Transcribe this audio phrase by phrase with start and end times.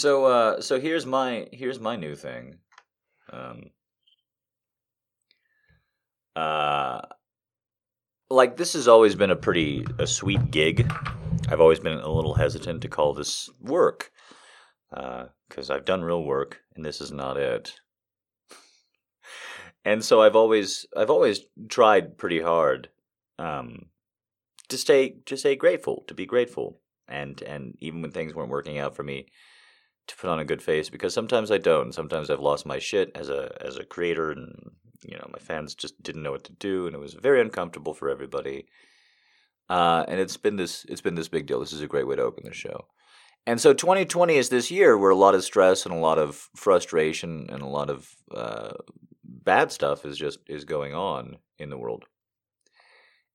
[0.00, 2.56] So uh so here's my here's my new thing.
[3.30, 3.64] Um
[6.34, 7.02] uh
[8.30, 10.90] like this has always been a pretty a sweet gig.
[11.50, 14.10] I've always been a little hesitant to call this work.
[14.90, 17.78] Uh cuz I've done real work and this is not it.
[19.84, 22.88] and so I've always I've always tried pretty hard
[23.38, 23.90] um
[24.68, 26.80] to stay to stay grateful, to be grateful.
[27.06, 29.26] And and even when things weren't working out for me,
[30.10, 31.94] to put on a good face because sometimes I don't.
[31.94, 34.70] Sometimes I've lost my shit as a as a creator, and
[35.02, 37.94] you know my fans just didn't know what to do, and it was very uncomfortable
[37.94, 38.66] for everybody.
[39.68, 41.60] Uh, and it's been this it's been this big deal.
[41.60, 42.86] This is a great way to open the show.
[43.46, 46.50] And so 2020 is this year where a lot of stress and a lot of
[46.54, 48.72] frustration and a lot of uh,
[49.24, 52.04] bad stuff is just is going on in the world.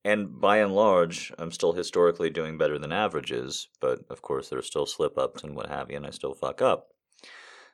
[0.06, 4.60] And by and large, I'm still historically doing better than averages, but of course there
[4.60, 6.90] are still slip ups and what have you, and I still fuck up.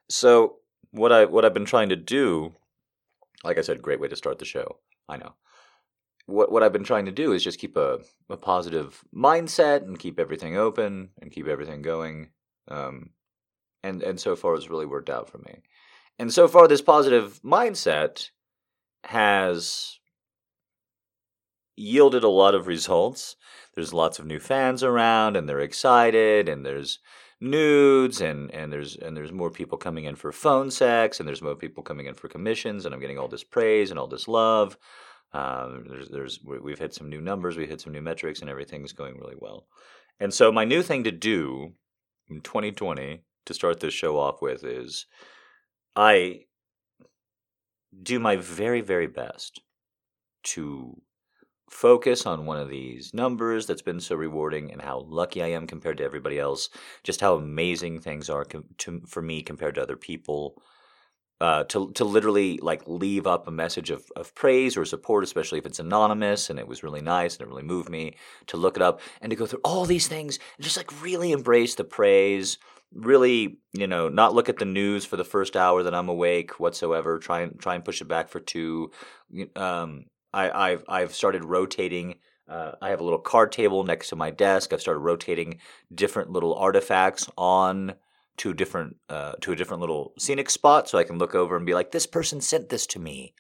[0.10, 0.60] So
[0.92, 2.54] what I what I've been trying to do,
[3.44, 4.78] like I said, great way to start the show.
[5.10, 5.34] I know.
[6.26, 10.00] What what I've been trying to do is just keep a, a positive mindset and
[10.00, 12.30] keep everything open and keep everything going.
[12.70, 13.10] Um,
[13.84, 15.64] and and so far it's really worked out for me.
[16.18, 18.30] And so far this positive mindset
[19.04, 20.00] has
[21.76, 23.36] yielded a lot of results.
[23.76, 27.00] There's lots of new fans around, and they're excited, and there's
[27.40, 31.42] nudes, and and there's and there's more people coming in for phone sex, and there's
[31.42, 34.28] more people coming in for commissions, and I'm getting all this praise and all this
[34.28, 34.78] love.
[35.34, 38.94] Um, there's there's we've hit some new numbers, we've hit some new metrics, and everything's
[38.94, 39.68] going really well.
[40.20, 41.74] And so my new thing to do
[42.30, 45.06] in 2020 to start this show off with is
[45.96, 46.42] I
[48.04, 49.62] do my very very best
[50.44, 51.02] to
[51.72, 55.68] focus on one of these numbers that's been so rewarding and how lucky I am
[55.68, 56.70] compared to everybody else,
[57.04, 60.62] just how amazing things are com- to, for me compared to other people.
[61.40, 65.58] Uh, to to literally like leave up a message of, of praise or support, especially
[65.58, 68.14] if it's anonymous and it was really nice and it really moved me
[68.46, 71.32] to look it up and to go through all these things and just like really
[71.32, 72.60] embrace the praise,
[72.94, 76.60] really you know not look at the news for the first hour that I'm awake
[76.60, 77.18] whatsoever.
[77.18, 78.92] Try and try and push it back for two.
[79.56, 82.16] Um, I, have I've started rotating.
[82.48, 84.74] Uh, I have a little card table next to my desk.
[84.74, 85.60] I've started rotating
[85.94, 87.96] different little artifacts on
[88.38, 91.66] to different uh, to a different little scenic spot, so I can look over and
[91.66, 93.34] be like, "This person sent this to me,"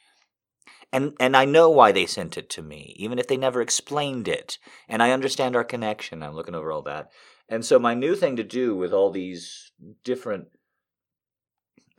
[0.91, 4.27] and and I know why they sent it to me, even if they never explained
[4.27, 6.21] it, and I understand our connection.
[6.21, 7.09] I'm looking over all that,
[7.49, 9.71] and so my new thing to do with all these
[10.03, 10.49] different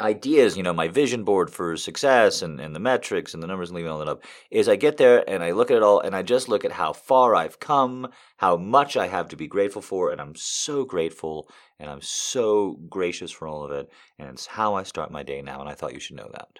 [0.02, 3.70] ideas, you know, my vision board for success and, and the metrics and the numbers
[3.70, 6.00] and leaving all that up, is I get there and I look at it all
[6.00, 9.46] and I just look at how far I've come, how much I have to be
[9.46, 11.48] grateful for, and I'm so grateful
[11.78, 13.88] and I'm so gracious for all of it.
[14.18, 16.58] And it's how I start my day now, and I thought you should know that.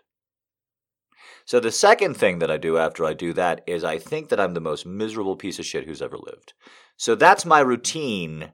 [1.45, 4.41] So the second thing that I do after I do that is I think that
[4.41, 6.55] I'm the most miserable piece of shit who's ever lived.
[6.97, 8.53] So that's my routine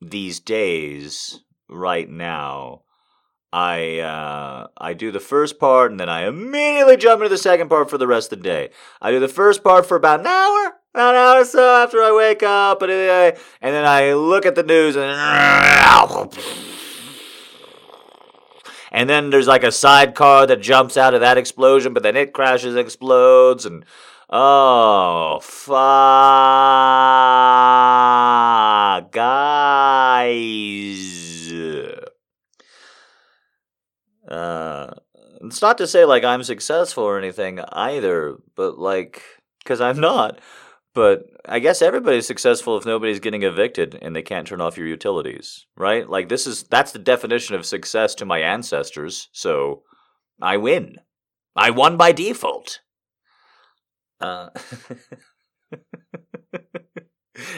[0.00, 2.82] these days right now
[3.54, 7.68] I uh, I do the first part and then I immediately jump into the second
[7.68, 8.70] part for the rest of the day.
[9.00, 12.02] I do the first part for about an hour, about an hour or so after
[12.02, 15.04] I wake up, and then I look at the news and
[18.90, 22.32] and then there's like a sidecar that jumps out of that explosion, but then it
[22.32, 23.84] crashes, explodes, and
[24.30, 25.92] oh fuck,
[29.12, 31.14] guys.
[34.34, 34.90] Uh,
[35.42, 39.22] it's not to say like I'm successful or anything either, but like,
[39.62, 40.40] because I'm not.
[40.92, 44.86] But I guess everybody's successful if nobody's getting evicted and they can't turn off your
[44.86, 46.08] utilities, right?
[46.08, 49.28] Like this is that's the definition of success to my ancestors.
[49.32, 49.82] So
[50.40, 50.96] I win.
[51.56, 52.80] I won by default.
[54.20, 54.50] Uh,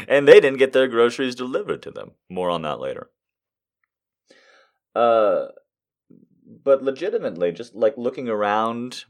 [0.08, 2.12] and they didn't get their groceries delivered to them.
[2.28, 3.10] More on that later.
[4.94, 5.48] Uh
[6.66, 9.04] but legitimately, just like looking around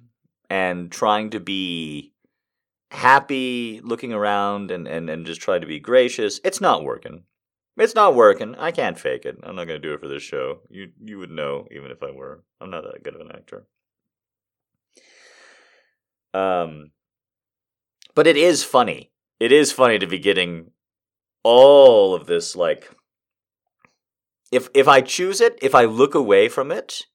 [0.51, 2.13] and trying to be
[2.91, 7.25] happy, looking around and, and, and just try to be gracious, it's not working.
[7.79, 8.55] It's not working.
[8.57, 9.39] I can't fake it.
[9.43, 10.61] I'm not going to do it for this show.
[10.69, 12.45] You you would know even if I were.
[12.61, 13.67] I'm not that good of an actor.
[16.35, 16.91] Um
[18.15, 19.13] but it is funny.
[19.41, 20.73] It is funny to be getting
[21.43, 22.91] all of this like
[24.53, 27.07] if if I choose it, if I look away from it,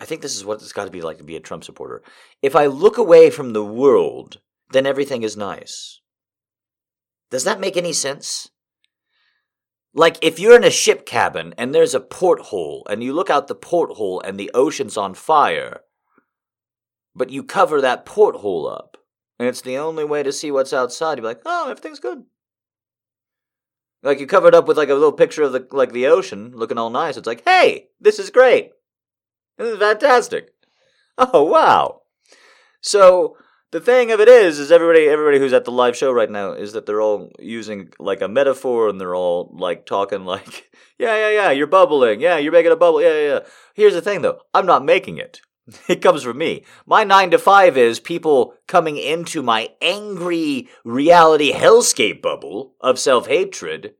[0.00, 2.02] I think this is what it's got to be like to be a Trump supporter.
[2.40, 6.00] If I look away from the world, then everything is nice.
[7.30, 8.48] Does that make any sense?
[9.92, 13.48] Like if you're in a ship cabin and there's a porthole and you look out
[13.48, 15.80] the porthole and the ocean's on fire,
[17.14, 18.96] but you cover that porthole up
[19.38, 22.24] and it's the only way to see what's outside, you're like, oh, everything's good.
[24.02, 26.52] Like you cover it up with like a little picture of the like the ocean
[26.54, 27.16] looking all nice.
[27.16, 28.70] It's like, hey, this is great.
[29.58, 30.54] This is fantastic.
[31.18, 32.02] Oh wow.
[32.80, 33.36] So
[33.72, 36.52] the thing of it is, is everybody everybody who's at the live show right now
[36.52, 41.16] is that they're all using like a metaphor and they're all like talking like, yeah,
[41.16, 43.28] yeah, yeah, you're bubbling, yeah, you're making a bubble, yeah, yeah.
[43.28, 43.40] yeah.
[43.74, 45.40] Here's the thing though, I'm not making it.
[45.88, 46.64] It comes from me.
[46.86, 53.28] My nine to five is people coming into my angry reality hellscape bubble of self
[53.28, 53.94] hatred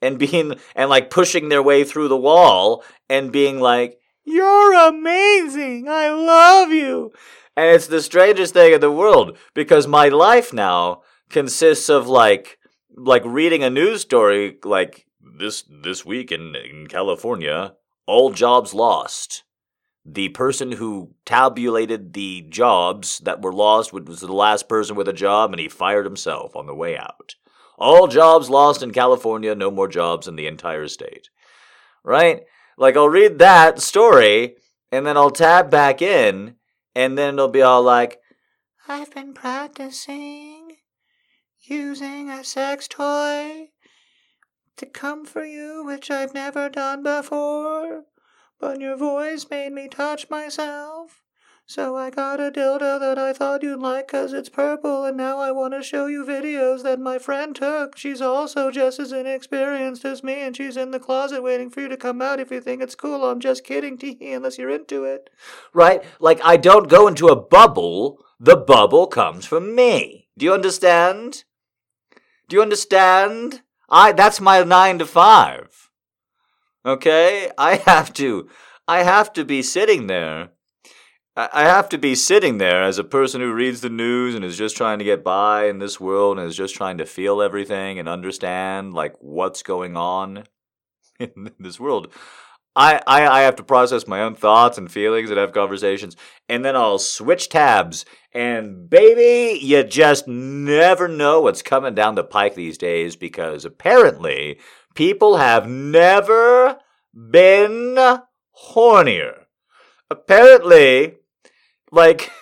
[0.00, 5.88] and being and like pushing their way through the wall and being like, You're amazing.
[5.88, 7.12] I love you.
[7.56, 12.58] And it's the strangest thing in the world because my life now consists of like
[12.94, 15.06] like reading a news story like
[15.38, 17.74] this this week in, in California,
[18.06, 19.44] all jobs lost.
[20.04, 25.12] The person who tabulated the jobs that were lost was the last person with a
[25.12, 27.36] job and he fired himself on the way out.
[27.78, 31.28] All jobs lost in California, no more jobs in the entire state.
[32.04, 32.42] Right?
[32.76, 34.56] Like I'll read that story
[34.90, 36.56] and then I'll tab back in
[36.94, 38.20] and then it'll be all like,
[38.88, 40.76] I've been practicing
[41.60, 43.68] using a sex toy
[44.76, 48.04] to come for you, which I've never done before.
[48.58, 51.21] But your voice made me touch myself.
[51.74, 55.38] So I got a dildo that I thought you'd like 'cause it's purple, and now
[55.38, 57.96] I want to show you videos that my friend took.
[57.96, 61.88] She's also just as inexperienced as me, and she's in the closet waiting for you
[61.88, 63.24] to come out if you think it's cool.
[63.24, 65.30] I'm just kidding, tee unless you're into it.
[65.72, 66.04] Right?
[66.20, 68.18] Like, I don't go into a bubble.
[68.38, 70.28] The bubble comes from me.
[70.36, 71.44] Do you understand?
[72.48, 73.62] Do you understand?
[73.88, 75.88] I, that's my nine to five.
[76.84, 77.50] Okay?
[77.56, 78.50] I have to,
[78.86, 80.50] I have to be sitting there
[81.34, 84.58] I have to be sitting there as a person who reads the news and is
[84.58, 87.98] just trying to get by in this world and is just trying to feel everything
[87.98, 90.44] and understand like what's going on
[91.18, 92.12] in this world.
[92.76, 96.16] I, I, I have to process my own thoughts and feelings and have conversations,
[96.48, 98.04] and then I'll switch tabs.
[98.34, 104.58] And baby, you just never know what's coming down the pike these days because apparently
[104.94, 106.78] people have never
[107.14, 107.96] been
[108.74, 109.44] hornier.
[110.10, 111.16] Apparently,
[111.92, 112.32] like,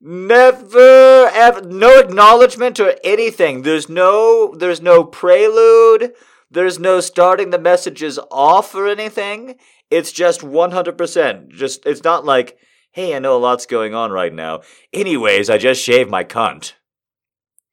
[0.00, 3.62] never ever no acknowledgement or anything.
[3.62, 6.12] There's no there's no prelude.
[6.50, 9.56] There's no starting the messages off or anything.
[9.90, 11.48] It's just 100%.
[11.50, 12.58] Just it's not like,
[12.92, 14.60] "Hey, I know a lot's going on right now.
[14.92, 16.74] Anyways, I just shaved my cunt."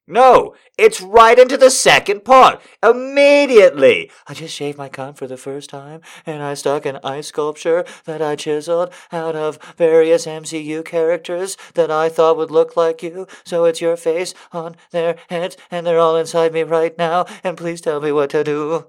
[0.08, 2.62] No, it's right into the second part.
[2.80, 4.10] Immediately.
[4.28, 7.84] I just shaved my cunt for the first time, and I stuck an ice sculpture
[8.04, 13.26] that I chiseled out of various MCU characters that I thought would look like you.
[13.44, 17.56] So it's your face on their heads, and they're all inside me right now, and
[17.56, 18.86] please tell me what to do.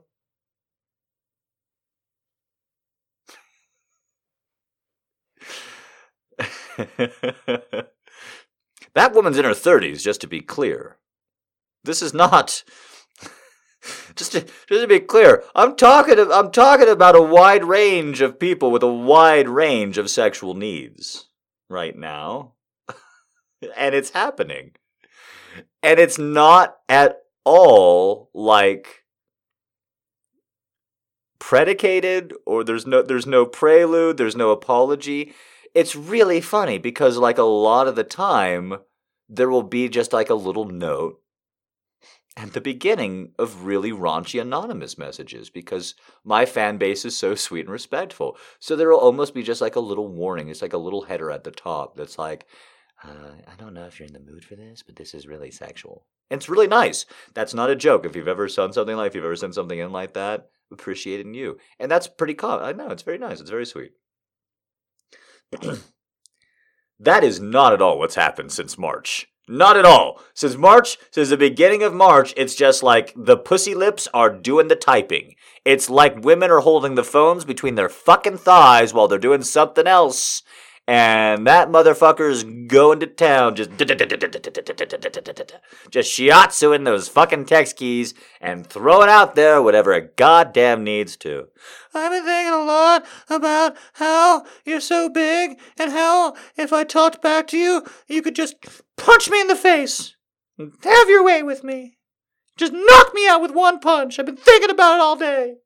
[8.94, 10.98] that woman's in her 30s, just to be clear.
[11.84, 12.64] This is not.
[14.16, 16.20] just to, just to be clear, I'm talking.
[16.20, 21.30] I'm talking about a wide range of people with a wide range of sexual needs
[21.70, 22.54] right now,
[23.78, 24.72] and it's happening,
[25.82, 29.06] and it's not at all like
[31.40, 35.34] predicated or there's no there's no prelude there's no apology
[35.74, 38.74] it's really funny because like a lot of the time
[39.30, 41.22] there will be just like a little note
[42.38, 47.62] at the beginning of really raunchy anonymous messages because my fan base is so sweet
[47.62, 48.38] and respectful.
[48.60, 50.50] So there will almost be just like a little warning.
[50.50, 52.46] It's like a little header at the top that's like,
[53.04, 55.50] uh, I don't know if you're in the mood for this, but this is really
[55.50, 56.06] sexual.
[56.30, 57.08] And it's really nice.
[57.34, 58.06] That's not a joke.
[58.06, 61.34] If you've ever done something like, if you've ever sent something in like that, appreciating
[61.34, 61.58] you.
[61.80, 62.66] And that's pretty common.
[62.66, 63.42] I know, it's very nice.
[63.42, 63.94] It's very sweet.
[67.00, 69.28] that is not at all what's happened since March.
[69.48, 70.22] Not at all.
[70.34, 74.68] Since March, since the beginning of March, it's just like the pussy lips are doing
[74.68, 75.36] the typing.
[75.64, 79.88] It's like women are holding the phones between their fucking thighs while they're doing something
[79.88, 80.44] else
[80.88, 83.88] and that motherfucker's going to town, just just
[86.18, 91.50] shiatsuing those fucking text keys and throwing out there whatever it goddamn needs to.
[91.94, 97.22] I've been thinking a lot about how you're so big and how if I talked
[97.22, 98.56] back to you, you could just
[98.98, 100.16] Punch me in the face.
[100.84, 101.98] Have your way with me.
[102.58, 104.18] Just knock me out with one punch.
[104.18, 105.58] I've been thinking about it all day.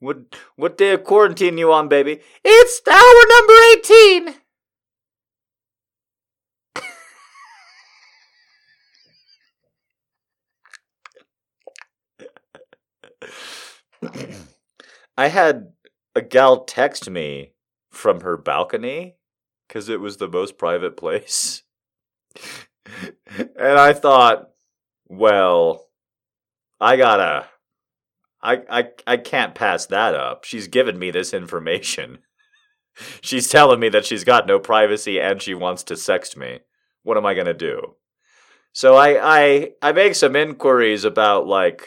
[0.00, 2.20] What what day of quarantine you on, baby?
[2.44, 4.36] It's hour number eighteen.
[15.16, 15.72] I had
[16.14, 17.54] a gal text me
[17.90, 19.17] from her balcony
[19.68, 21.62] because it was the most private place.
[23.36, 24.50] and I thought,
[25.06, 25.86] well,
[26.80, 27.46] I gotta,
[28.42, 30.44] I, I, I can't pass that up.
[30.44, 32.18] She's given me this information.
[33.20, 36.60] she's telling me that she's got no privacy and she wants to sext me.
[37.02, 37.94] What am I gonna do?
[38.72, 41.86] So I, I, I make some inquiries about like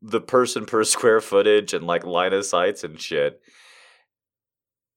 [0.00, 3.40] the person per square footage and like line of sights and shit.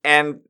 [0.04, 0.40] And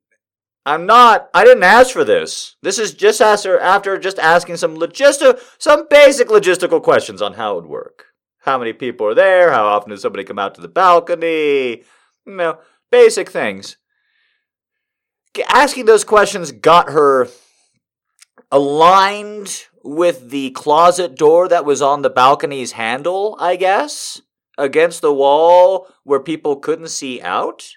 [0.66, 2.56] I'm not I didn't ask for this.
[2.61, 7.52] This is just after after just asking some logistic some basic logistical questions on how
[7.52, 8.06] it would work.
[8.40, 9.52] How many people are there?
[9.52, 11.85] How often does somebody come out to the balcony?
[12.26, 12.58] You know,
[12.90, 13.76] basic things.
[15.49, 17.28] Asking those questions got her
[18.50, 24.20] aligned with the closet door that was on the balcony's handle, I guess
[24.58, 27.68] against the wall where people couldn't see out.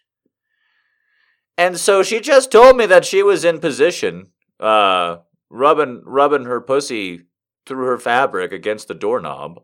[1.60, 4.28] And so she just told me that she was in position,
[4.62, 5.18] uh,
[5.50, 7.24] rubbing rubbing her pussy
[7.66, 9.62] through her fabric against the doorknob.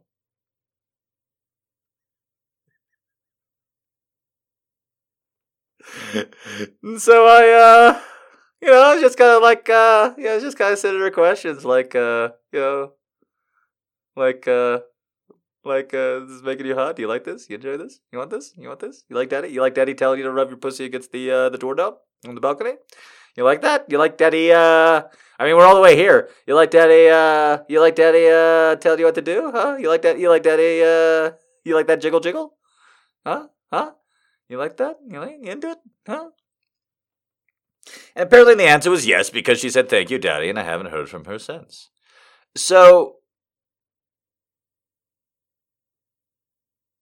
[6.98, 8.02] so I, uh,
[8.62, 11.12] you know, I just kind of like, uh, yeah, I just kind of sending her
[11.12, 12.92] questions like, uh, you know,
[14.18, 14.80] like, uh,
[15.66, 16.96] like, uh, this is making you hot.
[16.96, 17.50] Do you like this?
[17.50, 18.00] You enjoy this?
[18.12, 18.54] You want this?
[18.58, 19.04] You want this?
[19.10, 19.50] You like daddy?
[19.50, 21.96] You like daddy telling you to rub your pussy against the uh, the doorknob
[22.28, 22.74] on the balcony?
[23.36, 23.86] You like that?
[23.90, 24.52] You like daddy?
[24.52, 25.04] Uh,
[25.38, 26.30] I mean, we're all the way here.
[26.48, 27.10] You like daddy?
[27.10, 28.28] Uh, you like daddy?
[28.28, 29.52] Uh, telling you what to do?
[29.54, 29.76] Huh?
[29.80, 30.18] You like that?
[30.20, 30.82] You like daddy?
[30.82, 32.54] Uh, you like that jiggle jiggle?
[33.26, 33.48] Huh?
[33.72, 33.92] Huh?
[34.48, 34.98] You like that?
[35.08, 35.78] You like you into it?
[36.08, 36.30] Huh?
[38.16, 40.92] And apparently the answer was yes because she said thank you, daddy, and I haven't
[40.92, 41.90] heard from her since.
[42.56, 43.18] So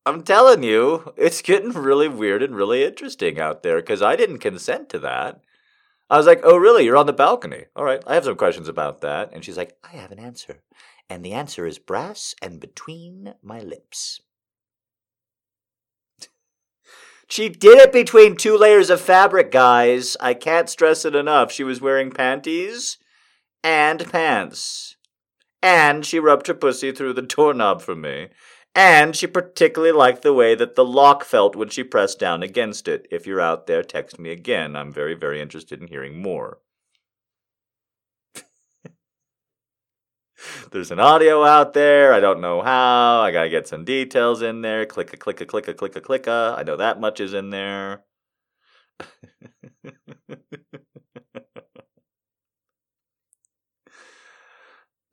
[0.06, 4.40] I'm telling you, it's getting really weird and really interesting out there because I didn't
[4.40, 5.42] consent to that.
[6.10, 6.84] I was like, oh, really?
[6.84, 7.66] You're on the balcony.
[7.76, 9.32] All right, I have some questions about that.
[9.34, 10.62] And she's like, I have an answer.
[11.10, 14.22] And the answer is brass and between my lips.
[17.30, 20.18] she did it between two layers of fabric, guys.
[20.20, 21.52] I can't stress it enough.
[21.52, 22.98] She was wearing panties
[23.64, 24.98] and pants.
[25.62, 28.28] And she rubbed her pussy through the doorknob for me.
[28.76, 32.88] And she particularly liked the way that the lock felt when she pressed down against
[32.88, 33.08] it.
[33.12, 34.76] If you're out there, text me again.
[34.76, 36.58] I'm very, very interested in hearing more.
[40.72, 42.14] There's an audio out there.
[42.14, 43.22] I don't know how.
[43.22, 44.88] I gotta get some details in there.
[44.88, 46.56] Click a click a click a click a click a.
[46.58, 48.04] I know that much is in there.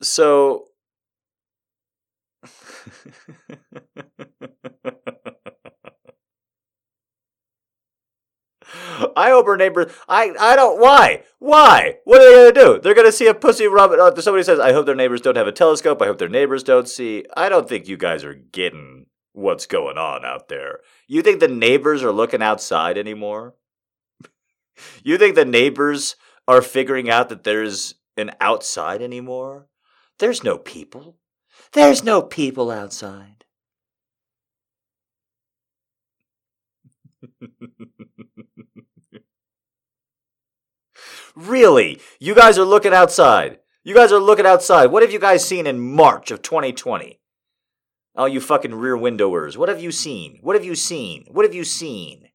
[0.01, 0.70] so
[9.17, 9.93] I hope her neighbors.
[10.09, 10.81] I I don't.
[10.81, 11.25] Why?
[11.39, 11.99] Why?
[12.05, 12.81] What are they gonna do?
[12.81, 13.93] They're gonna see a pussy rub.
[13.93, 16.01] Uh, somebody says, "I hope their neighbors don't have a telescope.
[16.01, 19.99] I hope their neighbors don't see." I don't think you guys are getting what's going
[19.99, 20.81] on out there.
[21.07, 23.55] You think the neighbors are looking outside anymore?
[25.03, 26.17] you think the neighbors
[26.47, 29.69] are figuring out that there's an outside anymore?
[30.19, 31.20] There's no people.
[31.73, 33.45] There's no people outside.
[41.37, 42.01] really?
[42.19, 43.59] You guys are looking outside.
[43.85, 44.87] You guys are looking outside.
[44.87, 47.21] What have you guys seen in March of 2020?
[48.17, 49.57] Oh, you fucking rear windowers.
[49.57, 50.39] What have you seen?
[50.43, 51.27] What have you seen?
[51.31, 52.29] What have you seen?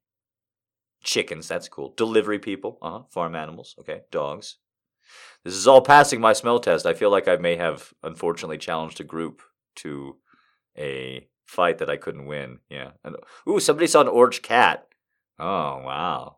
[1.03, 1.93] Chickens, that's cool.
[1.95, 3.03] Delivery people, uh huh.
[3.09, 4.01] Farm animals, okay.
[4.11, 4.57] Dogs.
[5.43, 6.85] This is all passing my smell test.
[6.85, 9.41] I feel like I may have unfortunately challenged a group
[9.77, 10.17] to
[10.77, 12.59] a fight that I couldn't win.
[12.69, 12.91] Yeah.
[13.03, 13.15] And,
[13.47, 14.87] ooh, somebody saw an orange cat.
[15.39, 16.37] Oh wow.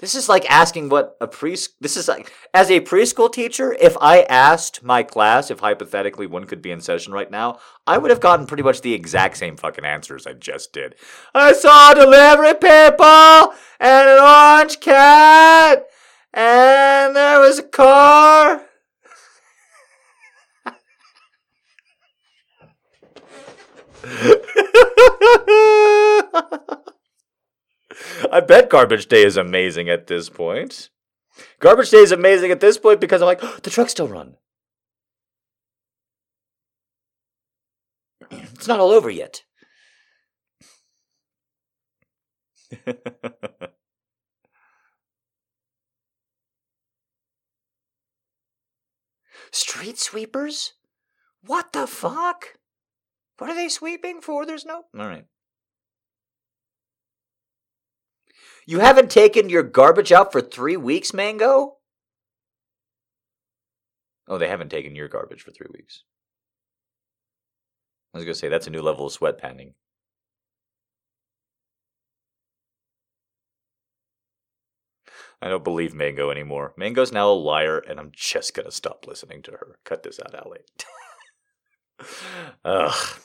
[0.00, 1.56] This is like asking what a pre.
[1.80, 3.76] This is like as a preschool teacher.
[3.80, 7.98] If I asked my class if hypothetically one could be in session right now, I
[7.98, 10.94] would have gotten pretty much the exact same fucking answers I just did.
[11.34, 15.86] I saw delivery people and an orange cat
[16.32, 18.62] and there was a car.
[28.30, 30.90] I bet Garbage Day is amazing at this point.
[31.60, 34.36] Garbage Day is amazing at this point because I'm like, oh, the trucks still run.
[38.58, 39.44] It's not all over yet.
[49.50, 50.74] Street sweepers?
[51.44, 52.58] What the fuck?
[53.38, 54.44] What are they sweeping for?
[54.44, 54.84] There's no.
[54.98, 55.24] All right.
[58.66, 61.76] You haven't taken your garbage out for three weeks, Mango?
[64.28, 66.04] Oh, they haven't taken your garbage for three weeks.
[68.12, 69.74] I was going to say, that's a new level of sweat panning.
[75.40, 76.74] I don't believe Mango anymore.
[76.76, 79.78] Mango's now a liar, and I'm just gonna stop listening to her.
[79.84, 80.60] Cut this out, Allie.
[82.64, 83.20] Ugh.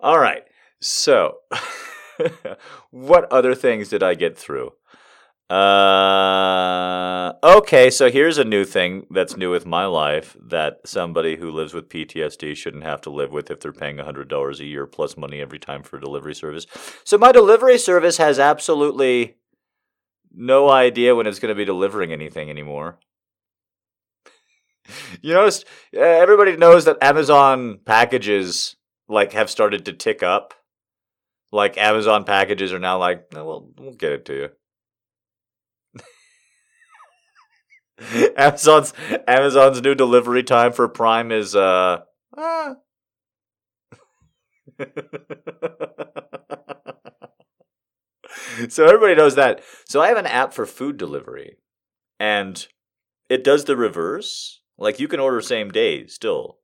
[0.00, 0.44] All right.
[0.80, 1.38] So,
[2.90, 4.72] what other things did I get through?
[5.48, 11.52] Uh, okay, so here's a new thing that's new with my life that somebody who
[11.52, 15.16] lives with PTSD shouldn't have to live with if they're paying $100 a year plus
[15.16, 16.66] money every time for delivery service.
[17.04, 19.36] So my delivery service has absolutely
[20.36, 22.98] no idea when it's going to be delivering anything anymore.
[25.22, 25.64] you notice
[25.96, 28.76] uh, everybody knows that Amazon packages
[29.08, 30.54] like have started to tick up.
[31.52, 34.48] Like Amazon packages are now like, oh, well, we'll get it to you.
[38.36, 38.92] Amazon's
[39.26, 42.00] Amazon's new delivery time for Prime is uh
[42.36, 42.74] ah.
[48.68, 49.62] so everybody knows that.
[49.86, 51.56] So I have an app for food delivery,
[52.18, 52.66] and
[53.28, 54.60] it does the reverse.
[54.78, 56.58] Like you can order same day still.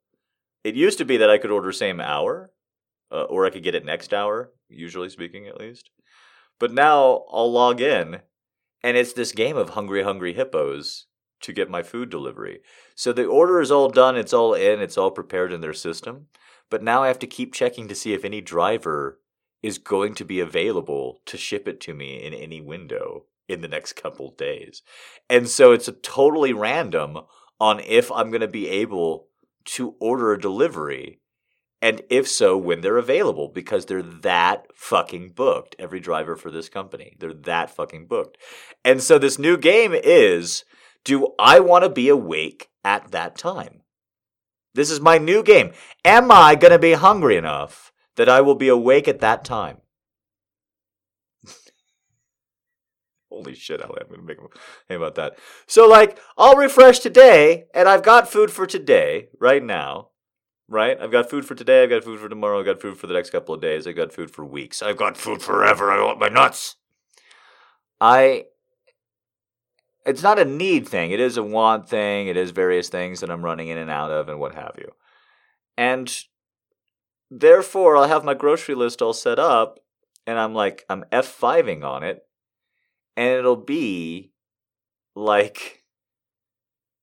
[0.64, 2.52] It used to be that I could order same hour,
[3.10, 4.52] uh, or I could get it next hour.
[4.68, 5.90] Usually speaking, at least.
[6.60, 8.20] But now I'll log in,
[8.82, 11.06] and it's this game of hungry, hungry hippos
[11.40, 12.60] to get my food delivery.
[12.94, 16.26] So the order is all done, it's all in, it's all prepared in their system.
[16.70, 19.18] But now I have to keep checking to see if any driver
[19.62, 23.68] is going to be available to ship it to me in any window in the
[23.68, 24.82] next couple days.
[25.28, 27.18] And so it's a totally random
[27.60, 29.28] on if I'm going to be able
[29.64, 31.20] to order a delivery
[31.80, 35.76] and if so when they're available because they're that fucking booked.
[35.78, 38.38] Every driver for this company they're that fucking booked.
[38.84, 40.64] And so this new game is
[41.04, 43.82] do i want to be awake at that time?
[44.74, 45.72] This is my new game.
[46.04, 49.78] Am i going to be hungry enough that I will be awake at that time.
[53.30, 54.42] Holy shit, I'm going to make a
[54.88, 55.38] Hey, about that.
[55.66, 60.08] So, like, I'll refresh today, and I've got food for today, right now.
[60.68, 60.98] Right?
[60.98, 63.12] I've got food for today, I've got food for tomorrow, I've got food for the
[63.12, 66.18] next couple of days, I've got food for weeks, I've got food forever, I want
[66.18, 66.76] my nuts.
[68.00, 68.46] I.
[70.06, 73.30] It's not a need thing, it is a want thing, it is various things that
[73.30, 74.92] I'm running in and out of, and what have you.
[75.76, 76.12] And
[77.34, 79.80] Therefore, I'll have my grocery list all set up,
[80.26, 82.26] and I'm like, I'm F5ing on it,
[83.16, 84.32] and it'll be
[85.16, 85.82] like,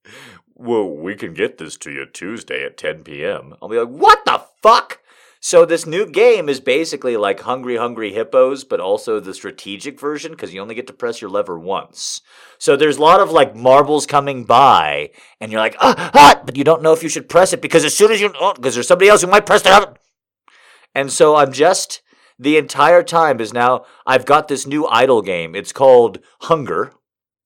[0.54, 3.56] well, we can get this to you Tuesday at 10 p.m.
[3.60, 5.00] I'll be like, what the fuck?
[5.42, 10.34] So this new game is basically like Hungry Hungry Hippos, but also the strategic version
[10.34, 12.22] because you only get to press your lever once.
[12.60, 15.10] So there's a lot of like marbles coming by,
[15.42, 17.84] and you're like, ah, ah, but you don't know if you should press it because
[17.84, 19.99] as soon as you, oh, because there's somebody else who might press it.
[20.95, 22.02] And so I'm just
[22.38, 25.56] the entire time is now I've got this new idle game.
[25.56, 26.93] It's called Hunger,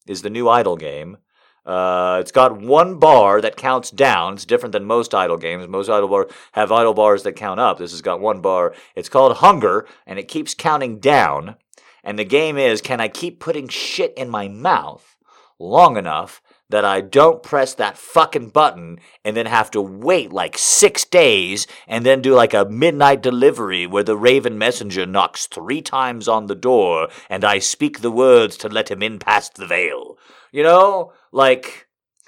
[0.07, 1.17] is the new idle game.
[1.65, 4.33] Uh, it's got one bar that counts down.
[4.33, 5.67] It's different than most idle games.
[5.67, 7.77] Most idle bars have idle bars that count up.
[7.77, 8.73] This has got one bar.
[8.95, 11.55] It's called Hunger, and it keeps counting down.
[12.03, 15.17] And the game is can I keep putting shit in my mouth
[15.57, 20.57] long enough that I don't press that fucking button and then have to wait like
[20.57, 25.81] six days and then do like a midnight delivery where the Raven messenger knocks three
[25.81, 29.67] times on the door and I speak the words to let him in past the
[29.67, 30.17] veil.
[30.51, 31.13] You know?
[31.31, 31.87] Like,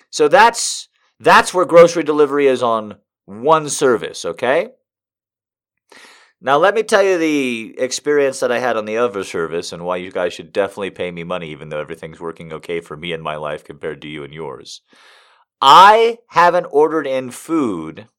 [0.09, 4.69] so that's, that's where grocery delivery is on one service, okay?
[6.45, 9.83] Now, let me tell you the experience that I had on the other service and
[9.83, 13.13] why you guys should definitely pay me money, even though everything's working okay for me
[13.13, 14.81] and my life compared to you and yours.
[15.59, 18.09] I haven't ordered in food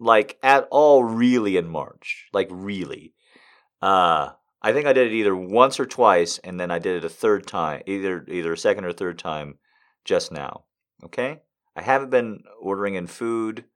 [0.00, 2.24] like at all really in March.
[2.32, 3.12] Like really.
[3.82, 4.30] Uh
[4.62, 7.10] I think I did it either once or twice and then I did it a
[7.10, 9.58] third time, either either a second or third time
[10.06, 10.64] just now.
[11.04, 11.42] Okay?
[11.76, 13.66] I haven't been ordering in food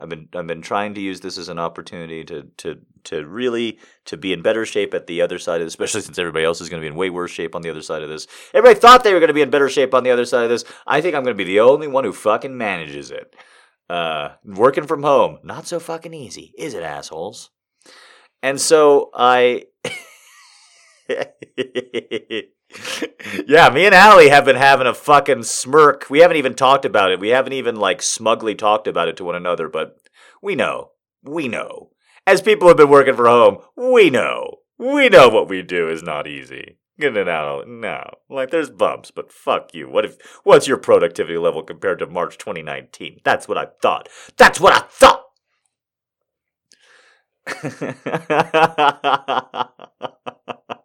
[0.00, 3.78] I've been I've been trying to use this as an opportunity to to to really
[4.04, 6.60] to be in better shape at the other side of this, especially since everybody else
[6.60, 8.26] is going to be in way worse shape on the other side of this.
[8.54, 10.50] Everybody thought they were going to be in better shape on the other side of
[10.50, 10.64] this.
[10.86, 13.34] I think I'm going to be the only one who fucking manages it.
[13.90, 17.50] Uh, working from home, not so fucking easy, is it, assholes?
[18.42, 19.64] And so I.
[23.46, 26.08] yeah, me and Allie have been having a fucking smirk.
[26.10, 27.20] We haven't even talked about it.
[27.20, 29.96] We haven't even like smugly talked about it to one another, but
[30.42, 30.90] we know.
[31.22, 31.90] We know.
[32.26, 34.58] As people have been working from home, we know.
[34.76, 36.78] We know what we do is not easy.
[37.00, 38.02] Getting it out, no.
[38.28, 39.88] Like there's bumps, but fuck you.
[39.88, 40.18] What if?
[40.44, 43.20] What's your productivity level compared to March 2019?
[43.24, 44.08] That's what I thought.
[44.36, 45.24] That's what I thought.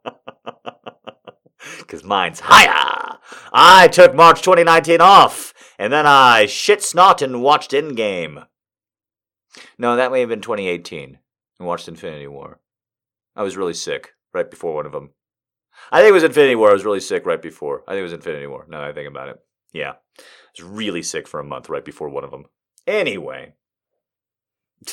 [1.93, 3.19] Because mine's higher.
[3.53, 8.47] I took March 2019 off, and then I shit snot and watched Endgame.
[9.77, 11.19] No, that may have been 2018
[11.59, 12.59] and watched Infinity War.
[13.35, 15.11] I was really sick right before one of them.
[15.91, 16.71] I think it was Infinity War.
[16.71, 17.83] I was really sick right before.
[17.87, 18.65] I think it was Infinity War.
[18.67, 19.37] Now I think about it.
[19.71, 19.91] Yeah.
[19.91, 20.23] I
[20.57, 22.45] was really sick for a month right before one of them.
[22.87, 23.53] Anyway.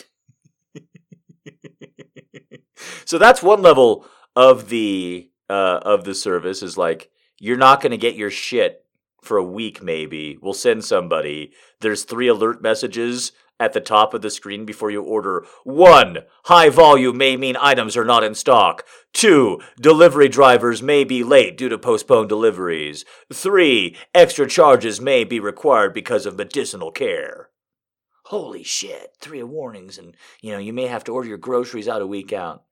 [3.06, 4.04] so that's one level
[4.36, 8.84] of the uh, of the service is like you're not going to get your shit
[9.22, 14.22] for a week maybe we'll send somebody there's three alert messages at the top of
[14.22, 15.44] the screen before you order.
[15.64, 18.86] One, high volume may mean items are not in stock.
[19.12, 23.04] Two, delivery drivers may be late due to postponed deliveries.
[23.32, 27.50] Three, extra charges may be required because of medicinal care.
[28.24, 32.00] Holy shit, three warnings, and you know, you may have to order your groceries out
[32.00, 32.62] a week out.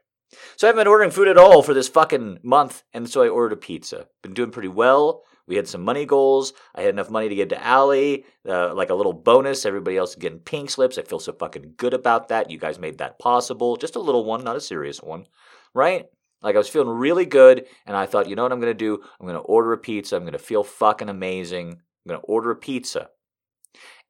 [0.57, 3.29] So I haven't been ordering food at all for this fucking month, and so I
[3.29, 4.07] ordered a pizza.
[4.23, 5.23] Been doing pretty well.
[5.47, 6.53] We had some money goals.
[6.75, 9.65] I had enough money to give to Allie, uh, like a little bonus.
[9.65, 10.99] Everybody else getting pink slips.
[10.99, 12.51] I feel so fucking good about that.
[12.51, 13.77] You guys made that possible.
[13.77, 15.27] Just a little one, not a serious one,
[15.75, 16.07] right?
[16.43, 19.03] Like I was feeling really good, and I thought, you know what I'm gonna do?
[19.19, 20.17] I'm gonna order a pizza.
[20.17, 21.71] I'm gonna feel fucking amazing.
[21.71, 23.09] I'm gonna order a pizza.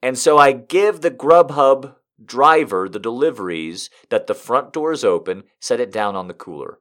[0.02, 5.44] And so I give the Grubhub driver the deliveries that the front door is open,
[5.61, 6.78] set it down on the cooler,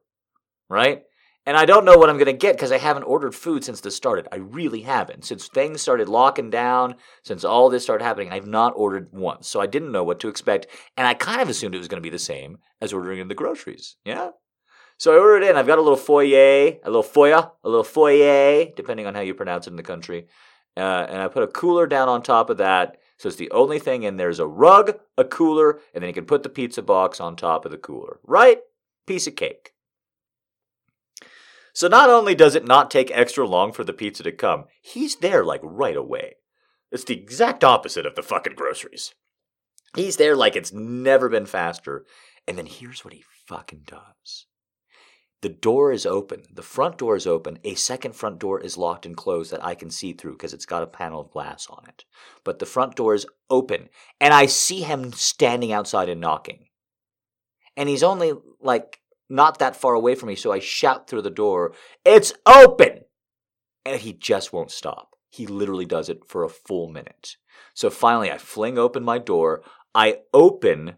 [0.68, 1.02] right?
[1.46, 3.80] And I don't know what I'm going to get because I haven't ordered food since
[3.80, 4.28] this started.
[4.30, 5.24] I really haven't.
[5.24, 9.48] Since things started locking down, since all this started happening, I've not ordered once.
[9.48, 10.66] So I didn't know what to expect.
[10.98, 13.28] And I kind of assumed it was going to be the same as ordering in
[13.28, 13.96] the groceries.
[14.04, 14.32] Yeah?
[14.98, 15.56] So I ordered in.
[15.56, 19.32] I've got a little foyer, a little foyer, a little foyer, depending on how you
[19.32, 20.26] pronounce it in the country.
[20.76, 22.98] Uh, and I put a cooler down on top of that.
[23.18, 26.24] So it's the only thing in there's a rug, a cooler, and then you can
[26.24, 28.20] put the pizza box on top of the cooler.
[28.24, 28.60] Right?
[29.06, 29.72] Piece of cake.
[31.72, 35.16] So not only does it not take extra long for the pizza to come, he's
[35.16, 36.34] there like right away.
[36.90, 39.14] It's the exact opposite of the fucking groceries.
[39.94, 42.04] He's there like it's never been faster.
[42.46, 44.46] And then here's what he fucking does.
[45.40, 46.42] The door is open.
[46.52, 47.58] The front door is open.
[47.62, 50.66] A second front door is locked and closed that I can see through because it's
[50.66, 52.04] got a panel of glass on it.
[52.42, 53.88] But the front door is open.
[54.20, 56.66] And I see him standing outside and knocking.
[57.76, 61.30] And he's only like not that far away from me, so I shout through the
[61.30, 61.72] door,
[62.04, 63.02] It's open!
[63.84, 65.10] And he just won't stop.
[65.30, 67.36] He literally does it for a full minute.
[67.74, 69.62] So finally, I fling open my door.
[69.94, 70.96] I open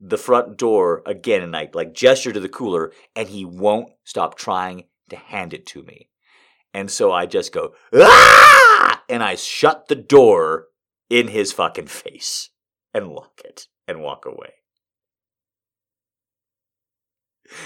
[0.00, 4.36] the front door again and I like gesture to the cooler, and he won't stop
[4.36, 6.08] trying to hand it to me.
[6.74, 9.02] And so I just go, ah!
[9.08, 10.66] And I shut the door
[11.08, 12.50] in his fucking face
[12.92, 14.52] and lock it and walk away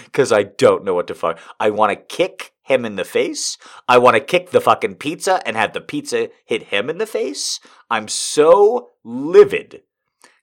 [0.05, 1.39] because I don't know what to fuck.
[1.59, 3.59] I want to kick him in the face.
[3.89, 7.07] I want to kick the fucking pizza and have the pizza hit him in the
[7.07, 7.61] face.
[7.91, 9.83] I'm so livid.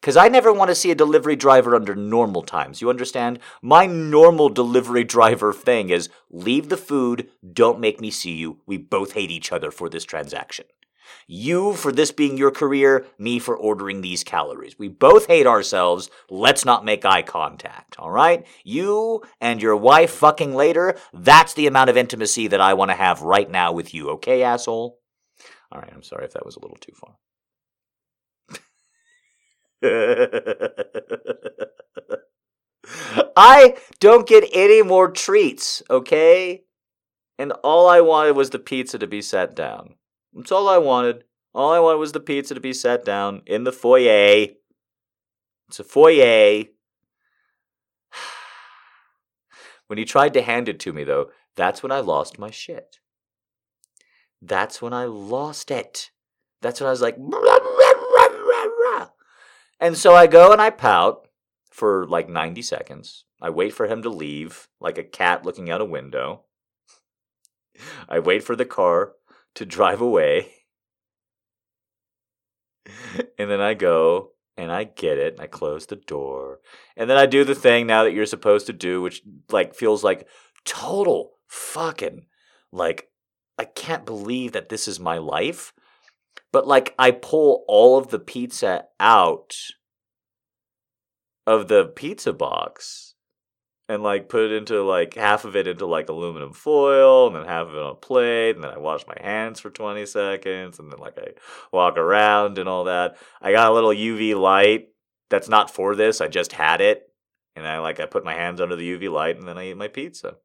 [0.01, 2.81] Because I never want to see a delivery driver under normal times.
[2.81, 3.39] You understand?
[3.61, 8.61] My normal delivery driver thing is leave the food, don't make me see you.
[8.65, 10.65] We both hate each other for this transaction.
[11.27, 14.79] You for this being your career, me for ordering these calories.
[14.79, 16.09] We both hate ourselves.
[16.29, 18.45] Let's not make eye contact, all right?
[18.63, 22.95] You and your wife fucking later, that's the amount of intimacy that I want to
[22.95, 24.99] have right now with you, okay, asshole?
[25.71, 27.15] All right, I'm sorry if that was a little too far.
[33.35, 36.63] I don't get any more treats, okay?
[37.37, 39.95] And all I wanted was the pizza to be set down.
[40.33, 41.23] That's all I wanted.
[41.53, 44.47] All I wanted was the pizza to be set down in the foyer.
[45.69, 46.65] It's a foyer.
[49.87, 52.97] when he tried to hand it to me, though, that's when I lost my shit.
[54.41, 56.11] That's when I lost it.
[56.61, 57.17] That's when I was like,
[59.79, 61.27] and so I go and I pout
[61.71, 63.25] for like 90 seconds.
[63.41, 66.43] I wait for him to leave like a cat looking out a window.
[68.09, 69.13] I wait for the car
[69.55, 70.51] to drive away.
[73.37, 75.33] and then I go and I get it.
[75.33, 76.59] And I close the door.
[76.97, 80.03] And then I do the thing now that you're supposed to do, which like feels
[80.03, 80.27] like
[80.65, 82.25] total fucking
[82.71, 83.09] like
[83.57, 85.73] I can't believe that this is my life.
[86.51, 89.55] But like I pull all of the pizza out
[91.45, 93.09] of the pizza box
[93.87, 97.45] and like put it into like half of it into like aluminum foil and then
[97.45, 100.77] half of it on a plate and then I wash my hands for 20 seconds
[100.77, 101.31] and then like I
[101.71, 103.17] walk around and all that.
[103.41, 104.89] I got a little UV light
[105.29, 106.21] that's not for this.
[106.21, 107.11] I just had it
[107.55, 109.77] and I like I put my hands under the UV light and then I eat
[109.77, 110.35] my pizza.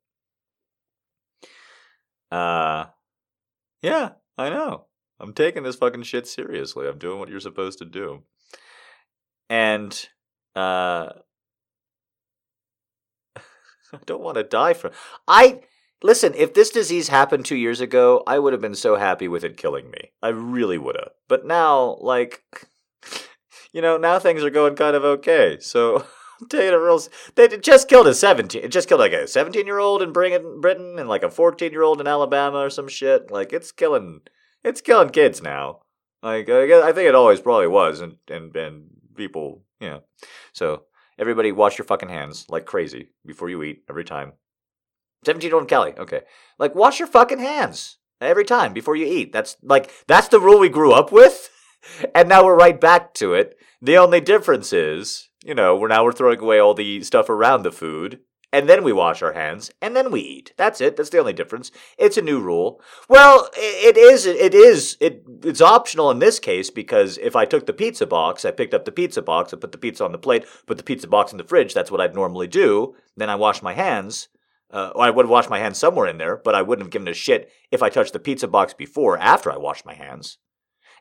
[2.31, 2.87] Uh
[3.83, 4.87] yeah, I know.
[5.21, 6.89] I'm taking this fucking shit seriously.
[6.89, 8.23] I'm doing what you're supposed to do.
[9.49, 10.09] And
[10.57, 11.11] uh
[13.37, 14.93] I don't want to die from
[15.29, 15.61] I
[16.03, 19.45] listen, if this disease happened 2 years ago, I would have been so happy with
[19.45, 20.13] it killing me.
[20.23, 21.13] I really would have.
[21.29, 22.43] But now like
[23.73, 25.59] you know, now things are going kind of okay.
[25.61, 26.07] So
[26.49, 27.01] taking it real.
[27.35, 28.65] They just killed a seventeen.
[28.65, 32.71] It just killed like a seventeen-year-old in Britain and like a fourteen-year-old in Alabama or
[32.71, 33.31] some shit.
[33.31, 34.23] Like it's killing.
[34.65, 35.81] It's killing kids now.
[36.23, 40.03] Like I think it always probably was, and and and people, know.
[40.53, 40.85] So
[41.19, 44.33] everybody, wash your fucking hands like crazy before you eat every time.
[45.25, 45.95] Seventeen-year-old Kelly.
[45.99, 46.23] Okay,
[46.59, 49.33] like wash your fucking hands every time before you eat.
[49.33, 51.51] That's like that's the rule we grew up with,
[52.15, 53.57] and now we're right back to it.
[53.83, 57.63] The only difference is you know, we're now we're throwing away all the stuff around
[57.63, 58.21] the food,
[58.55, 60.53] and then we wash our hands, and then we eat.
[60.57, 60.97] That's it.
[60.97, 61.73] That's the only difference.
[61.99, 62.81] It's a new rule.
[63.09, 64.27] Well, it is.
[64.27, 64.97] It is.
[65.01, 68.73] It it's optional in this case because if I took the pizza box, I picked
[68.73, 71.33] up the pizza box, I put the pizza on the plate, put the pizza box
[71.33, 71.75] in the fridge.
[71.75, 72.95] That's what I'd normally do.
[73.17, 74.29] Then I wash my hands.
[74.71, 77.15] Uh, I would wash my hands somewhere in there, but I wouldn't have given a
[77.15, 80.39] shit if I touched the pizza box before after I washed my hands.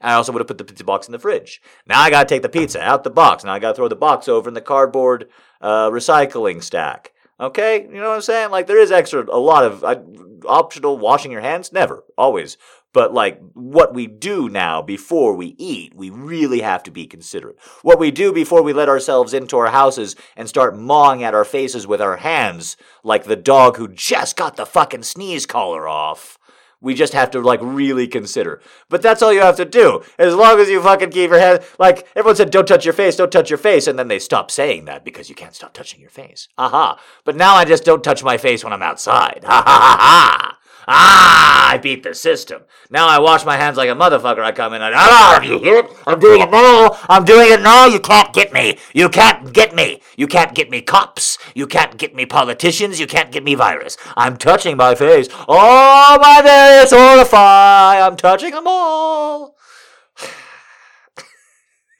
[0.01, 1.61] I also would have put the pizza box in the fridge.
[1.85, 3.43] Now I got to take the pizza out the box.
[3.43, 5.27] Now I got to throw the box over in the cardboard
[5.61, 7.12] uh, recycling stack.
[7.43, 8.51] Okay, you know what I'm saying?
[8.51, 9.99] Like there is extra, a lot of uh,
[10.47, 11.73] optional washing your hands.
[11.73, 12.57] Never, always.
[12.93, 17.57] But like what we do now before we eat, we really have to be considerate.
[17.81, 21.43] What we do before we let ourselves into our houses and start mawing at our
[21.43, 26.37] faces with our hands, like the dog who just got the fucking sneeze collar off.
[26.83, 28.61] We just have to like really consider.
[28.89, 30.03] But that's all you have to do.
[30.19, 33.15] As long as you fucking keep your head like everyone said, don't touch your face,
[33.15, 36.01] don't touch your face, and then they stop saying that because you can't stop touching
[36.01, 36.49] your face.
[36.57, 36.99] Aha.
[37.23, 39.45] But now I just don't touch my face when I'm outside.
[39.45, 40.57] Ha ha ha ha.
[40.87, 42.63] Ah, I beat the system.
[42.89, 44.43] Now I wash my hands like a motherfucker.
[44.43, 45.85] I come in and ah, you hear it?
[46.05, 46.97] I'm doing it now.
[47.09, 47.85] I'm doing it now.
[47.85, 48.77] You can't get me.
[48.93, 50.01] You can't get me.
[50.17, 51.37] You can't get me cops.
[51.55, 52.99] You can't get me politicians.
[52.99, 53.97] You can't get me virus.
[54.17, 55.27] I'm touching my face.
[55.47, 58.05] Oh, my various orify.
[58.05, 59.55] I'm touching them all.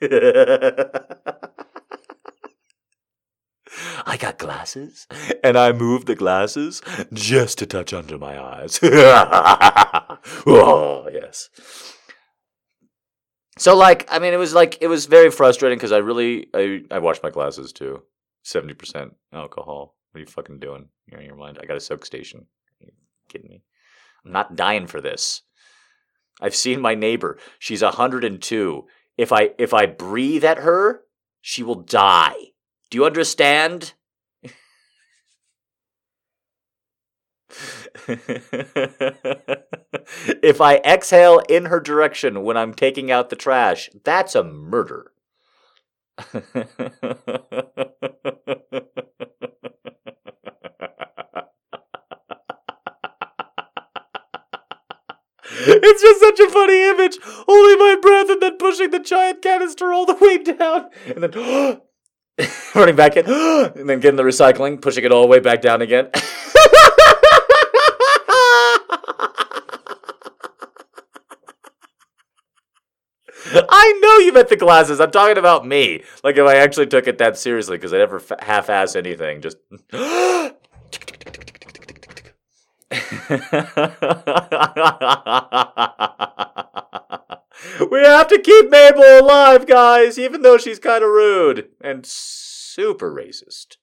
[4.06, 5.08] I got glasses,
[5.44, 6.82] and I moved the glasses
[7.14, 8.80] just to touch under my eyes.
[10.46, 11.50] oh, yes.
[13.58, 16.82] So, like, I mean, it was like, it was very frustrating because I really, I,
[16.92, 18.04] I washed my glasses too.
[18.46, 19.96] 70% alcohol.
[20.12, 20.90] What are you fucking doing?
[21.08, 21.60] You're in your mind.
[21.62, 22.48] I got a soak station.
[22.82, 22.92] Are you
[23.30, 23.64] kidding me?
[24.26, 25.44] I'm not dying for this.
[26.42, 27.38] I've seen my neighbor.
[27.60, 28.86] She's 102.
[29.18, 31.02] If I if I breathe at her,
[31.42, 32.53] she will die.
[32.94, 33.94] Do you understand?
[40.44, 45.12] if I exhale in her direction when I'm taking out the trash, that's a murder.
[55.66, 57.18] It's just such a funny image.
[57.24, 60.90] Holding my breath and then pushing the giant canister all the way down.
[61.08, 61.82] And then
[62.76, 65.82] running back in, and then getting the recycling, pushing it all the way back down
[65.82, 66.10] again.
[73.56, 75.00] I know you meant the glasses.
[75.00, 76.04] I'm talking about me.
[76.24, 79.42] Like if I actually took it that seriously, because I never f- half-ass anything.
[79.42, 79.58] Just.
[87.92, 93.14] we have to keep Mabel alive, guys, even though she's kind of rude and super
[93.14, 93.78] racist.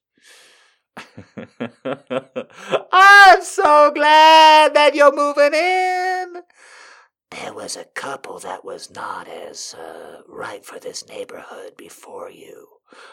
[2.91, 6.41] I'm so glad that you're moving in.
[7.31, 12.67] There was a couple that was not as uh, right for this neighborhood before you.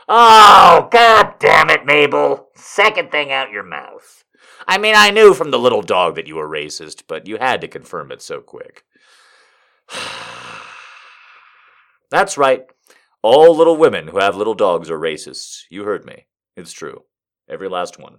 [0.09, 2.49] Oh, god damn it, Mabel.
[2.57, 4.25] Second thing out your mouth.
[4.67, 7.61] I mean, I knew from the little dog that you were racist, but you had
[7.61, 8.83] to confirm it so quick.
[12.11, 12.65] That's right.
[13.23, 15.63] All little women who have little dogs are racists.
[15.71, 16.27] You heard me.
[16.57, 17.05] It's true.
[17.49, 18.19] Every last one.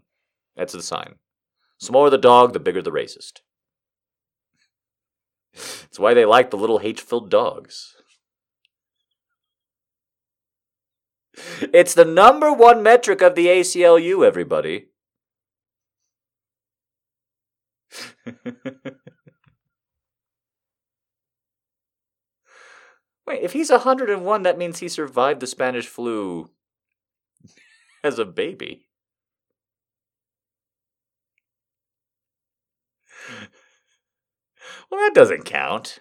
[0.56, 1.16] That's the sign.
[1.80, 3.40] Smaller the dog, the bigger the racist.
[5.54, 7.96] It's why they like the little hate filled dogs.
[11.74, 14.88] It's the number one metric of the ACLU, everybody.
[23.30, 26.50] Wait, if he's 101, that means he survived the Spanish flu
[28.04, 28.88] as a baby.
[34.90, 36.00] Well, that doesn't count.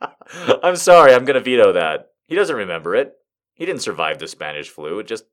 [0.62, 2.10] I'm sorry, I'm going to veto that.
[2.28, 3.14] He doesn't remember it.
[3.54, 5.00] He didn't survive the Spanish flu.
[5.00, 5.24] It just.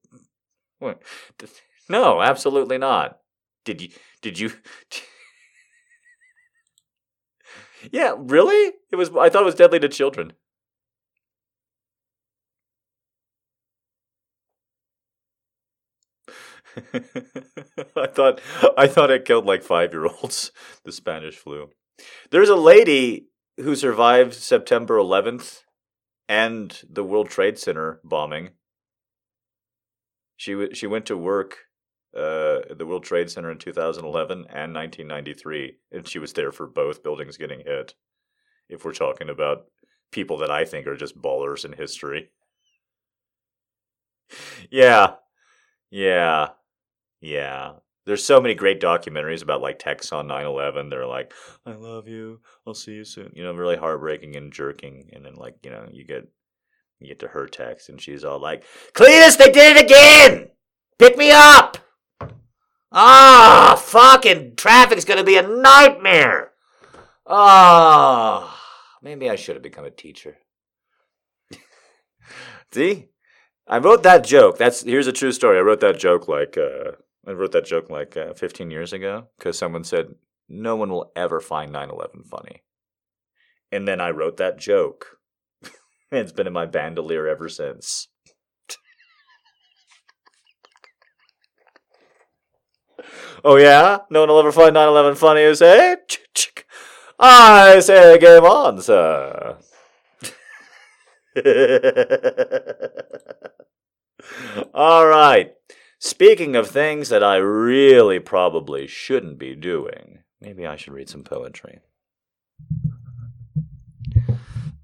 [1.87, 3.19] No, absolutely not.
[3.63, 3.89] Did you.
[4.23, 4.51] Did you.
[7.91, 8.73] Yeah, really?
[8.91, 9.09] It was.
[9.09, 10.33] I thought it was deadly to children.
[17.95, 18.41] I thought
[18.77, 20.51] I thought it killed like five year olds.
[20.83, 21.69] The Spanish flu.
[22.31, 25.61] There's a lady who survived September 11th
[26.27, 28.49] and the World Trade Center bombing.
[30.37, 31.57] She w- she went to work
[32.15, 37.03] uh, the World Trade Center in 2011 and 1993, and she was there for both
[37.03, 37.95] buildings getting hit.
[38.69, 39.65] If we're talking about
[40.11, 42.31] people that I think are just ballers in history.
[44.71, 45.15] yeah,
[45.91, 46.49] yeah,
[47.19, 47.73] yeah.
[48.05, 50.89] There's so many great documentaries about like texts on 9/11.
[50.89, 51.33] They're like,
[51.65, 52.39] "I love you.
[52.65, 55.09] I'll see you soon." You know, really heartbreaking and jerking.
[55.11, 56.27] And then like, you know, you get
[56.99, 60.49] you get to her text and she's all like, "Cletus, they did it again.
[60.97, 61.77] Pick me up."
[62.97, 66.53] Ah, oh, fucking traffic's gonna be a nightmare.
[67.27, 70.37] Ah, oh, maybe I should have become a teacher.
[72.71, 73.09] See,
[73.67, 74.57] I wrote that joke.
[74.57, 75.57] That's here's a true story.
[75.57, 76.91] I wrote that joke like uh,
[77.27, 80.15] I wrote that joke like uh, 15 years ago because someone said
[80.47, 82.63] no one will ever find 9/11 funny,
[83.73, 85.17] and then I wrote that joke.
[86.13, 88.07] it's been in my bandolier ever since.
[93.43, 95.41] Oh yeah, no one will ever find 9/11 funny.
[95.41, 95.97] You say?
[97.19, 99.57] I say, game on, sir.
[104.73, 105.53] All right.
[105.99, 111.23] Speaking of things that I really probably shouldn't be doing, maybe I should read some
[111.23, 111.79] poetry.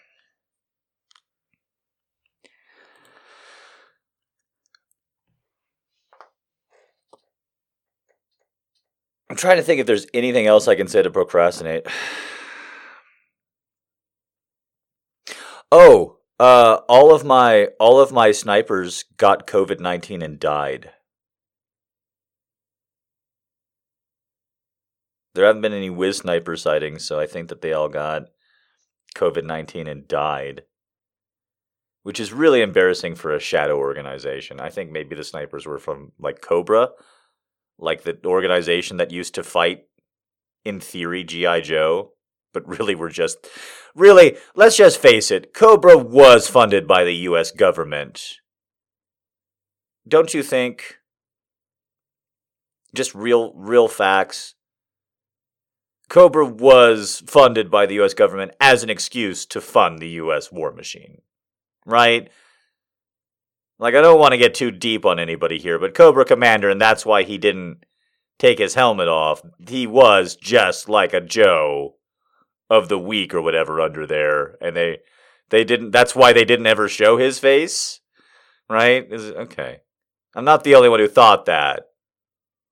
[9.30, 11.88] I'm trying to think if there's anything else I can say to procrastinate.
[15.72, 20.92] Oh, uh, all of my all of my snipers got COVID nineteen and died.
[25.34, 28.28] There haven't been any whiz sniper sightings, so I think that they all got
[29.16, 30.64] COVID nineteen and died,
[32.04, 34.60] which is really embarrassing for a shadow organization.
[34.60, 36.90] I think maybe the snipers were from like Cobra,
[37.78, 39.86] like the organization that used to fight,
[40.64, 42.16] in theory, GI Joe
[42.56, 43.48] but really we're just
[43.94, 48.38] really let's just face it cobra was funded by the US government.
[50.08, 50.96] Don't you think
[52.96, 54.56] just real real facts
[56.10, 60.72] cobra was funded by the US government as an excuse to fund the US war
[60.72, 61.22] machine
[61.86, 62.30] right
[63.80, 66.80] like I don't want to get too deep on anybody here but cobra commander and
[66.80, 67.86] that's why he didn't
[68.38, 71.96] take his helmet off he was just like a joe
[72.70, 75.00] of the week or whatever under there, and they
[75.50, 75.92] they didn't.
[75.92, 78.00] That's why they didn't ever show his face,
[78.70, 79.06] right?
[79.12, 79.80] Is okay.
[80.36, 81.88] I'm not the only one who thought that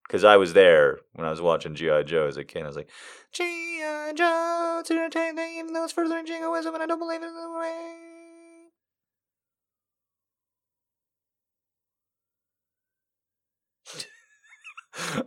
[0.07, 2.63] because I was there when I was watching GI Joe as a kid.
[2.63, 2.89] I was like,
[3.31, 7.27] GI Joe, it's entertaining, even though it's further in jingoism, and I don't believe it
[7.27, 8.12] in the way.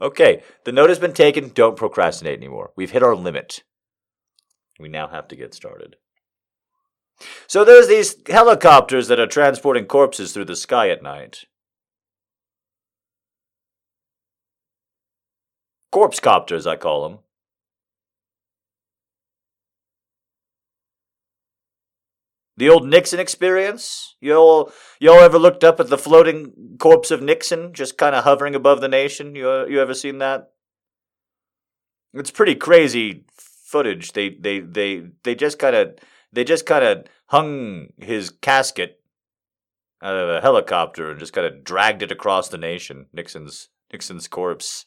[0.00, 1.48] Okay, the note has been taken.
[1.48, 2.72] Don't procrastinate anymore.
[2.76, 3.62] We've hit our limit.
[4.78, 5.96] We now have to get started.
[7.46, 11.44] So there's these helicopters that are transporting corpses through the sky at night.
[15.90, 17.18] Corpse copters, I call them.
[22.56, 24.16] The old Nixon experience?
[24.20, 28.14] You all, you all ever looked up at the floating corpse of Nixon just kind
[28.14, 29.34] of hovering above the nation?
[29.34, 30.50] You, you ever seen that?
[32.14, 33.24] It's pretty crazy
[33.66, 34.12] footage.
[34.12, 35.98] They they they they just kind of
[36.32, 39.00] they just kind of hung his casket
[40.02, 43.06] out of a helicopter and just kind of dragged it across the nation.
[43.12, 44.86] Nixon's Nixon's corpse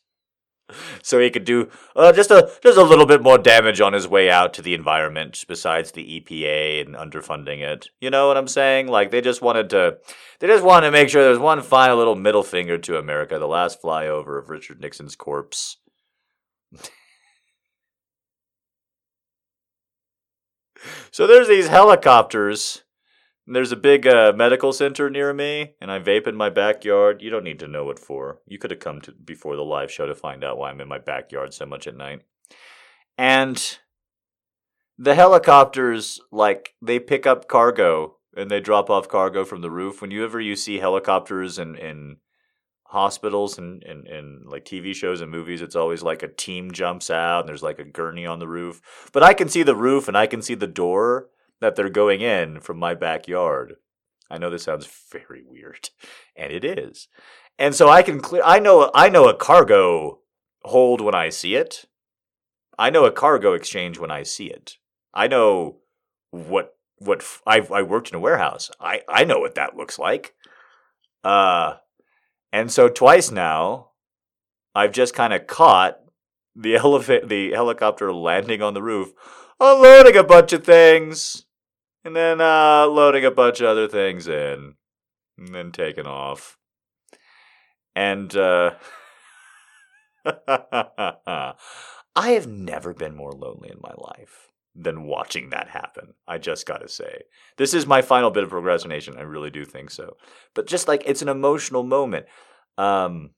[1.03, 4.07] so he could do uh, just a just a little bit more damage on his
[4.07, 7.89] way out to the environment besides the EPA and underfunding it.
[7.99, 8.87] You know what I'm saying?
[8.87, 9.97] Like they just wanted to
[10.39, 13.47] they just wanted to make sure there's one final little middle finger to America, the
[13.47, 15.77] last flyover of Richard Nixon's corpse.
[21.11, 22.83] so there's these helicopters
[23.49, 27.21] there's a big uh, medical center near me, and I vape in my backyard.
[27.21, 28.39] You don't need to know what for.
[28.45, 30.87] You could have come to before the live show to find out why I'm in
[30.87, 32.21] my backyard so much at night.
[33.17, 33.79] And
[34.97, 40.01] the helicopters, like, they pick up cargo and they drop off cargo from the roof.
[40.01, 42.17] Whenever you see helicopters in, in
[42.83, 47.09] hospitals and, and, and like TV shows and movies, it's always like a team jumps
[47.09, 49.09] out and there's like a gurney on the roof.
[49.11, 51.29] But I can see the roof and I can see the door
[51.61, 53.75] that they're going in from my backyard.
[54.29, 55.89] I know this sounds very weird,
[56.35, 57.07] and it is.
[57.57, 58.41] And so I can clear.
[58.45, 58.89] I know.
[58.93, 60.19] I know a cargo
[60.63, 61.85] hold when I see it.
[62.77, 64.77] I know a cargo exchange when I see it.
[65.13, 65.79] I know
[66.31, 68.71] what what I I worked in a warehouse.
[68.79, 70.33] I I know what that looks like.
[71.23, 71.75] Uh,
[72.53, 73.89] and so twice now,
[74.73, 75.99] I've just kind of caught
[76.55, 79.11] the elephant, the helicopter landing on the roof,
[79.59, 81.45] unloading a bunch of things
[82.03, 84.75] and then uh, loading a bunch of other things in,
[85.37, 86.57] and then taking off.
[87.95, 88.71] And uh,
[90.25, 91.55] I
[92.15, 96.13] have never been more lonely in my life than watching that happen.
[96.27, 97.23] I just got to say.
[97.57, 99.17] This is my final bit of procrastination.
[99.17, 100.15] I really do think so.
[100.53, 102.25] But just like it's an emotional moment.
[102.77, 103.31] Um,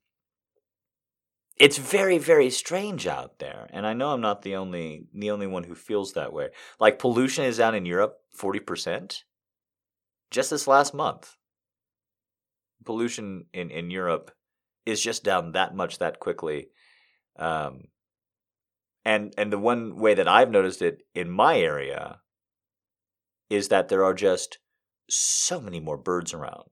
[1.58, 5.48] it's very very strange out there and i know i'm not the only the only
[5.48, 6.50] one who feels that way.
[6.80, 9.24] Like pollution is down in europe 40%
[10.32, 11.36] just this last month.
[12.86, 14.32] Pollution in in europe
[14.86, 16.70] is just down that much that quickly
[17.38, 17.84] um
[19.06, 22.20] and and the one way that i've noticed it in my area
[23.50, 24.60] is that there are just
[25.10, 26.70] so many more birds around.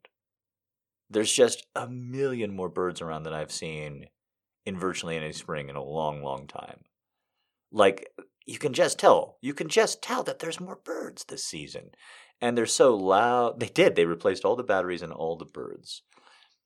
[1.10, 4.06] There's just a million more birds around than i've seen
[4.70, 6.80] in virtually any spring in a long, long time.
[7.72, 8.10] Like
[8.46, 11.92] you can just tell, you can just tell that there's more birds this season,
[12.40, 13.60] and they're so loud.
[13.60, 13.96] They did.
[13.96, 16.04] They replaced all the batteries and all the birds.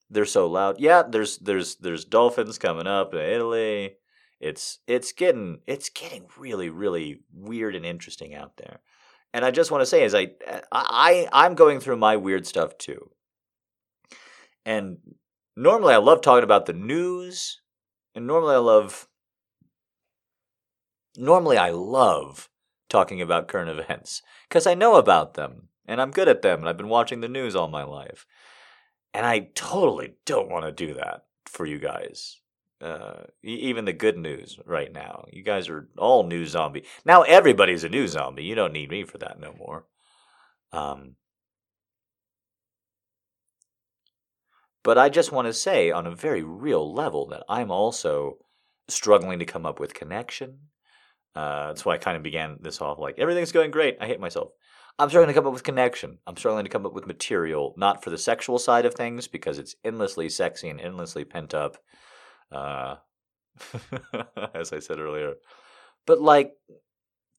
[0.08, 0.76] They're so loud.
[0.78, 3.96] Yeah, there's there's there's dolphins coming up in Italy.
[4.40, 8.80] It's it's getting it's getting really really weird and interesting out there.
[9.32, 10.28] And I just want to say, as I
[10.70, 13.10] I I'm going through my weird stuff too.
[14.64, 14.98] And
[15.56, 17.60] normally I love talking about the news
[18.14, 19.08] and normally I love
[21.16, 22.48] normally I love
[22.88, 26.68] talking about current events because I know about them and I'm good at them and
[26.68, 28.26] I've been watching the news all my life.
[29.12, 32.40] And I totally don't want to do that for you guys.
[32.80, 35.24] Uh, even the good news right now.
[35.32, 36.84] You guys are all news zombie.
[37.04, 38.44] Now everybody's a news zombie.
[38.44, 39.86] You don't need me for that no more.
[40.72, 41.14] Um,
[44.84, 48.36] But I just want to say on a very real level that I'm also
[48.86, 50.58] struggling to come up with connection.
[51.34, 53.96] Uh, that's why I kind of began this off like everything's going great.
[54.00, 54.50] I hate myself.
[54.98, 56.18] I'm struggling to come up with connection.
[56.26, 59.58] I'm struggling to come up with material, not for the sexual side of things because
[59.58, 61.78] it's endlessly sexy and endlessly pent up.
[62.52, 62.96] Uh,
[64.54, 65.34] as I said earlier,
[66.06, 66.52] but like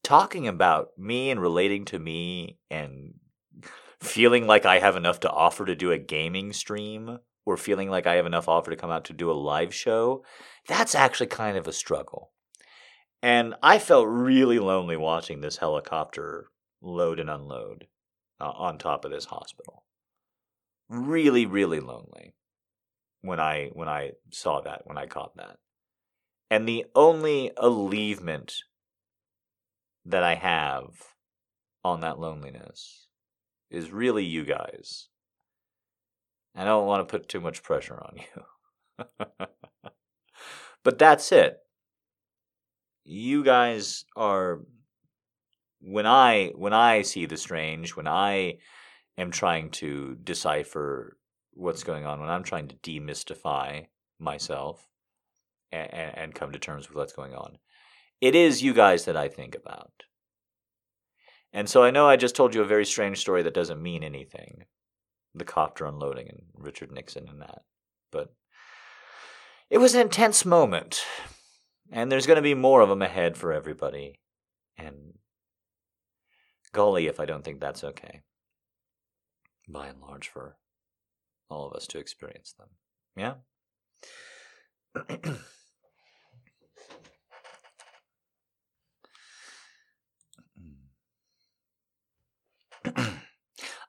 [0.04, 3.14] talking about me and relating to me and
[4.02, 8.08] feeling like I have enough to offer to do a gaming stream or feeling like
[8.08, 10.24] I have enough offer to come out to do a live show,
[10.68, 12.32] that's actually kind of a struggle.
[13.22, 16.50] And I felt really lonely watching this helicopter
[16.82, 17.88] load and unload
[18.40, 19.84] uh, on top of this hospital.
[20.90, 22.36] Really, really lonely
[23.22, 25.58] when I when I saw that, when I caught that.
[26.52, 28.46] And the only alleviation
[30.06, 30.90] that I have
[31.84, 33.08] on that loneliness
[33.72, 35.08] is really you guys.
[36.56, 39.06] I don't want to put too much pressure on you.
[40.84, 41.58] but that's it.
[43.04, 44.62] You guys are
[45.82, 48.58] when I when I see the strange, when I
[49.18, 51.18] am trying to decipher
[51.52, 53.88] what's going on, when I'm trying to demystify
[54.18, 54.88] myself
[55.72, 57.58] and, and come to terms with what's going on,
[58.22, 59.92] it is you guys that I think about.
[61.54, 64.04] And so I know I just told you a very strange story that doesn't mean
[64.04, 64.66] anything
[65.36, 67.62] the copter unloading and Richard Nixon and that.
[68.12, 68.34] But
[69.70, 71.04] it was an intense moment.
[71.92, 74.20] And there's going to be more of them ahead for everybody.
[74.78, 75.14] And
[76.72, 78.22] golly, if I don't think that's okay.
[79.68, 80.58] By and large, for
[81.50, 82.70] all of us to experience them.
[83.16, 83.36] Yeah?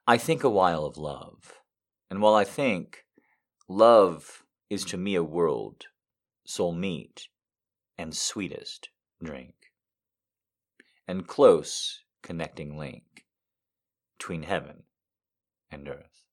[0.09, 1.54] I think a while of love.
[2.09, 3.04] And while I think,
[3.68, 5.86] love is to me a world,
[6.46, 7.28] soul meet,
[7.98, 8.90] and sweetest
[9.20, 9.54] drink,
[11.09, 13.24] and close connecting link
[14.16, 14.84] between heaven
[15.72, 16.26] and earth.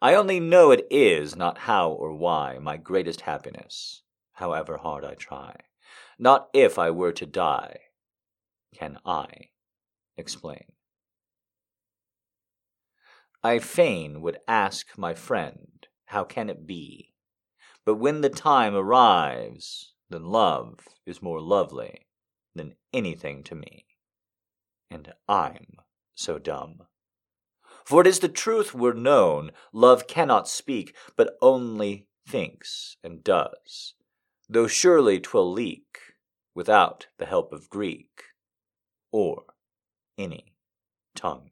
[0.00, 4.02] I only know it is, not how or why, my greatest happiness,
[4.34, 5.56] however hard I try.
[6.20, 7.78] Not if I were to die,
[8.72, 9.48] can I
[10.16, 10.66] explain.
[13.44, 17.12] I fain would ask my friend, how can it be?
[17.84, 22.06] But when the time arrives, then love is more lovely
[22.54, 23.84] than anything to me.
[24.90, 25.76] And I'm
[26.14, 26.84] so dumb.
[27.84, 33.92] For it is the truth were known, love cannot speak, but only thinks and does,
[34.48, 35.98] though surely 'twill leak
[36.54, 38.22] without the help of Greek
[39.12, 39.44] or
[40.16, 40.54] any
[41.14, 41.50] tongue.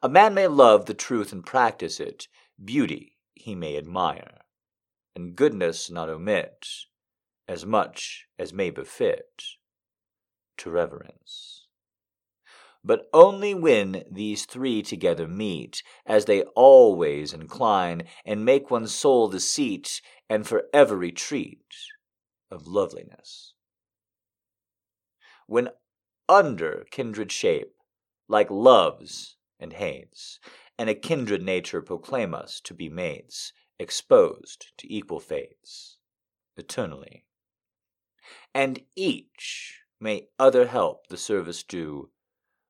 [0.00, 2.28] A man may love the truth and practice it,
[2.64, 4.42] beauty he may admire,
[5.16, 6.68] and goodness not omit,
[7.48, 9.42] as much as may befit
[10.58, 11.66] to reverence.
[12.84, 19.26] But only when these three together meet, as they always incline, and make one's soul
[19.26, 21.74] the seat and forever retreat
[22.52, 23.54] of loveliness.
[25.48, 25.70] When
[26.28, 27.74] under kindred shape,
[28.28, 30.38] like love's and hates,
[30.78, 35.98] and a kindred nature proclaim us to be mates, exposed to equal fates,
[36.56, 37.24] eternally.
[38.54, 42.10] And each may other help the service do,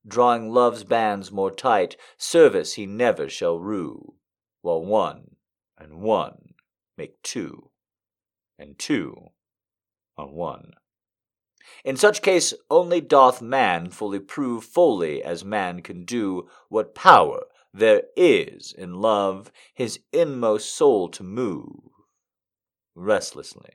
[0.06, 4.14] drawing love's bands more tight, service he never shall rue,
[4.62, 5.36] while one
[5.76, 6.54] and one
[6.96, 7.70] make two,
[8.58, 9.28] and two
[10.16, 10.72] are one.
[11.84, 17.44] In such case only doth man fully prove fully as man can do what power
[17.72, 21.80] there is in love his inmost soul to move
[22.94, 23.74] restlessly.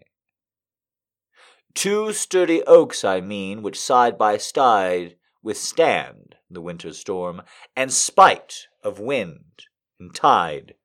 [1.74, 7.42] Two sturdy oaks I mean, which side by side withstand the winter storm,
[7.76, 9.66] and spite of wind
[10.00, 10.76] and tide,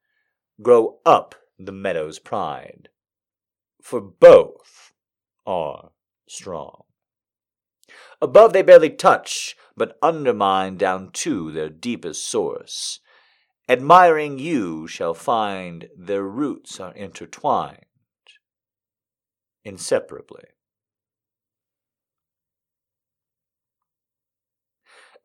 [0.62, 2.88] grow up the meadow's pride.
[3.82, 4.92] For both
[5.46, 5.90] are
[6.28, 6.84] strong.
[8.20, 13.00] Above they barely touch, but undermine down to their deepest source.
[13.68, 17.84] Admiring you shall find their roots are intertwined
[19.64, 20.44] inseparably.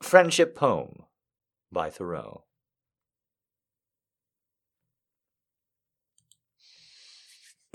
[0.02, 1.04] Friendship Poem
[1.72, 2.44] by Thoreau.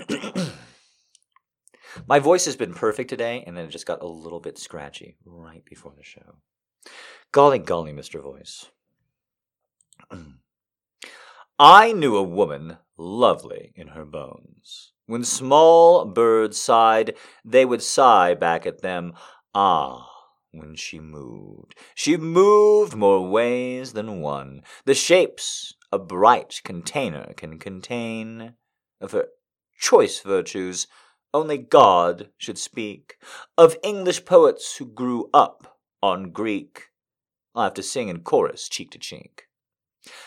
[2.07, 5.17] My voice has been perfect today, and then it just got a little bit scratchy
[5.25, 6.35] right before the show.
[7.31, 8.21] Golly, golly, Mr.
[8.21, 8.67] Voice.
[11.59, 14.93] I knew a woman lovely in her bones.
[15.05, 19.13] When small birds sighed, they would sigh back at them.
[19.53, 20.09] Ah,
[20.51, 21.75] when she moved.
[21.95, 24.61] She moved more ways than one.
[24.85, 28.53] The shapes a bright container can contain
[29.01, 29.27] of her
[29.79, 30.87] choice virtues
[31.33, 33.17] only God should speak.
[33.57, 36.89] Of English poets who grew up on Greek,
[37.55, 39.45] I'll have to sing in chorus, cheek to cheek.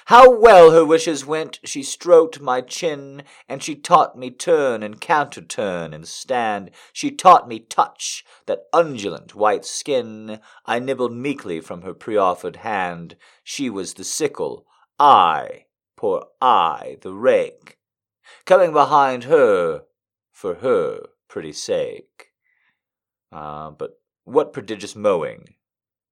[0.07, 1.59] How well her wishes went!
[1.65, 6.71] She stroked my chin, and she taught me turn and counter turn and stand.
[6.93, 10.41] She taught me touch that undulant white skin.
[10.67, 13.17] I nibbled meekly from her pre-offered hand.
[13.43, 14.67] She was the sickle,
[14.99, 15.65] I,
[15.97, 17.79] poor I, the rake.
[18.45, 19.85] Coming behind her,
[20.33, 22.33] for her pretty sake.
[23.31, 25.55] Uh, but what prodigious mowing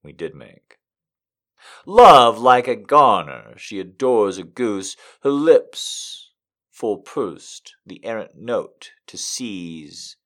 [0.03, 0.79] we did make.
[1.85, 6.31] Love like a garner, she adores a goose, her lips
[6.71, 10.17] full pursed, the errant note to seize.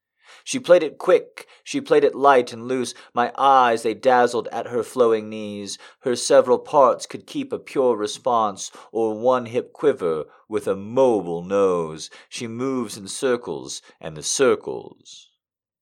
[0.47, 2.95] She played it quick, she played it light and loose.
[3.15, 5.79] My eyes, they dazzled at her flowing knees.
[6.01, 11.43] Her several parts could keep a pure response, or one hip quiver with a mobile
[11.43, 12.11] nose.
[12.29, 15.31] She moves in circles, and the circles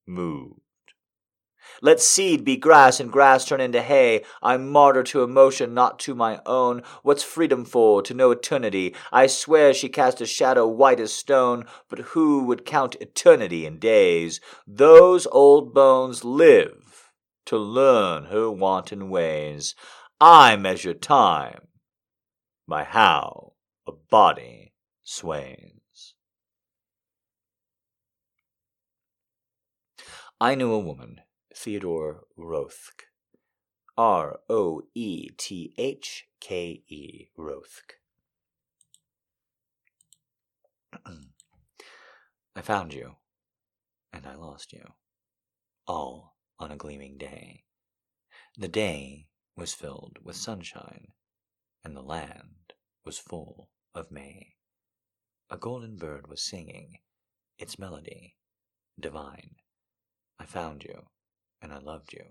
[0.06, 0.61] move.
[1.80, 4.24] Let seed be grass and grass turn into hay.
[4.42, 6.82] I'm martyr to emotion, not to my own.
[7.02, 8.02] What's freedom for?
[8.02, 8.94] To know eternity.
[9.12, 13.78] I swear she cast a shadow white as stone, but who would count eternity in
[13.78, 14.40] days?
[14.66, 17.12] Those old bones live
[17.46, 19.74] to learn her wanton ways.
[20.20, 21.68] I measure time
[22.68, 23.52] by how
[23.86, 26.14] a a body sways.
[30.40, 31.20] I knew a woman,
[31.54, 33.04] Theodore Roethke.
[33.96, 37.98] R O E T H K E, Roethke.
[42.56, 43.16] I found you,
[44.12, 44.94] and I lost you,
[45.86, 47.64] all on a gleaming day.
[48.56, 51.08] The day was filled with sunshine,
[51.84, 52.72] and the land
[53.04, 54.54] was full of May.
[55.50, 57.00] A golden bird was singing
[57.58, 58.36] its melody,
[58.98, 59.56] divine.
[60.38, 61.08] I found you,
[61.62, 62.24] and I loved you,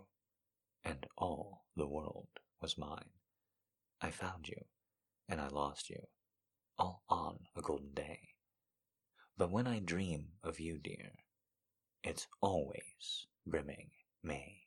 [0.84, 2.28] and all the world
[2.62, 3.10] was mine.
[4.02, 4.66] I found you,
[5.30, 6.02] and I lost you,
[6.78, 8.20] all on a golden day.
[9.38, 11.14] But when I dream of you, dear,
[12.04, 14.58] it's always brimming May.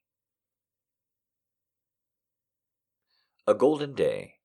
[3.47, 4.37] A Golden Day,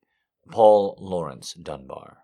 [0.51, 2.17] Paul Laurence Dunbar.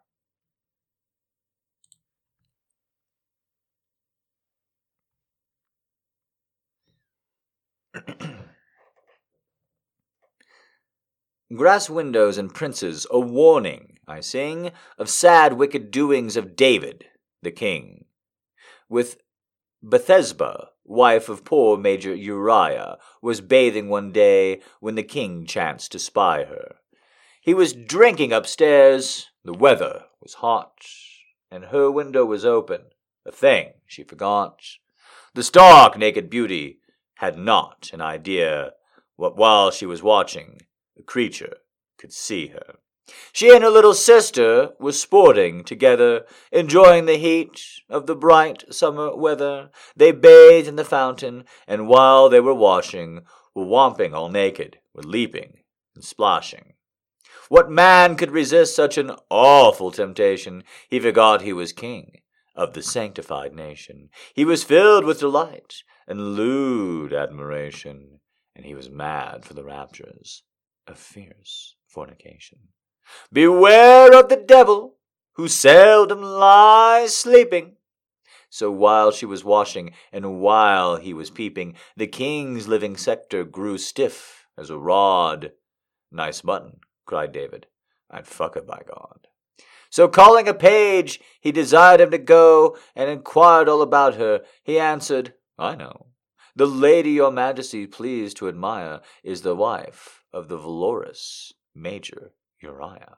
[11.56, 17.06] Grass windows and princes, a warning, I sing, of sad wicked doings of David,
[17.42, 18.06] the king.
[18.90, 19.18] With
[19.82, 26.00] Bathsheba, wife of poor Major Uriah, was bathing one day when the king chanced to
[26.00, 26.76] spy her.
[27.42, 30.80] He was drinking upstairs, the weather was hot,
[31.52, 32.82] and her window was open,
[33.26, 34.60] a thing she forgot.
[35.36, 36.80] The stark naked beauty
[37.16, 38.74] had not an idea
[39.16, 40.60] what while she was watching,
[40.96, 41.58] the creature
[41.98, 42.76] could see her.
[43.32, 49.16] She and her little sister were sporting together, enjoying the heat of the bright summer
[49.16, 49.70] weather.
[49.96, 53.22] They bathed in the fountain, and while they were washing,
[53.54, 55.60] were romping all naked, were leaping
[55.94, 56.74] and splashing.
[57.48, 60.64] What man could resist such an awful temptation?
[60.90, 62.22] He forgot he was king
[62.56, 64.10] of the sanctified nation.
[64.34, 68.20] He was filled with delight and lewd admiration,
[68.56, 70.44] and he was mad for the raptures
[70.88, 72.60] of fierce fornication.
[73.32, 74.96] Beware of the devil,
[75.34, 77.76] who seldom lies sleeping.
[78.50, 83.78] So while she was washing, and while he was peeping, the king's living scepter grew
[83.78, 85.52] stiff as a rod.
[86.12, 87.68] Nice button, cried David.
[88.10, 89.28] I'd fuck it by God.
[89.90, 94.42] So calling a page, he desired him to go and inquired all about her.
[94.64, 96.08] He answered, I know.
[96.56, 102.32] The lady your majesty pleased to admire is the wife of the valorous Major
[102.62, 103.18] Uriah.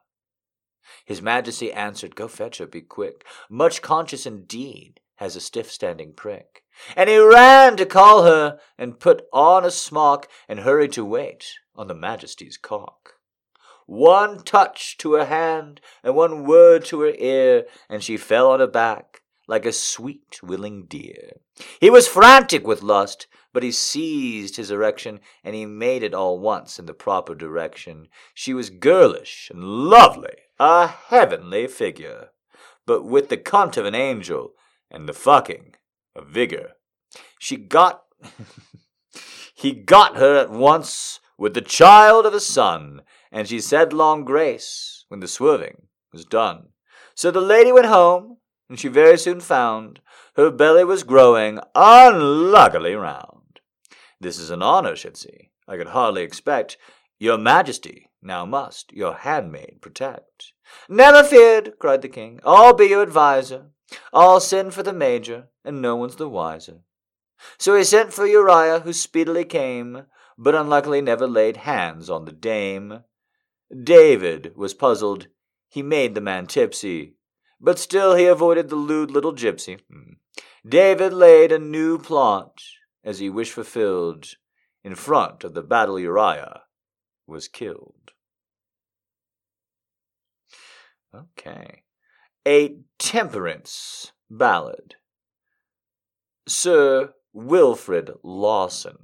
[1.05, 3.25] His majesty answered, Go fetch her, be quick.
[3.49, 6.63] Much conscience indeed has a stiff standing prick.
[6.95, 11.53] And he ran to call her, and put on a smock, and hurried to wait
[11.75, 13.13] on the majesty's cock.
[13.85, 18.59] One touch to her hand, and one word to her ear, and she fell on
[18.59, 21.41] her back like a sweet willing deer.
[21.79, 26.39] He was frantic with lust, but he seized his erection, and he made it all
[26.39, 28.07] once in the proper direction.
[28.33, 32.29] She was girlish and lovely, a heavenly figure,
[32.85, 34.53] but with the cunt of an angel,
[34.89, 35.75] and the fucking
[36.15, 36.71] of vigor.
[37.39, 38.03] She got
[39.55, 43.01] he got her at once with the child of a son,
[43.31, 46.69] and she said long grace when the swerving was done.
[47.15, 48.37] So the lady went home,
[48.69, 50.01] and she very soon found
[50.35, 53.59] her belly was growing unluckily round.
[54.19, 56.77] This is an honor, said she, I could hardly expect.
[57.19, 60.53] Your majesty now must your handmaid protect.
[60.89, 63.71] Never feared, cried the king, I'll be your adviser.
[64.13, 66.81] I'll send for the major, and no one's the wiser.
[67.57, 70.03] So he sent for Uriah, who speedily came,
[70.37, 73.03] but unluckily never laid hands on the dame.
[73.83, 75.27] David was puzzled.
[75.69, 77.16] He made the man tipsy,
[77.59, 79.79] but still he avoided the lewd little gypsy.
[79.91, 80.13] Hmm.
[80.67, 82.61] David laid a new plot,
[83.03, 84.27] as he wished fulfilled.
[84.83, 86.61] In front of the battle Uriah
[87.25, 88.11] was killed.
[91.13, 91.83] Okay.
[92.47, 94.95] A temperance ballad.
[96.47, 98.97] Sir Wilfrid Lawson.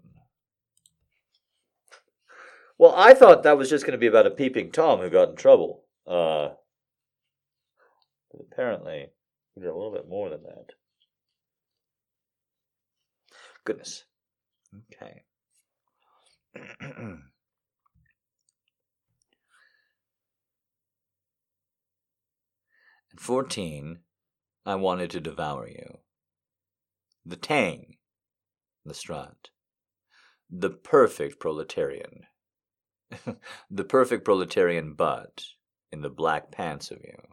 [2.77, 5.29] Well, I thought that was just going to be about a peeping Tom who got
[5.29, 5.83] in trouble.
[6.07, 6.49] Uh,
[8.33, 9.07] but apparently,
[9.55, 10.73] we did a little bit more than that.
[13.63, 14.05] Goodness.
[14.91, 15.23] Okay.
[23.13, 23.99] At 14,
[24.65, 25.99] I wanted to devour you.
[27.25, 27.97] The tang,
[28.83, 29.49] the strut,
[30.49, 32.25] the perfect proletarian,
[33.69, 35.43] the perfect proletarian butt
[35.91, 37.32] in the black pants of you.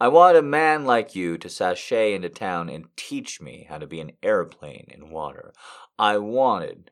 [0.00, 3.86] I wanted a man like you to sashay into town and teach me how to
[3.86, 5.52] be an airplane in water.
[5.98, 6.90] I wanted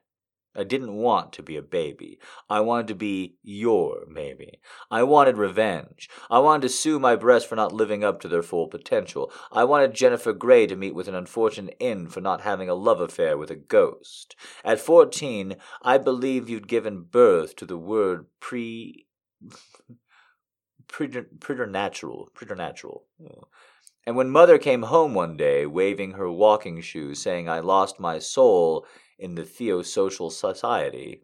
[0.54, 2.18] I didn't want to be a baby.
[2.50, 4.60] I wanted to be your baby.
[4.90, 6.10] I wanted revenge.
[6.30, 9.32] I wanted to sue my breasts for not living up to their full potential.
[9.50, 13.00] I wanted Jennifer Grey to meet with an unfortunate end for not having a love
[13.00, 14.36] affair with a ghost.
[14.62, 19.06] At fourteen, I believe you'd given birth to the word pre.
[20.92, 22.28] preternatural.
[22.34, 23.04] Preternatural.
[24.06, 28.18] And when mother came home one day, waving her walking shoes, saying I lost my
[28.18, 28.86] soul
[29.18, 31.22] in the Theosophical Society,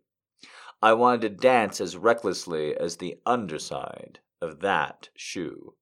[0.80, 5.74] I wanted to dance as recklessly as the underside of that shoe.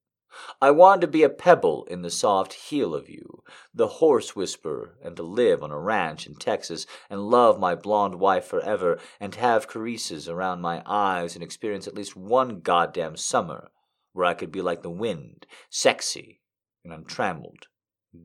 [0.61, 4.97] I wanted to be a pebble in the soft heel of you, the horse whisperer,
[5.01, 9.33] and to live on a ranch in Texas and love my blonde wife forever and
[9.35, 13.71] have caresses around my eyes and experience at least one goddamn summer
[14.17, 16.41] where I could be like the wind, sexy
[16.83, 17.67] and untrammeled,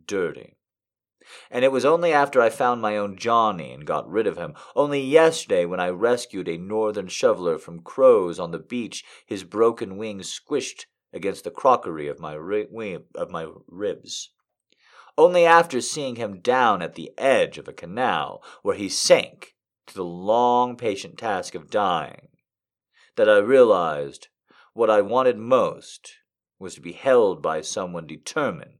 [0.07, 0.57] dirty.
[1.51, 4.55] And it was only after I found my own Johnny and got rid of him,
[4.75, 9.99] only yesterday when I rescued a northern shoveler from crows on the beach, his broken
[9.99, 14.31] wings squished against the crockery of my, ri- of my ribs.
[15.19, 19.55] Only after seeing him down at the edge of a canal, where he sank
[19.89, 22.29] to the long, patient task of dying,
[23.17, 24.29] that I realized
[24.75, 26.15] what I wanted most
[26.59, 28.79] was to be held by someone determined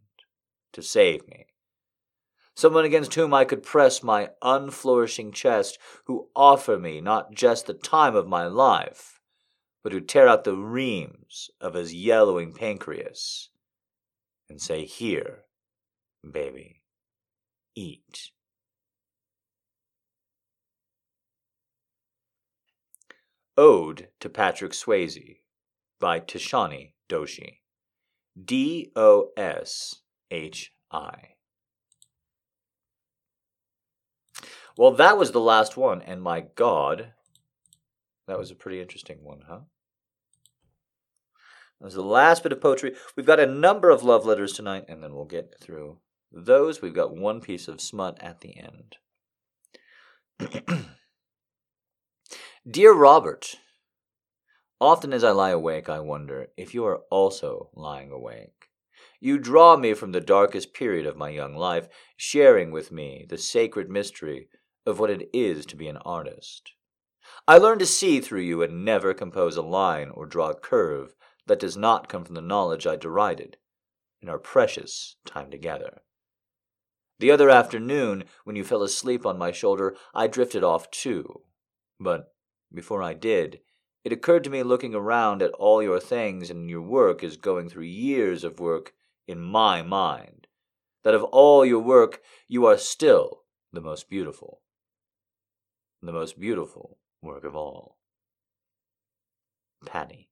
[0.73, 1.47] to save me
[2.55, 7.75] someone against whom I could press my unflourishing chest, who offer me not just the
[7.75, 9.21] time of my life,
[9.83, 13.51] but who tear out the reams of his yellowing pancreas
[14.49, 15.45] and say, Here,
[16.31, 16.83] baby,
[17.75, 18.31] eat.
[23.57, 25.41] Ode to Patrick Swayze
[26.03, 27.61] by Tishani Doshi.
[28.45, 31.37] D O S H I.
[34.77, 37.13] Well, that was the last one, and my God,
[38.27, 39.61] that was a pretty interesting one, huh?
[41.79, 42.95] That was the last bit of poetry.
[43.17, 45.99] We've got a number of love letters tonight, and then we'll get through
[46.33, 46.83] those.
[46.83, 48.97] We've got one piece of smut at the end.
[52.69, 53.57] Dear Robert,
[54.83, 58.69] often as I lie awake, I wonder if you are also lying awake.
[59.21, 63.39] You draw me from the darkest period of my young life, sharing with me the
[63.39, 64.49] sacred mystery
[64.85, 66.73] of what it is to be an artist.
[67.47, 71.15] I learn to see through you and never compose a line or draw a curve
[71.47, 73.59] that does not come from the knowledge I derided
[74.21, 76.03] in our precious time together.
[77.21, 81.43] The other afternoon, when you fell asleep on my shoulder, I drifted off too.
[82.01, 82.35] But
[82.75, 83.61] before I did,
[84.05, 87.69] it occurred to me looking around at all your things and your work as going
[87.69, 88.93] through years of work
[89.27, 90.47] in my mind,
[91.05, 93.43] that of all your work you are still
[93.73, 94.63] the most beautiful
[96.03, 97.97] the most beautiful work of all.
[99.87, 100.31] Patti.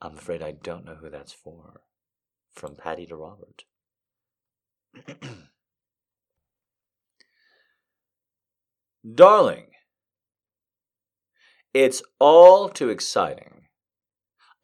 [0.00, 1.80] I'm afraid I don't know who that's for.
[2.52, 3.64] From Patti to Robert.
[9.14, 9.68] Darling,
[11.74, 13.52] it's all too exciting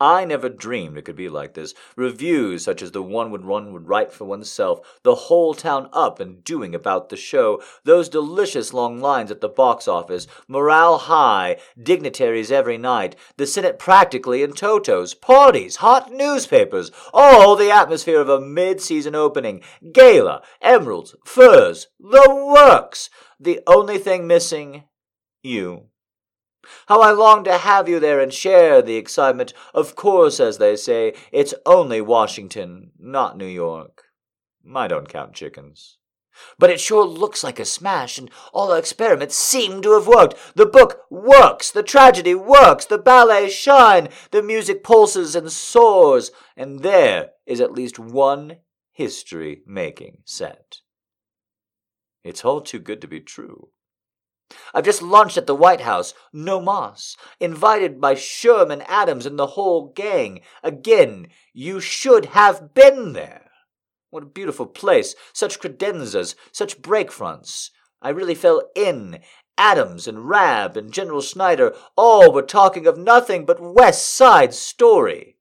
[0.00, 1.74] I never dreamed it could be like this.
[1.96, 6.20] Reviews such as the one would one would write for oneself, the whole town up
[6.20, 11.56] and doing about the show, those delicious long lines at the box office, morale high,
[11.82, 18.28] dignitaries every night, the Senate practically in totos, parties, hot newspapers, all the atmosphere of
[18.28, 23.10] a mid-season opening, gala, emeralds, furs, the works.
[23.40, 24.84] The only thing missing,
[25.42, 25.88] you.
[26.86, 29.52] How I long to have you there and share the excitement.
[29.74, 34.04] Of course, as they say, it's only Washington, not New York.
[34.74, 35.98] I don't count chickens.
[36.58, 40.36] But it sure looks like a smash, and all our experiments seem to have worked.
[40.54, 46.80] The book works, the tragedy works, the ballet shine, the music pulses and soars, and
[46.80, 48.58] there is at least one
[48.92, 50.78] history making set.
[52.22, 53.70] It's all too good to be true.
[54.72, 59.48] I've just lunched at the White House, no mas, invited by Sherman Adams and the
[59.48, 60.40] whole gang.
[60.62, 63.50] Again, you should have been there.
[64.10, 67.70] What a beautiful place, such credenzas, such break fronts.
[68.00, 69.20] I really fell in.
[69.58, 75.37] Adams and Rabb and General Snyder all were talking of nothing but West Side Story.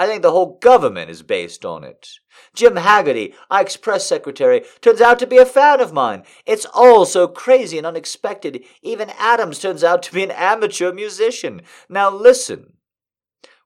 [0.00, 2.08] I think the whole government is based on it.
[2.54, 6.22] Jim Hagerty, Ike's press secretary, turns out to be a fan of mine.
[6.46, 8.64] It's all so crazy and unexpected.
[8.80, 11.60] Even Adams turns out to be an amateur musician.
[11.90, 12.78] Now listen.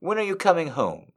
[0.01, 1.13] When are you coming home?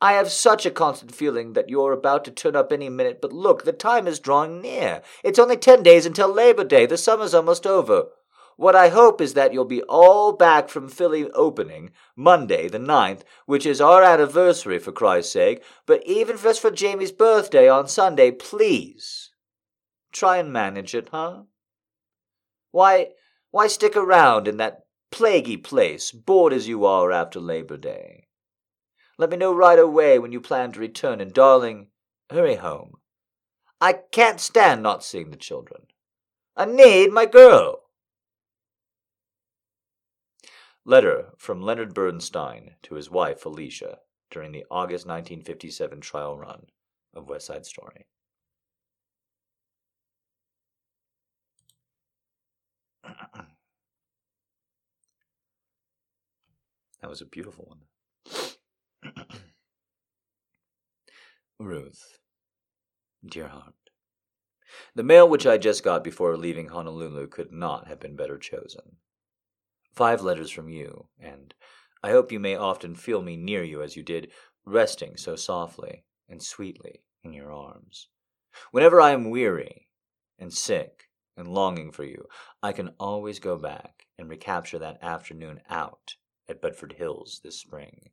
[0.00, 3.34] I have such a constant feeling that you're about to turn up any minute, but
[3.34, 5.02] look, the time is drawing near.
[5.22, 6.86] It's only ten days until Labor Day.
[6.86, 8.06] The summer's almost over.
[8.60, 13.22] What I hope is that you'll be all back from Philly opening Monday, the 9th,
[13.46, 18.30] which is our anniversary, for Christ's sake, but even just for Jamie's birthday on Sunday,
[18.30, 19.30] please.
[20.12, 21.44] Try and manage it, huh?
[22.70, 23.12] Why,
[23.50, 24.80] why stick around in that
[25.10, 28.28] plaguey place, bored as you are after Labor Day?
[29.16, 31.86] Let me know right away when you plan to return, and darling,
[32.28, 32.96] hurry home.
[33.80, 35.86] I can't stand not seeing the children.
[36.54, 37.79] I need my girl.
[40.90, 46.66] Letter from Leonard Bernstein to his wife Felicia during the August 1957 trial run
[47.14, 48.08] of West Side Story.
[53.04, 53.48] that
[57.04, 57.82] was a beautiful one.
[61.60, 62.18] Ruth,
[63.24, 63.74] dear heart,
[64.96, 68.96] the mail which I just got before leaving Honolulu could not have been better chosen.
[69.92, 71.52] Five letters from you, and
[72.02, 74.30] I hope you may often feel me near you as you did,
[74.64, 78.08] resting so softly and sweetly in your arms.
[78.70, 79.88] Whenever I am weary
[80.38, 82.26] and sick and longing for you,
[82.62, 86.14] I can always go back and recapture that afternoon out
[86.48, 88.10] at Bedford Hills this spring,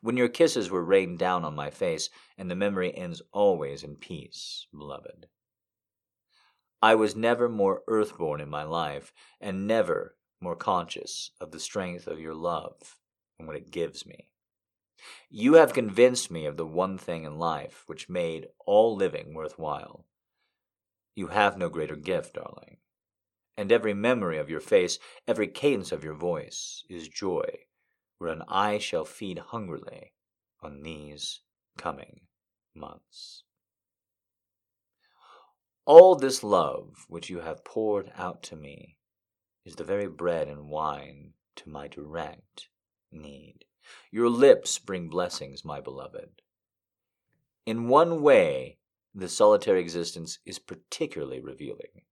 [0.00, 3.96] when your kisses were rained down on my face, and the memory ends always in
[3.96, 5.26] peace, beloved.
[6.82, 12.06] I was never more earthborn in my life, and never more conscious of the strength
[12.06, 12.98] of your love
[13.38, 14.28] and what it gives me.
[15.28, 20.06] You have convinced me of the one thing in life which made all living worthwhile
[21.16, 22.76] you have no greater gift, darling.
[23.56, 27.48] And every memory of your face, every cadence of your voice, is joy,
[28.18, 30.12] wherein I shall feed hungrily
[30.62, 31.40] on these
[31.78, 32.20] coming
[32.74, 33.44] months.
[35.86, 38.95] All this love which you have poured out to me
[39.66, 42.68] is the very bread and wine to my direct
[43.10, 43.64] need.
[44.12, 46.40] Your lips bring blessings, my beloved.
[47.66, 48.78] In one way,
[49.12, 52.02] the solitary existence is particularly revealing.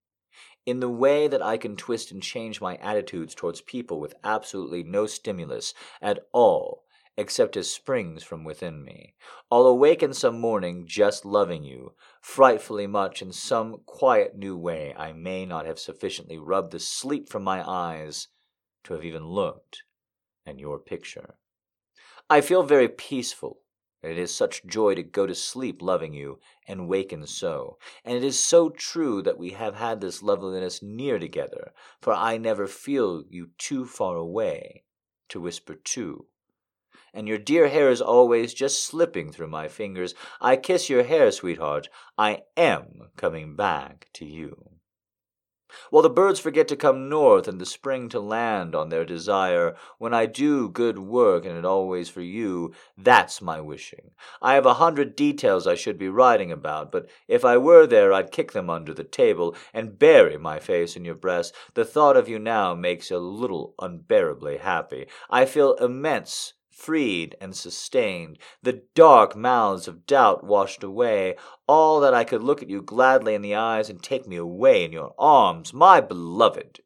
[0.65, 4.83] In the way that I can twist and change my attitudes towards people with absolutely
[4.83, 6.84] no stimulus at all
[7.17, 9.15] except as springs from within me.
[9.51, 15.13] I'll awaken some morning just loving you, frightfully much in some quiet new way I
[15.13, 18.27] may not have sufficiently rubbed the sleep from my eyes
[18.83, 19.83] to have even looked
[20.45, 21.35] at your picture.
[22.29, 23.61] I feel very peaceful
[24.05, 27.79] it is such joy to go to sleep loving you and waken so.
[28.03, 32.37] And it is so true that we have had this loveliness near together, for I
[32.37, 34.83] never feel you too far away
[35.29, 36.27] to whisper to.
[37.15, 40.13] And your dear hair is always just slipping through my fingers.
[40.41, 41.87] I kiss your hair, sweetheart.
[42.17, 44.75] I am coming back to you.
[45.89, 49.75] While the birds forget to come north and the spring to land on their desire,
[49.97, 54.11] when I do good work and it always for you, that's my wishing.
[54.41, 58.13] I have a hundred details I should be writing about, but if I were there
[58.13, 61.53] I'd kick them under the table and bury my face in your breast.
[61.73, 65.07] The thought of you now makes a little unbearably happy.
[65.29, 71.35] I feel immense freed and sustained, the dark mouths of doubt washed away,
[71.67, 74.83] all that I could look at you gladly in the eyes and take me away
[74.83, 76.81] in your arms, my beloved,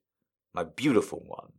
[0.54, 1.54] my beautiful one.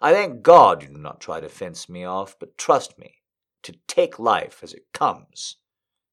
[0.00, 3.16] I thank God you do not try to fence me off, but trust me
[3.64, 5.56] to take life as it comes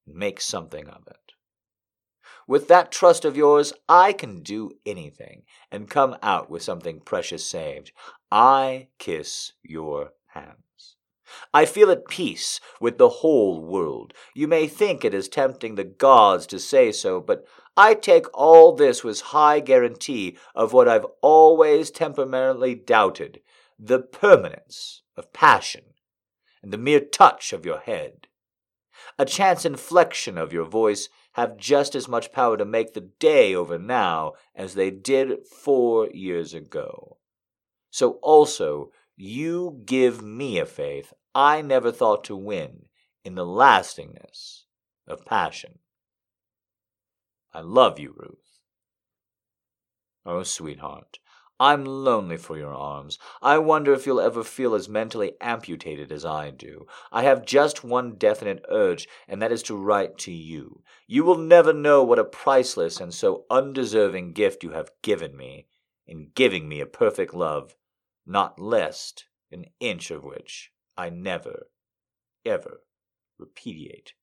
[0.06, 1.34] and make something of it.
[2.48, 7.46] With that trust of yours, I can do anything and come out with something precious
[7.46, 7.92] saved.
[8.32, 10.64] I kiss your hand.
[11.54, 14.14] I feel at peace with the whole world.
[14.34, 18.74] You may think it is tempting the gods to say so, but I take all
[18.74, 23.42] this with high guarantee of what I've always temperamentally doubted
[23.80, 25.84] the permanence of passion
[26.64, 28.28] and the mere touch of your head.
[29.20, 33.54] A chance inflection of your voice have just as much power to make the day
[33.54, 37.18] over now as they did four years ago.
[37.92, 42.86] So also you give me a faith I never thought to win
[43.26, 44.66] in the lastingness
[45.08, 45.80] of passion.
[47.52, 48.60] I love you, Ruth.
[50.24, 51.20] Oh, sweetheart,
[51.60, 53.18] I'm lonely for your arms.
[53.42, 56.86] I wonder if you'll ever feel as mentally amputated as I do.
[57.12, 60.84] I have just one definite urge, and that is to write to you.
[61.08, 65.66] You will never know what a priceless and so undeserving gift you have given me
[66.06, 67.76] in giving me a perfect love
[68.28, 69.14] not less
[69.52, 71.70] an inch of which I never
[72.46, 72.82] ever
[73.38, 74.14] repudiate.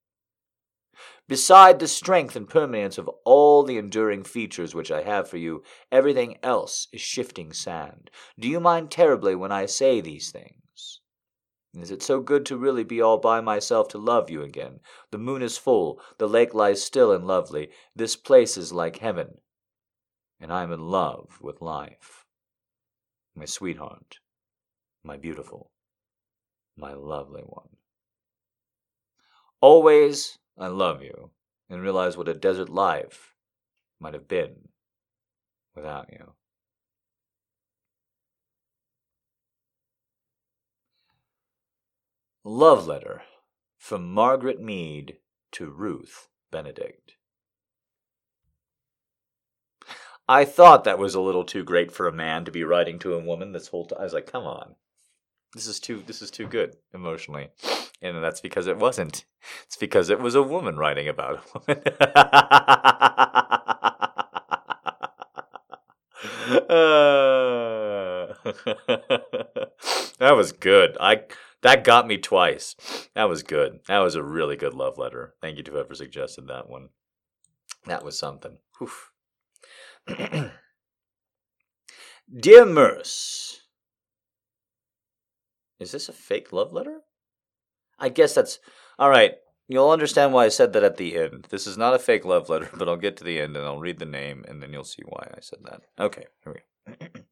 [1.26, 5.64] Beside the strength and permanence of all the enduring features which I have for you,
[5.90, 8.11] everything else is shifting sand.
[8.38, 11.00] Do you mind terribly when I say these things?
[11.74, 14.78] Is it so good to really be all by myself to love you again?
[15.11, 19.40] The moon is full, the lake lies still and lovely, this place is like heaven,
[20.38, 22.24] and I am in love with life.
[23.37, 24.18] My sweetheart,
[25.03, 25.72] my beautiful,
[26.76, 27.76] my lovely one.
[29.61, 31.30] Always I love you
[31.68, 33.35] and realize what a desert life
[33.99, 34.68] might have been
[35.74, 36.35] without you.
[42.45, 43.22] Love Letter
[43.78, 45.16] from Margaret Mead
[45.53, 47.16] to Ruth Benedict.
[50.29, 53.14] I thought that was a little too great for a man to be writing to
[53.14, 53.99] a woman this whole time.
[54.01, 54.77] I was like, come on.
[55.55, 57.49] This is too this is too good emotionally.
[58.03, 59.25] And that's because it wasn't.
[59.66, 61.83] It's because it was a woman writing about a woman.
[70.18, 70.97] that was good.
[71.01, 71.22] I
[71.62, 72.77] that got me twice.
[73.14, 73.81] That was good.
[73.87, 75.35] That was a really good love letter.
[75.41, 76.89] Thank you to whoever suggested that one.
[77.87, 78.59] That was something.
[82.40, 83.61] Dear Merce,
[85.80, 87.00] is this a fake love letter?
[87.98, 88.59] I guess that's
[88.98, 89.34] all right.
[89.66, 91.46] You'll understand why I said that at the end.
[91.48, 93.78] This is not a fake love letter, but I'll get to the end and I'll
[93.78, 95.82] read the name and then you'll see why I said that.
[95.98, 96.57] Okay, here
[96.88, 97.22] we go.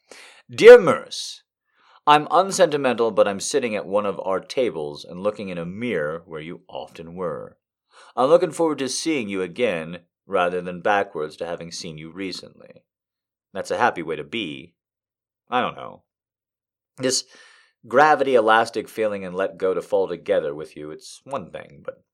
[0.50, 1.42] Dear Merce,
[2.06, 6.22] I'm unsentimental, but I'm sitting at one of our tables and looking in a mirror
[6.26, 7.58] where you often were.
[8.16, 12.84] I'm looking forward to seeing you again rather than backwards to having seen you recently.
[13.52, 14.74] That's a happy way to be.
[15.48, 16.02] I don't know.
[16.98, 17.24] This
[17.86, 22.04] gravity elastic feeling and let go to fall together with you, it's one thing, but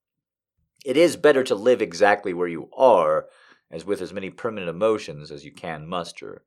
[0.85, 3.27] it is better to live exactly where you are
[3.71, 6.45] as with as many permanent emotions as you can muster.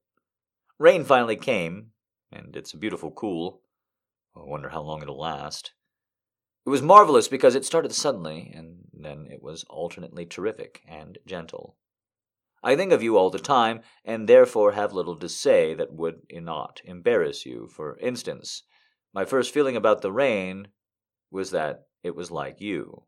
[0.80, 1.88] Rain finally came,
[2.32, 3.62] and it's a beautiful cool.
[4.36, 5.74] I wonder how long it'll last.
[6.68, 11.78] It was marvelous because it started suddenly, and then it was alternately terrific and gentle.
[12.62, 16.24] I think of you all the time, and therefore have little to say that would
[16.32, 17.68] not embarrass you.
[17.68, 18.64] For instance,
[19.14, 20.68] my first feeling about the rain
[21.32, 23.06] was that it was like you.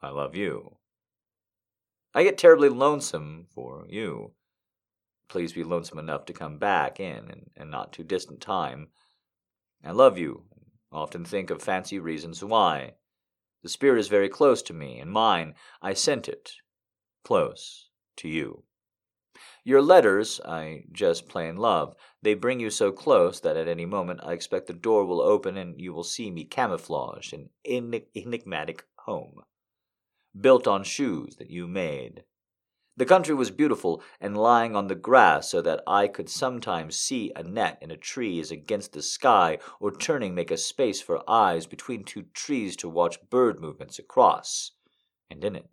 [0.00, 0.76] I love you.
[2.14, 4.34] I get terribly lonesome for you
[5.30, 8.88] please be lonesome enough to come back in in, in not too distant time.
[9.82, 10.44] I love you,
[10.92, 12.94] often think of fancy reasons why.
[13.62, 16.52] The spirit is very close to me, and mine, I sent it
[17.24, 18.64] close to you.
[19.64, 21.94] Your letters, I just plain love.
[22.22, 25.56] They bring you so close that at any moment I expect the door will open
[25.56, 29.42] and you will see me camouflaged in enigmatic home,
[30.38, 32.24] built on shoes that you made,
[33.00, 37.32] the country was beautiful and lying on the grass so that I could sometimes see
[37.34, 41.24] a net in a tree as against the sky, or turning make a space for
[41.26, 44.72] eyes between two trees to watch bird movements across.
[45.30, 45.70] And in it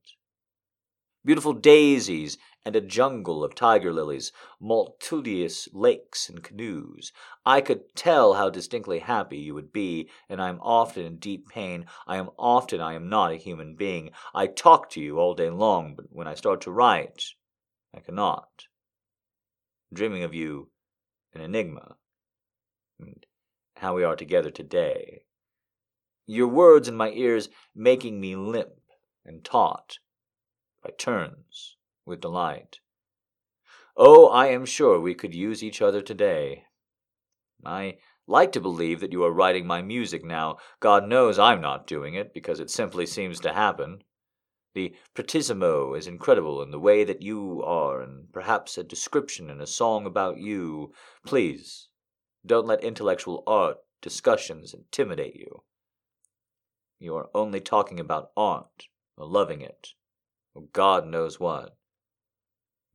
[1.28, 7.11] beautiful daisies, and a jungle of tiger lilies, multitudinous lakes and canoes.
[7.45, 11.49] I could tell how distinctly happy you would be, and I am often in deep
[11.49, 11.86] pain.
[12.07, 14.11] I am often I am not a human being.
[14.34, 17.25] I talk to you all day long, but when I start to write,
[17.93, 18.63] I cannot.
[19.93, 20.69] Dreaming of you,
[21.34, 21.97] an enigma,
[23.01, 23.25] and
[23.75, 25.23] how we are together today.
[26.25, 28.80] Your words in my ears making me limp
[29.25, 29.97] and taut
[30.88, 31.75] by turns,
[32.05, 32.79] with delight.
[33.97, 36.63] Oh, I am sure we could use each other today.
[37.65, 40.57] I like to believe that you are writing my music now.
[40.79, 43.99] God knows I'm not doing it, because it simply seems to happen.
[44.75, 49.59] The pianissimo is incredible in the way that you are, and perhaps a description in
[49.59, 50.93] a song about you.
[51.25, 51.89] Please,
[52.45, 55.63] don't let intellectual art discussions intimidate you.
[56.97, 59.89] You are only talking about art, or loving it,
[60.74, 61.76] God knows what.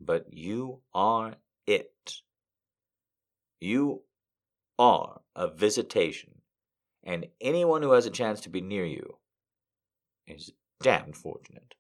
[0.01, 1.35] But you are
[1.67, 2.23] it.
[3.61, 4.03] You
[4.79, 6.43] are a visitation,
[7.05, 9.19] and anyone who has a chance to be near you
[10.27, 11.75] is damned fortunate.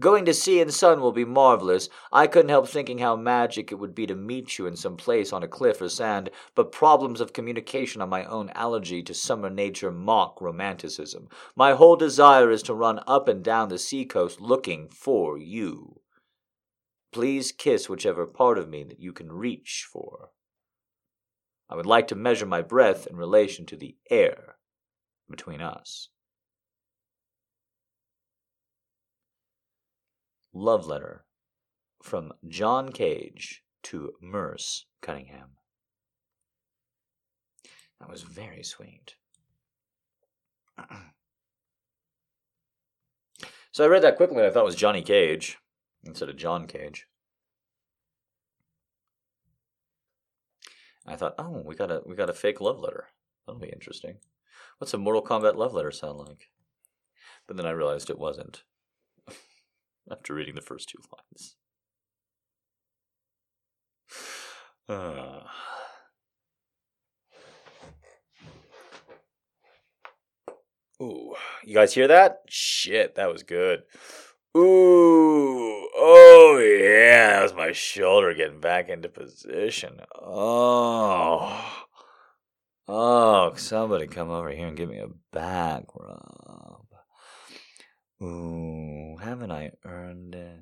[0.00, 1.88] Going to sea and sun will be marvelous.
[2.12, 5.32] I couldn't help thinking how magic it would be to meet you in some place
[5.32, 9.50] on a cliff or sand, but problems of communication on my own allergy to summer
[9.50, 11.28] nature mock romanticism.
[11.54, 16.00] My whole desire is to run up and down the seacoast looking for you.
[17.12, 20.30] Please kiss whichever part of me that you can reach for.
[21.70, 24.56] I would like to measure my breath in relation to the air
[25.30, 26.08] between us.
[30.54, 31.24] Love letter
[32.00, 35.56] from John Cage to Merce Cunningham.
[37.98, 39.16] That was very sweet.
[43.72, 45.58] so I read that quickly and I thought it was Johnny Cage
[46.04, 47.08] instead of John Cage.
[51.06, 53.08] I thought, oh, we got a we got a fake love letter.
[53.44, 54.18] That'll be interesting.
[54.78, 56.50] What's a Mortal Kombat love letter sound like?
[57.46, 58.62] But then I realized it wasn't.
[60.10, 61.56] After reading the first two lines.
[64.88, 65.40] Uh.
[71.02, 71.34] Ooh,
[71.64, 72.42] you guys hear that?
[72.48, 73.82] Shit, that was good.
[74.56, 79.98] Ooh, oh yeah, that was my shoulder getting back into position.
[80.14, 81.74] Oh,
[82.86, 86.86] oh, somebody come over here and give me a back rub.
[88.22, 88.93] Ooh,
[89.24, 90.60] haven't I earned it?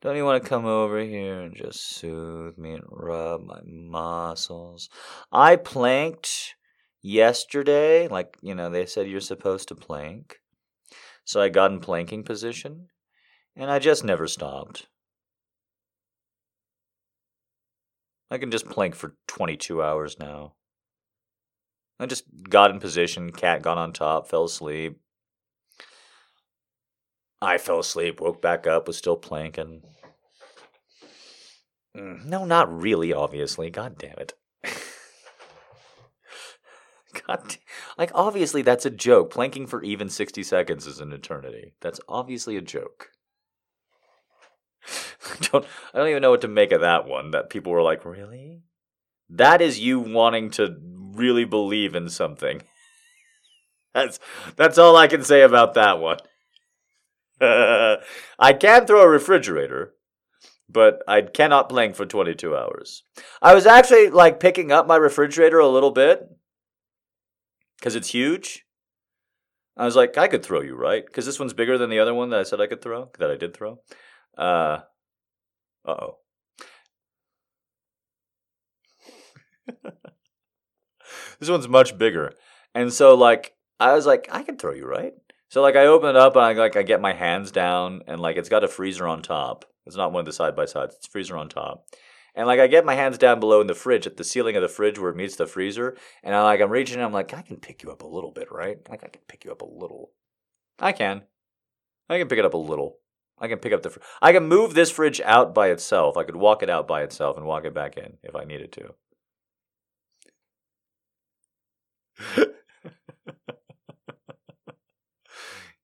[0.00, 4.88] Don't you want to come over here and just soothe me and rub my muscles?
[5.30, 6.54] I planked
[7.02, 10.40] yesterday, like, you know, they said you're supposed to plank.
[11.24, 12.88] So I got in planking position
[13.54, 14.86] and I just never stopped.
[18.30, 20.54] I can just plank for 22 hours now.
[22.00, 25.00] I just got in position, cat got on top, fell asleep.
[27.40, 29.82] I fell asleep, woke back up, was still planking.
[31.96, 33.70] Mm, no, not really, obviously.
[33.70, 34.34] God damn it.
[37.26, 37.56] God,
[37.96, 39.30] like obviously that's a joke.
[39.30, 41.74] Planking for even 60 seconds is an eternity.
[41.80, 43.10] That's obviously a joke.
[45.40, 47.30] don't I don't even know what to make of that one.
[47.30, 48.62] That people were like, "Really?"
[49.28, 52.62] That is you wanting to really believe in something.
[53.94, 54.20] That's
[54.54, 56.18] that's all I can say about that one.
[57.40, 59.94] I can throw a refrigerator,
[60.68, 63.02] but I cannot plank for 22 hours.
[63.40, 66.28] I was actually like picking up my refrigerator a little bit
[67.78, 68.64] because it's huge.
[69.76, 71.06] I was like, I could throw you, right?
[71.06, 73.30] Because this one's bigger than the other one that I said I could throw, that
[73.30, 73.80] I did throw.
[74.36, 74.80] Uh
[75.84, 76.16] oh.
[81.38, 82.32] this one's much bigger.
[82.74, 85.12] And so like I was like, I can throw you, right?
[85.48, 88.20] So like I open it up and I like I get my hands down and
[88.20, 89.64] like it's got a freezer on top.
[89.86, 91.86] It's not one of the side by sides, it's freezer on top.
[92.34, 94.62] And like I get my hands down below in the fridge at the ceiling of
[94.62, 97.42] the fridge where it meets the freezer, and I like I'm reaching I'm like, I
[97.42, 98.78] can pick you up a little bit, right?
[98.88, 100.12] Like I can pick you up a little.
[100.78, 101.22] I can.
[102.08, 102.98] I can pick it up a little.
[103.38, 103.90] I can pick up the.
[103.90, 106.16] Fr- I can move this fridge out by itself.
[106.16, 108.72] I could walk it out by itself and walk it back in if I needed
[108.72, 108.94] to.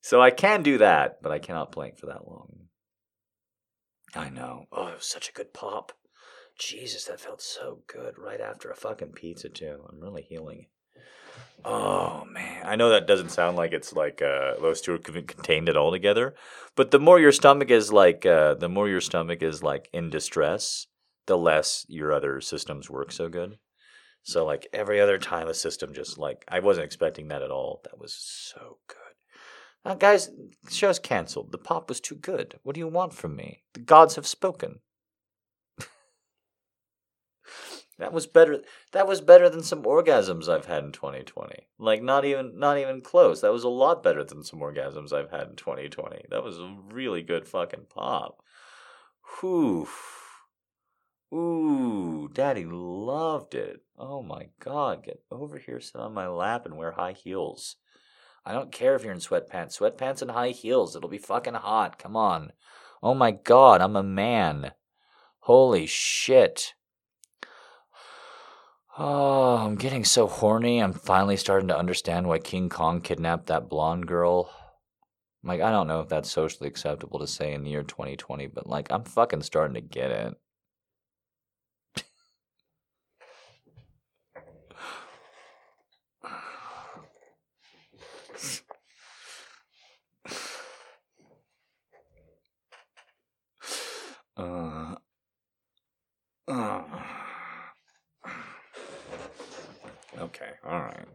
[0.05, 2.67] So I can do that, but I cannot plank for that long.
[4.15, 4.67] I know.
[4.71, 5.93] Oh, it was such a good pop.
[6.59, 9.83] Jesus, that felt so good right after a fucking pizza too.
[9.89, 10.67] I'm really healing.
[11.65, 15.71] Oh man, I know that doesn't sound like it's like uh, those two are contained
[15.71, 16.35] it all together,
[16.77, 20.11] but the more your stomach is like, uh, the more your stomach is like in
[20.11, 20.87] distress,
[21.24, 23.57] the less your other systems work so good.
[24.23, 27.81] So like every other time a system just like I wasn't expecting that at all.
[27.85, 29.03] That was so good.
[29.85, 30.31] Now, guys,
[30.70, 31.52] show's canceled.
[31.52, 32.59] The pop was too good.
[32.62, 33.62] What do you want from me?
[33.74, 34.81] The gods have spoken.
[37.97, 38.62] That was better.
[38.90, 41.69] That was better than some orgasms I've had in 2020.
[41.78, 43.40] Like not even not even close.
[43.40, 46.24] That was a lot better than some orgasms I've had in 2020.
[46.28, 48.43] That was a really good fucking pop.
[49.39, 49.89] Whew.
[51.32, 53.82] Ooh, Daddy loved it.
[53.97, 57.77] Oh my God, get over here, sit on my lap, and wear high heels.
[58.47, 59.79] I don't care if you're in sweatpants.
[59.79, 60.95] Sweatpants and high heels.
[60.95, 61.99] It'll be fucking hot.
[61.99, 62.53] Come on.
[63.03, 64.73] Oh my God, I'm a man.
[65.41, 66.75] Holy shit.
[68.97, 70.79] Oh, I'm getting so horny.
[70.79, 74.53] I'm finally starting to understand why King Kong kidnapped that blonde girl.
[75.43, 78.69] Like, I don't know if that's socially acceptable to say in the year 2020, but
[78.69, 80.35] like, I'm fucking starting to get it.
[94.36, 94.94] Uh,
[96.48, 96.82] uh.
[100.16, 101.09] Okay, all right.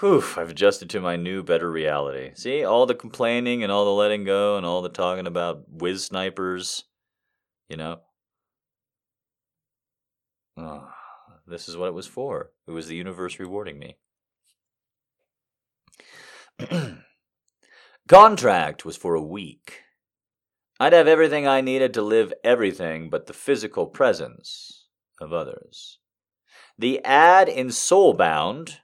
[0.00, 2.32] Whew, I've adjusted to my new, better reality.
[2.34, 6.04] See, all the complaining and all the letting go and all the talking about whiz
[6.04, 6.84] snipers,
[7.68, 8.00] you know?
[10.56, 10.88] Oh,
[11.46, 12.50] this is what it was for.
[12.66, 13.96] It was the universe rewarding me.
[18.08, 19.83] Contract was for a week.
[20.84, 24.84] I'd have everything I needed to live everything but the physical presence
[25.18, 25.98] of others.
[26.76, 28.80] The ad in Soulbound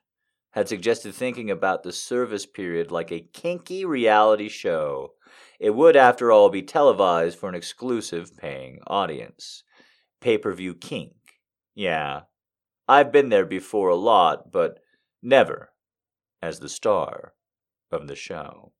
[0.52, 5.10] had suggested thinking about the service period like a kinky reality show.
[5.58, 9.62] It would, after all, be televised for an exclusive paying audience.
[10.22, 11.12] Pay per view kink.
[11.74, 12.22] Yeah.
[12.88, 14.78] I've been there before a lot, but
[15.22, 15.74] never
[16.40, 17.34] as the star
[17.92, 18.72] of the show.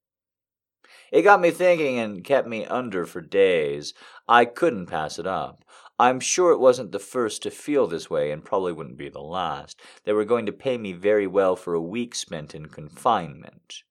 [1.11, 3.95] It got me thinking and kept me under for days.
[4.29, 5.65] I couldn't pass it up.
[5.99, 9.21] I'm sure it wasn't the first to feel this way and probably wouldn't be the
[9.21, 9.79] last.
[10.05, 13.83] They were going to pay me very well for a week spent in confinement.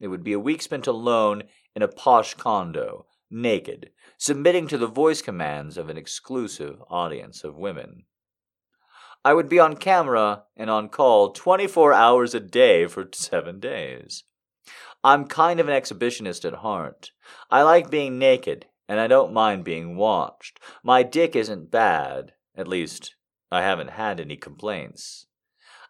[0.00, 1.42] It would be a week spent alone
[1.74, 7.56] in a posh condo, naked, submitting to the voice commands of an exclusive audience of
[7.56, 8.04] women.
[9.24, 14.24] I would be on camera and on call 24 hours a day for seven days.
[15.04, 17.10] I'm kind of an exhibitionist at heart.
[17.50, 20.60] I like being naked, and I don't mind being watched.
[20.84, 22.32] My dick isn't bad.
[22.54, 23.16] At least,
[23.50, 25.26] I haven't had any complaints.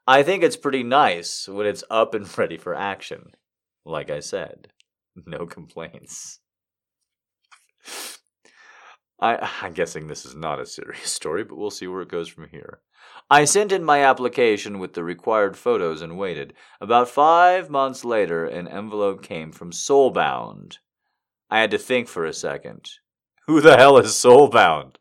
[0.06, 3.32] I think it's pretty nice when it's up and ready for action.
[3.84, 4.68] Like I said,
[5.26, 6.40] no complaints.
[9.20, 12.28] I, I'm guessing this is not a serious story, but we'll see where it goes
[12.28, 12.80] from here.
[13.30, 16.52] I sent in my application with the required photos and waited.
[16.80, 20.78] About five months later, an envelope came from Soulbound.
[21.50, 22.90] I had to think for a second.
[23.46, 24.96] Who the hell is Soulbound?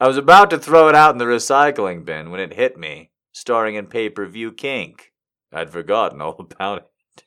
[0.00, 3.10] I was about to throw it out in the recycling bin when it hit me,
[3.32, 5.12] starring in pay per view kink.
[5.52, 7.24] I'd forgotten all about it.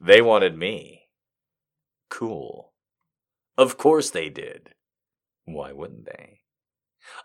[0.00, 1.08] They wanted me.
[2.10, 2.72] Cool.
[3.56, 4.70] Of course they did.
[5.44, 6.35] Why wouldn't they?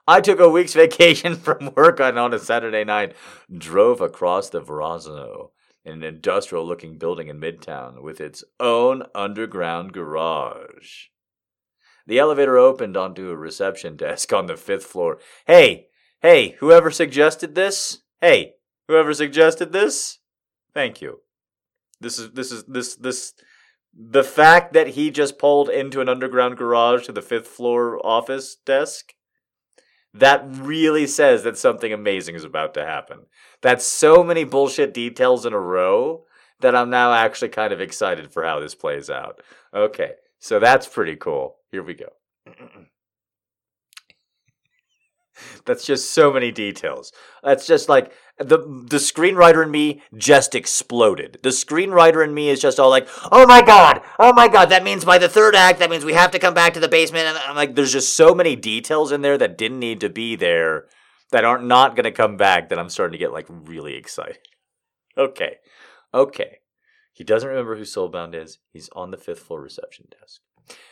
[0.07, 3.15] I took a week's vacation from work on, on a Saturday night,
[3.55, 5.51] drove across the Verrazano
[5.83, 11.07] in an industrial looking building in Midtown with its own underground garage.
[12.05, 15.19] The elevator opened onto a reception desk on the fifth floor.
[15.45, 15.87] Hey,
[16.21, 17.99] hey, whoever suggested this?
[18.19, 18.53] Hey,
[18.87, 20.19] whoever suggested this?
[20.73, 21.21] Thank you.
[21.99, 23.33] This is this is this this
[23.93, 28.55] the fact that he just pulled into an underground garage to the fifth floor office
[28.65, 29.13] desk
[30.13, 33.25] that really says that something amazing is about to happen.
[33.61, 36.25] That's so many bullshit details in a row
[36.59, 39.41] that I'm now actually kind of excited for how this plays out.
[39.73, 41.55] Okay, so that's pretty cool.
[41.71, 42.09] Here we go.
[45.65, 47.11] That's just so many details.
[47.43, 51.39] That's just like the the screenwriter in me just exploded.
[51.43, 54.83] The screenwriter in me is just all like, "Oh my god, oh my god!" That
[54.83, 57.27] means by the third act, that means we have to come back to the basement.
[57.27, 60.35] And I'm like, there's just so many details in there that didn't need to be
[60.35, 60.85] there,
[61.31, 62.69] that aren't not going to come back.
[62.69, 64.39] That I'm starting to get like really excited.
[65.17, 65.57] Okay,
[66.13, 66.57] okay.
[67.13, 68.59] He doesn't remember who Soulbound is.
[68.71, 70.41] He's on the fifth floor reception desk.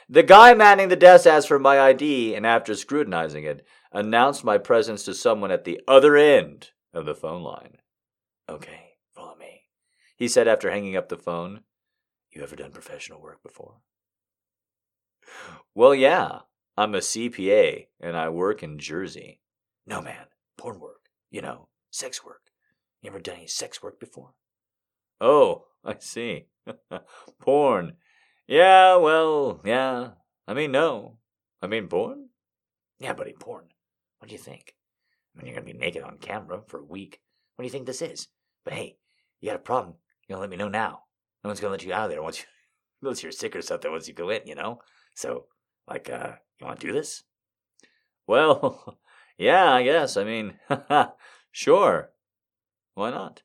[0.10, 4.58] The guy manning the desk asks for my ID, and after scrutinizing it, announced my
[4.58, 7.78] presence to someone at the other end of the phone line.
[8.48, 9.64] Okay, follow me,
[10.16, 11.62] he said after hanging up the phone.
[12.32, 13.82] You ever done professional work before?
[15.74, 16.40] Well, yeah.
[16.78, 19.42] I'm a CPA and I work in Jersey.
[19.86, 21.10] No, man, porn work.
[21.30, 22.52] You know, sex work.
[23.02, 24.34] You ever done any sex work before?
[25.20, 26.46] Oh, I see.
[27.42, 27.98] porn.
[28.48, 30.12] Yeah, well, yeah.
[30.48, 31.18] I mean, no.
[31.62, 32.30] I mean, porn?
[33.00, 33.66] Yeah, buddy, porn.
[34.20, 34.76] What do you think?
[35.36, 37.20] I mean, you're going to be naked on camera for a week.
[37.56, 38.28] What do you think this is?
[38.64, 38.98] But hey,
[39.42, 39.96] you got a problem.
[40.28, 41.04] You're going to let me know now.
[41.44, 42.46] No one's going to let you out of there once, you,
[43.02, 44.80] unless you're sick or something once you go in, you know?
[45.16, 45.46] So,
[45.88, 47.24] like, uh, you want to do this?
[48.28, 48.98] Well,
[49.38, 50.18] yeah, I guess.
[50.18, 50.60] I mean,
[51.52, 52.12] sure.
[52.96, 53.42] Why not?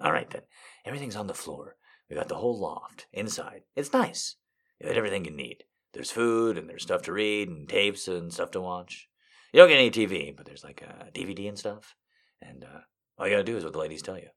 [0.00, 0.42] All right, then.
[0.84, 1.76] Everything's on the floor.
[2.08, 3.62] We got the whole loft inside.
[3.76, 4.36] It's nice.
[4.80, 5.64] You got everything you need.
[5.92, 9.07] There's food and there's stuff to read and tapes and stuff to watch.
[9.52, 11.94] You don't get any TV, but there's like a DVD and stuff.
[12.42, 12.80] And uh,
[13.18, 14.28] all you gotta do is what the ladies tell you.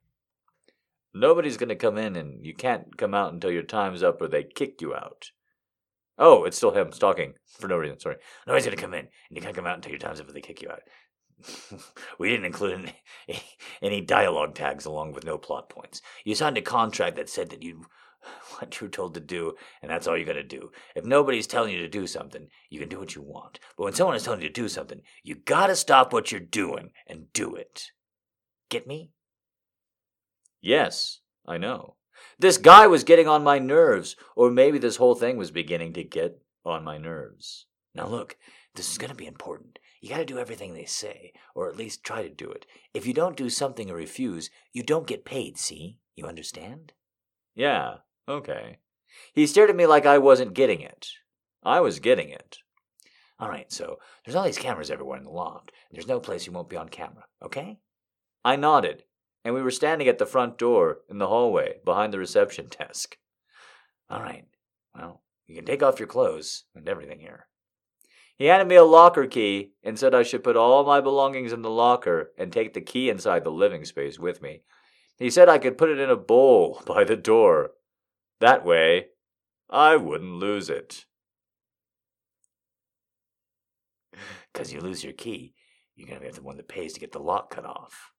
[1.14, 4.44] Nobody's gonna come in, and you can't come out until your time's up, or they
[4.44, 5.32] kick you out.
[6.18, 8.00] Oh, it's still him talking for no reason.
[8.00, 8.18] Sorry.
[8.48, 10.42] Nobody's gonna come in, and you can't come out until your time's up, or they
[10.42, 10.82] kick you out.
[12.20, 12.94] we didn't include
[13.28, 13.42] any,
[13.82, 16.02] any dialogue tags along with no plot points.
[16.24, 17.86] You signed a contract that said that you
[18.58, 20.72] what you're told to do, and that's all you got to do.
[20.96, 23.60] If nobody's telling you to do something, you can do what you want.
[23.78, 26.42] But when someone is telling you to do something, you got to stop what you're
[26.42, 27.92] doing and do it.
[28.70, 29.12] Get me?
[30.62, 31.96] Yes, I know.
[32.38, 36.04] This guy was getting on my nerves, or maybe this whole thing was beginning to
[36.04, 37.66] get on my nerves.
[37.96, 38.38] Now, look,
[38.76, 39.80] this is going to be important.
[40.00, 42.66] You got to do everything they say, or at least try to do it.
[42.94, 45.98] If you don't do something or refuse, you don't get paid, see?
[46.16, 46.94] You understand?
[47.56, 48.78] Yeah, okay.
[49.34, 51.08] He stared at me like I wasn't getting it.
[51.64, 52.58] I was getting it.
[53.40, 55.72] All right, so there's all these cameras everywhere in the loft.
[55.92, 57.80] There's no place you won't be on camera, okay?
[58.46, 59.04] I nodded,
[59.44, 63.18] and we were standing at the front door in the hallway behind the reception desk.
[64.10, 64.46] All right,
[64.96, 67.48] well, you can take off your clothes and everything here.
[68.38, 71.62] He handed me a locker key and said I should put all my belongings in
[71.62, 74.64] the locker and take the key inside the living space with me.
[75.18, 77.72] He said I could put it in a bowl by the door.
[78.42, 79.06] That way,
[79.70, 81.06] I wouldn't lose it.
[84.52, 85.54] Because you lose your key,
[85.96, 88.12] you're going to be the one that pays to get the lock cut off.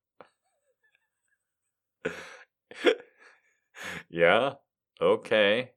[4.08, 4.54] yeah?
[4.98, 5.72] Okay.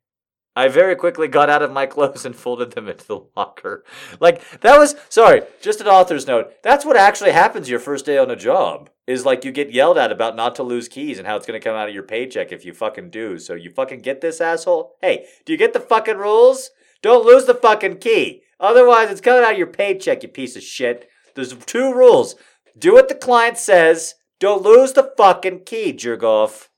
[0.56, 3.84] I very quickly got out of my clothes and folded them into the locker.
[4.20, 6.54] Like, that was, sorry, just an author's note.
[6.64, 8.90] That's what actually happens your first day on a job.
[9.06, 11.60] Is like you get yelled at about not to lose keys and how it's to
[11.60, 13.38] come out of your paycheck if you fucking do.
[13.38, 14.96] So you fucking get this, asshole?
[15.02, 16.72] Hey, do you get the fucking rules?
[17.04, 18.42] Don't lose the fucking key.
[18.60, 21.08] Otherwise, it's coming out of your paycheck, you piece of shit.
[21.36, 22.36] There's two rules.
[22.78, 24.16] Do what the client says.
[24.40, 26.70] Don't lose the fucking key, jerk off.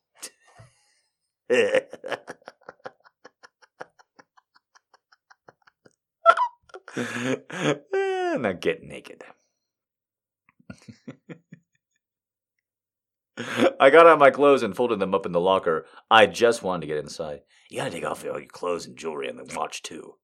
[7.94, 9.24] now get naked.
[13.80, 15.86] I got out my clothes and folded them up in the locker.
[16.10, 17.42] I just wanted to get inside.
[17.70, 20.16] You gotta take off all your clothes and jewelry and the watch, too.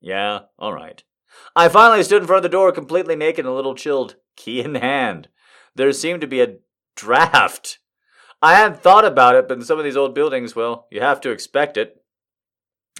[0.00, 1.02] Yeah, all right.
[1.56, 4.60] I finally stood in front of the door, completely naked and a little chilled, key
[4.60, 5.28] in hand.
[5.74, 6.56] There seemed to be a
[6.94, 7.78] draft.
[8.42, 11.20] I hadn't thought about it, but in some of these old buildings, well, you have
[11.22, 12.02] to expect it.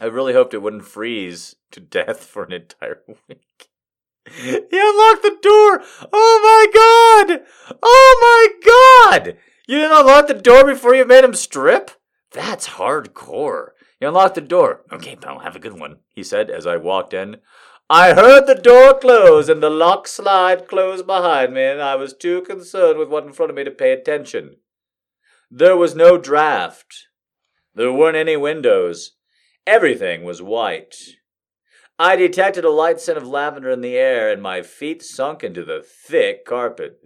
[0.01, 3.69] I really hoped it wouldn't freeze to death for an entire week.
[4.29, 4.57] Mm-hmm.
[4.71, 5.83] He unlocked the door!
[6.13, 7.43] Oh my god!
[7.83, 9.37] Oh my god!
[9.67, 11.91] You didn't unlock the door before you made him strip?
[12.33, 13.71] That's hardcore.
[13.99, 14.83] He unlocked the door.
[14.93, 17.39] Okay, pal, have a good one, he said as I walked in.
[17.91, 22.13] I heard the door close and the lock slide close behind me, and I was
[22.13, 24.57] too concerned with what in front of me to pay attention.
[25.51, 27.09] There was no draft.
[27.75, 29.13] There weren't any windows.
[29.69, 30.97] Everything was white.
[31.99, 35.63] I detected a light scent of lavender in the air, and my feet sunk into
[35.63, 37.03] the thick carpet.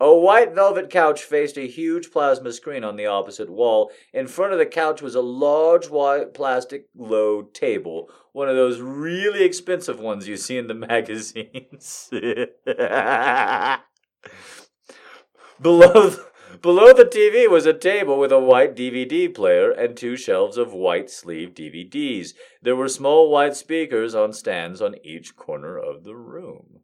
[0.00, 3.90] A white velvet couch faced a huge plasma screen on the opposite wall.
[4.14, 8.80] In front of the couch was a large white plastic low table, one of those
[8.80, 12.08] really expensive ones you see in the magazines.
[15.60, 16.16] Below
[16.60, 20.72] Below the TV was a table with a white DVD player and two shelves of
[20.72, 22.32] white sleeve DVDs.
[22.60, 26.80] There were small white speakers on stands on each corner of the room.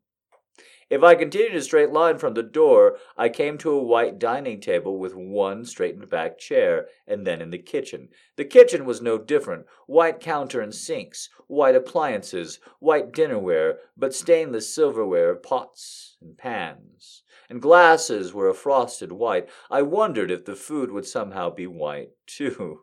[0.91, 4.61] If I continued a straight line from the door, I came to a white dining
[4.61, 8.11] table with one straightened back chair, and then in the kitchen.
[8.37, 14.73] The kitchen was no different white counter and sinks, white appliances, white dinnerware, but stainless
[14.73, 19.49] silverware, of pots and pans and glasses were a frosted white.
[19.71, 22.81] I wondered if the food would somehow be white, too.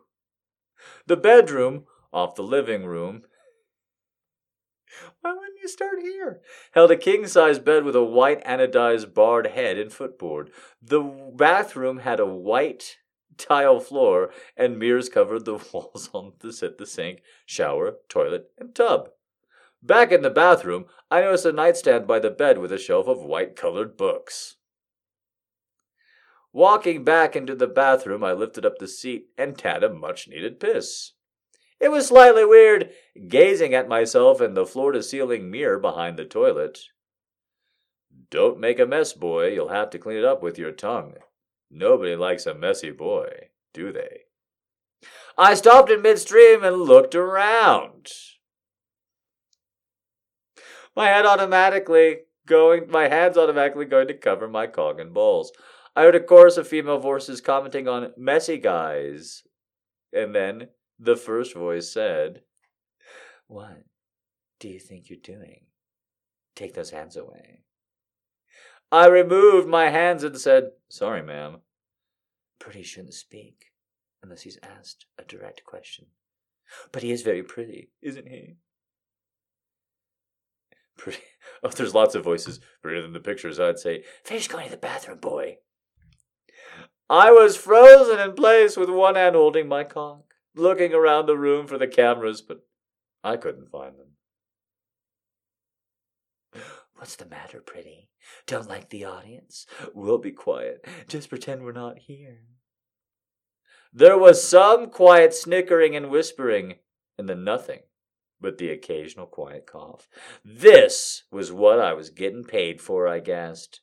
[1.06, 3.22] The bedroom, off the living room,
[5.20, 6.42] why wouldn't you start here?
[6.72, 10.50] Held a king size bed with a white anodized barred head and footboard.
[10.82, 12.98] The bathroom had a white
[13.38, 19.10] tile floor, and mirrors covered the walls on the the sink, shower, toilet, and tub.
[19.82, 23.24] Back in the bathroom, I noticed a nightstand by the bed with a shelf of
[23.24, 24.56] white colored books.
[26.52, 30.60] Walking back into the bathroom, I lifted up the seat and had a much needed
[30.60, 31.12] piss.
[31.80, 32.90] It was slightly weird
[33.26, 36.78] gazing at myself in the floor to ceiling mirror behind the toilet.
[38.30, 39.48] Don't make a mess, boy.
[39.48, 41.14] You'll have to clean it up with your tongue.
[41.70, 44.20] Nobody likes a messy boy, do they?
[45.36, 48.12] I stopped in midstream and looked around
[50.94, 55.52] my head automatically going, my hands automatically going to cover my cock and balls.
[55.94, 59.42] I heard a chorus of female voices commenting on messy guys.
[60.12, 62.42] And then the first voice said,
[63.46, 63.84] What
[64.58, 65.66] do you think you're doing?
[66.54, 67.62] Take those hands away.
[68.90, 71.58] I removed my hands and said, Sorry, ma'am.
[72.58, 73.72] Pretty shouldn't speak
[74.22, 76.06] unless he's asked a direct question.
[76.92, 78.56] But he is very pretty, isn't he?
[80.96, 81.18] Pretty.
[81.64, 83.60] Oh, there's lots of voices prettier than the pictures.
[83.60, 85.58] I'd say, finish going to the bathroom, boy.
[87.08, 90.24] I was frozen in place with one hand holding my cock,
[90.56, 92.66] looking around the room for the cameras, but
[93.22, 93.94] I couldn't find
[96.52, 96.62] them.
[96.96, 98.08] What's the matter, pretty?
[98.46, 99.66] Don't like the audience?
[99.94, 100.84] We'll be quiet.
[101.06, 102.40] Just pretend we're not here.
[103.92, 106.76] There was some quiet snickering and whispering,
[107.18, 107.80] and then nothing
[108.42, 110.08] but the occasional quiet cough.
[110.44, 113.80] This was what I was getting paid for, I guessed.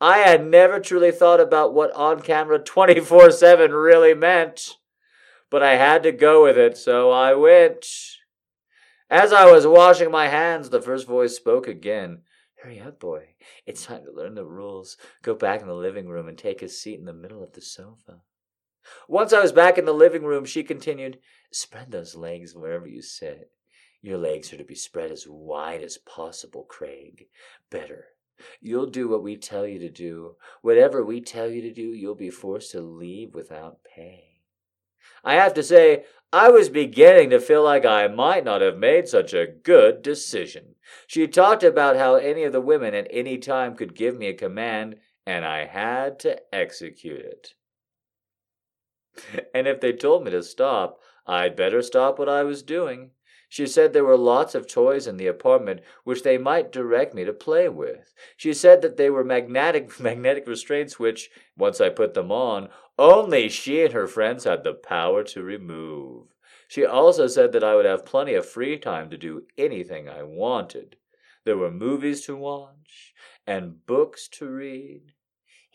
[0.00, 4.76] I had never truly thought about what on camera 24 7 really meant,
[5.50, 7.86] but I had to go with it, so I went.
[9.08, 12.22] As I was washing my hands, the first voice spoke again.
[12.62, 13.34] Hurry up, boy.
[13.64, 14.96] It's time to learn the rules.
[15.22, 17.60] Go back in the living room and take a seat in the middle of the
[17.60, 18.22] sofa.
[19.08, 21.18] Once I was back in the living room, she continued,
[21.50, 23.50] Spread those legs wherever you sit.
[24.06, 27.26] Your legs are to be spread as wide as possible, Craig.
[27.72, 28.04] Better.
[28.60, 30.36] You'll do what we tell you to do.
[30.62, 34.42] Whatever we tell you to do, you'll be forced to leave without pay.
[35.24, 39.08] I have to say, I was beginning to feel like I might not have made
[39.08, 40.76] such a good decision.
[41.08, 44.34] She talked about how any of the women at any time could give me a
[44.34, 47.54] command, and I had to execute it.
[49.52, 53.10] And if they told me to stop, I'd better stop what I was doing.
[53.48, 57.24] She said there were lots of toys in the apartment which they might direct me
[57.24, 58.12] to play with.
[58.36, 62.68] She said that they were magnetic magnetic restraints which, once I put them on,
[62.98, 66.26] only she and her friends had the power to remove.
[66.68, 70.24] She also said that I would have plenty of free time to do anything I
[70.24, 70.96] wanted.
[71.44, 73.14] There were movies to watch
[73.46, 75.12] and books to read.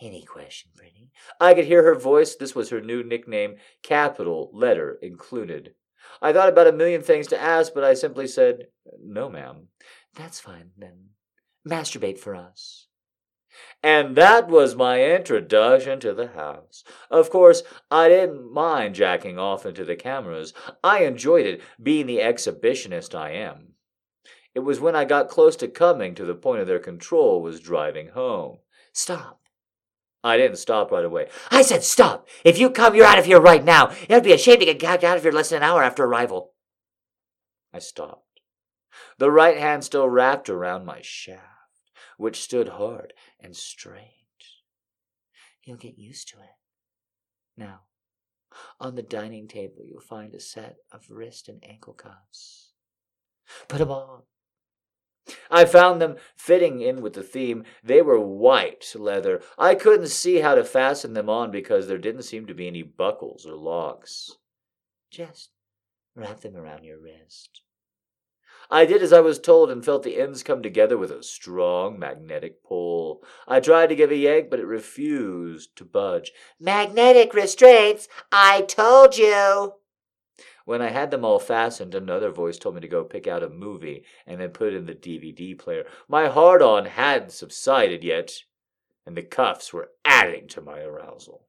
[0.02, 1.11] Any question, Brittany?
[1.39, 2.35] I could hear her voice.
[2.35, 5.76] This was her new nickname, capital letter included.
[6.22, 8.68] I thought about a million things to ask, but I simply said,
[9.02, 9.68] No, ma'am.
[10.15, 11.10] That's fine, then.
[11.68, 12.88] Masturbate for us.
[13.84, 16.84] And that was my introduction to the house.
[17.10, 20.53] Of course, I didn't mind jacking off into the cameras.
[20.84, 23.73] I enjoyed it, being the exhibitionist I am.
[24.53, 27.60] It was when I got close to coming to the point of their control was
[27.60, 28.60] driving home.
[28.94, 29.40] Stop.
[30.23, 31.30] I didn't stop right away.
[31.49, 32.27] I said stop!
[32.43, 33.91] If you come, you're out of here right now.
[34.07, 36.03] It'd be a shame to get gagged out of here less than an hour after
[36.03, 36.53] arrival.
[37.73, 38.41] I stopped.
[39.18, 44.18] The right hand still wrapped around my shaft, which stood hard and straight.
[45.64, 46.57] You'll get used to it.
[47.57, 47.81] Now,
[48.80, 52.73] on the dining table, you'll find a set of wrist and ankle cuffs.
[53.68, 54.23] Put 'em on.
[55.49, 57.64] I found them fitting in with the theme.
[57.84, 59.41] They were white leather.
[59.57, 62.81] I couldn't see how to fasten them on because there didn't seem to be any
[62.81, 64.38] buckles or locks.
[65.11, 65.52] Just
[66.15, 67.61] wrap them around your wrist.
[68.69, 71.99] I did as I was told and felt the ends come together with a strong
[71.99, 73.22] magnetic pull.
[73.48, 76.31] I tried to give a yank, but it refused to budge.
[76.60, 78.07] Magnetic restraints!
[78.31, 79.73] I told you!
[80.72, 83.49] When I had them all fastened, another voice told me to go pick out a
[83.49, 85.85] movie and then put it in the DVD player.
[86.07, 88.45] My hard on hadn't subsided yet,
[89.06, 91.45] and the cuffs were adding to my arousal.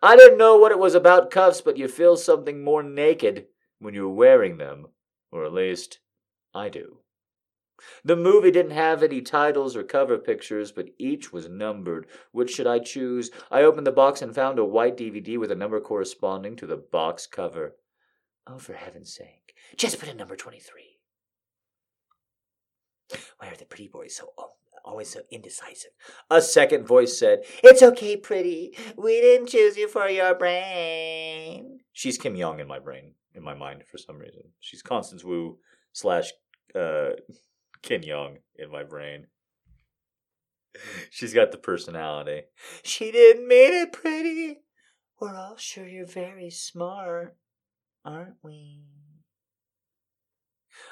[0.00, 3.46] I didn't know what it was about cuffs, but you feel something more naked
[3.80, 4.86] when you're wearing them,
[5.32, 5.98] or at least
[6.54, 6.98] I do.
[8.04, 12.06] The movie didn't have any titles or cover pictures, but each was numbered.
[12.30, 13.32] Which should I choose?
[13.50, 16.76] I opened the box and found a white DVD with a number corresponding to the
[16.76, 17.74] box cover.
[18.46, 20.98] Oh, for heaven's sake, just put in number 23.
[23.38, 24.32] Why are the pretty boys so
[24.84, 25.92] always so indecisive?
[26.30, 28.76] A second voice said, It's okay, pretty.
[28.96, 31.80] We didn't choose you for your brain.
[31.92, 34.42] She's Kim Young in my brain, in my mind, for some reason.
[34.60, 35.58] She's Constance Wu
[35.92, 36.32] slash
[36.74, 37.10] uh,
[37.82, 39.26] Ken Young in my brain.
[41.10, 42.42] She's got the personality.
[42.82, 44.60] She didn't mean it, pretty.
[45.20, 47.36] We're all sure you're very smart
[48.04, 48.82] aren't we?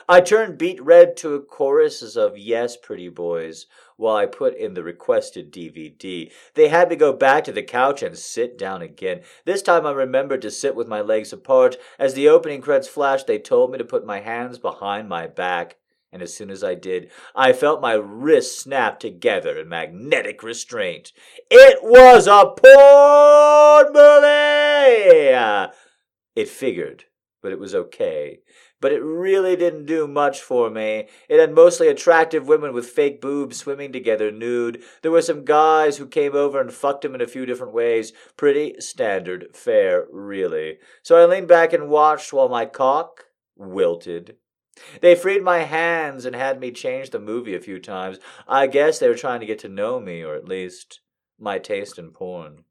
[0.09, 3.67] I turned beet red to a chorus of Yes, Pretty Boys
[3.97, 6.33] while I put in the requested DVD.
[6.55, 9.21] They had me go back to the couch and sit down again.
[9.45, 11.77] This time I remembered to sit with my legs apart.
[11.99, 15.77] As the opening credits flashed, they told me to put my hands behind my back.
[16.13, 21.13] And as soon as I did, I felt my wrists snap together in magnetic restraint.
[21.51, 25.71] It was a porn movie!
[26.41, 27.05] It figured,
[27.43, 28.41] but it was okay.
[28.81, 31.07] But it really didn't do much for me.
[31.29, 34.83] It had mostly attractive women with fake boobs swimming together nude.
[35.03, 38.15] There were some guys who came over and fucked him in a few different ways.
[38.39, 40.79] Pretty standard fare, really.
[41.03, 44.37] So I leaned back and watched while my cock wilted.
[45.03, 48.19] They freed my hands and had me change the movie a few times.
[48.49, 51.01] I guess they were trying to get to know me, or at least
[51.39, 52.65] my taste in porn.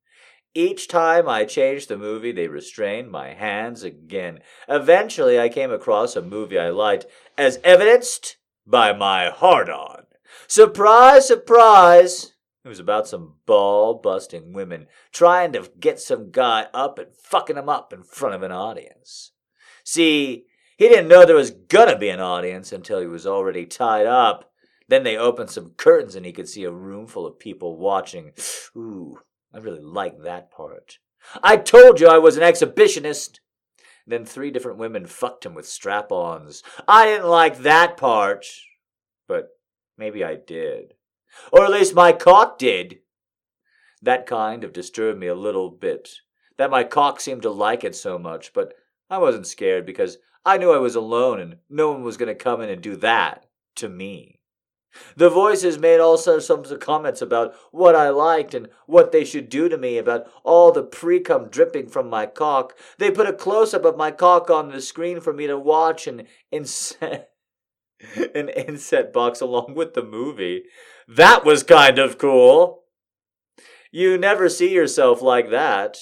[0.55, 4.39] Each time I changed the movie, they restrained my hands again.
[4.67, 7.05] Eventually, I came across a movie I liked,
[7.37, 10.05] as evidenced by my hard on.
[10.47, 12.33] Surprise, surprise!
[12.65, 17.57] It was about some ball busting women trying to get some guy up and fucking
[17.57, 19.31] him up in front of an audience.
[19.83, 20.45] See,
[20.77, 24.51] he didn't know there was gonna be an audience until he was already tied up.
[24.87, 28.33] Then they opened some curtains and he could see a room full of people watching.
[28.75, 29.19] Ooh,
[29.53, 30.99] I really like that part.
[31.43, 33.39] I told you I was an exhibitionist.
[34.05, 36.63] Then three different women fucked him with strap ons.
[36.87, 38.45] I didn't like that part.
[39.27, 39.49] But
[39.97, 40.93] maybe I did.
[41.51, 42.99] Or at least my cock did.
[44.01, 46.09] That kind of disturbed me a little bit.
[46.57, 48.73] That my cock seemed to like it so much, but
[49.09, 52.35] I wasn't scared because I knew I was alone and no one was going to
[52.35, 53.45] come in and do that
[53.75, 54.38] to me.
[55.15, 59.69] The voices made also some comments about what I liked and what they should do
[59.69, 62.75] to me, about all the pre-cum dripping from my cock.
[62.97, 66.25] They put a close-up of my cock on the screen for me to watch and
[66.51, 67.29] inset
[68.35, 70.63] an inset box along with the movie.
[71.07, 72.83] That was kind of cool.
[73.91, 75.97] You never see yourself like that.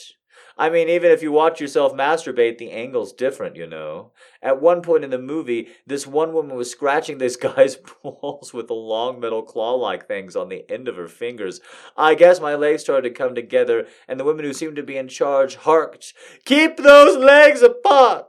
[0.58, 4.12] I mean, even if you watch yourself masturbate, the angle's different, you know.
[4.42, 8.68] At one point in the movie, this one woman was scratching this guy's balls with
[8.68, 11.60] the long metal claw like things on the end of her fingers.
[11.96, 14.98] I guess my legs started to come together, and the women who seemed to be
[14.98, 16.14] in charge harked,
[16.46, 18.28] Keep those legs apart!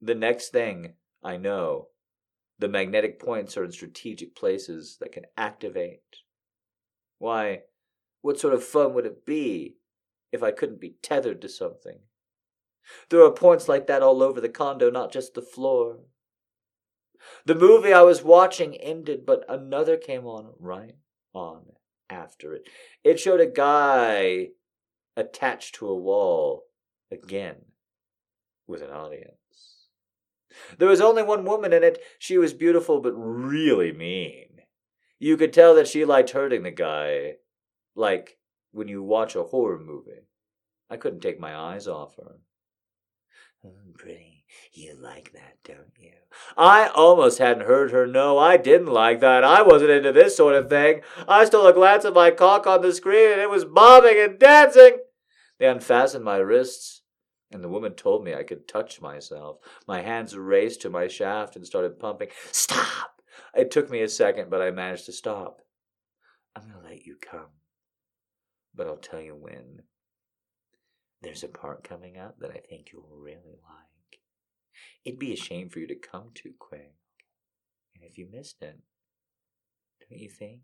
[0.00, 1.88] The next thing I know,
[2.58, 6.00] the magnetic points are in strategic places that can activate.
[7.18, 7.62] Why,
[8.20, 9.76] what sort of fun would it be
[10.34, 12.00] if I couldn't be tethered to something.
[13.08, 16.00] There are points like that all over the condo, not just the floor.
[17.46, 20.96] The movie I was watching ended, but another came on right
[21.32, 21.64] on
[22.10, 22.68] after it.
[23.02, 24.48] It showed a guy
[25.16, 26.64] attached to a wall
[27.10, 27.56] again
[28.66, 29.88] with an audience.
[30.78, 32.00] There was only one woman in it.
[32.18, 34.60] She was beautiful, but really mean.
[35.18, 37.34] You could tell that she liked hurting the guy.
[37.96, 38.38] Like
[38.74, 40.26] when you watch a horror movie.
[40.90, 42.40] I couldn't take my eyes off her.
[43.64, 44.44] Mm, pretty.
[44.72, 46.12] You like that, don't you?
[46.56, 49.44] I almost hadn't heard her know I didn't like that.
[49.44, 51.02] I wasn't into this sort of thing.
[51.26, 54.38] I stole a glance at my cock on the screen and it was bobbing and
[54.38, 54.98] dancing.
[55.58, 57.02] They unfastened my wrists,
[57.52, 59.58] and the woman told me I could touch myself.
[59.86, 62.28] My hands raced to my shaft and started pumping.
[62.50, 63.22] Stop!
[63.54, 65.62] It took me a second, but I managed to stop.
[66.56, 67.50] I'm going to let you come
[68.76, 69.82] but I'll tell you when.
[71.24, 74.20] There's a part coming up that I think you'll really like.
[75.06, 76.92] It'd be a shame for you to come too quick.
[77.94, 78.78] And if you missed it,
[80.00, 80.60] don't you think?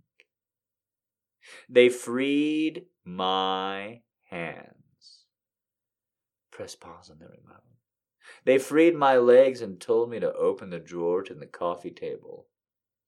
[1.68, 5.24] They freed my hands.
[6.50, 7.64] Press pause on the remote.
[8.44, 12.48] They freed my legs and told me to open the drawer to the coffee table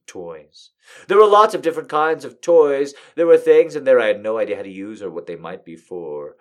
[0.06, 0.70] toys.
[1.06, 2.94] There were lots of different kinds of toys.
[3.14, 5.36] There were things in there I had no idea how to use or what they
[5.36, 6.36] might be for.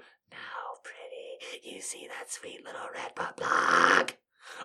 [1.61, 4.13] Pretty, you see that sweet little red butt plug?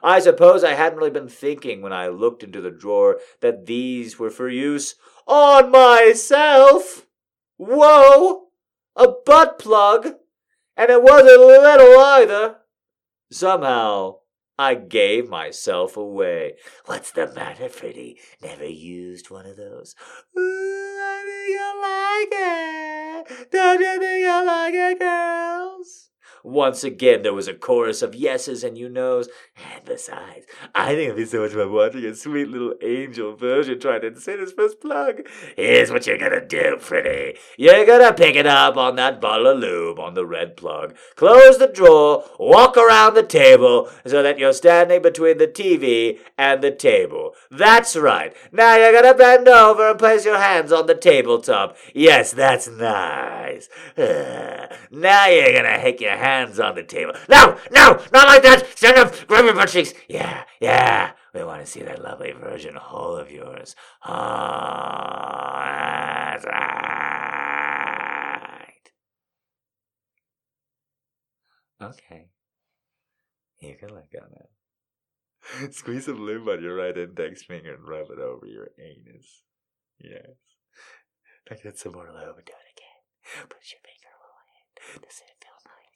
[0.02, 4.18] I suppose I hadn't really been thinking when I looked into the drawer that these
[4.18, 4.94] were for use
[5.27, 7.06] on myself.
[7.56, 8.48] Whoa!
[8.94, 10.14] A butt plug!
[10.77, 12.56] And it wasn't little either.
[13.31, 14.16] Somehow,
[14.59, 16.55] I gave myself away.
[16.86, 18.18] What's the matter, pretty?
[18.43, 19.94] Never used one of those?
[20.39, 23.51] Ooh, I think you like it.
[23.51, 26.06] Don't you think you like it, girls?
[26.47, 29.28] Once again, there was a chorus of yeses and you knows.
[29.74, 30.47] And besides,
[30.77, 34.06] I think it'd be so much fun watching a sweet little angel version trying to
[34.06, 35.27] insert his first plug.
[35.56, 37.36] Here's what you're gonna do, pretty.
[37.59, 41.59] You're gonna pick it up on that bottle of lube on the red plug, close
[41.59, 46.70] the drawer, walk around the table so that you're standing between the TV and the
[46.70, 47.35] table.
[47.51, 48.32] That's right.
[48.52, 51.77] Now you're gonna bend over and place your hands on the tabletop.
[51.93, 53.68] Yes, that's nice.
[53.98, 57.15] now you're gonna hit your hands hands on the table.
[57.29, 58.67] No, no, not like that.
[58.77, 59.95] Stand up, grab your butt cheeks.
[60.09, 61.13] Yeah, yeah.
[61.35, 63.77] We want to see that lovely virgin hole of yours.
[64.07, 64.13] Oh,
[65.59, 66.77] that's right.
[71.83, 72.31] Okay.
[73.61, 74.49] You can let go now.
[75.71, 79.43] Squeeze some lube on your right index finger and rub it over your anus.
[79.99, 80.37] Yes.
[81.51, 82.45] I get some more lube.
[82.45, 83.03] Do it again.
[83.49, 85.03] Put your finger all in.
[85.03, 85.21] Does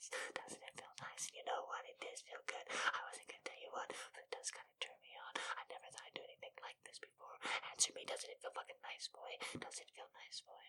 [0.08, 1.28] feel doesn't it feel nice?
[1.36, 1.84] You know what?
[1.84, 2.64] It does feel good.
[2.70, 5.32] I wasn't gonna tell you what, but it does kind of turn me on.
[5.36, 7.36] I never thought I'd do anything like this before.
[7.72, 9.32] Answer me, doesn't it feel fucking nice, boy?
[9.60, 10.64] Does it feel nice, boy?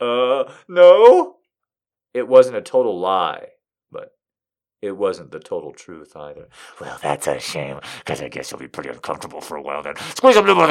[0.00, 1.40] Uh, no.
[2.12, 3.48] It wasn't a total lie,
[3.90, 4.12] but
[4.80, 6.48] it wasn't the total truth either.
[6.80, 9.96] Well, that's a shame, because I guess you'll be pretty uncomfortable for a while then.
[10.14, 10.68] Squeeze more.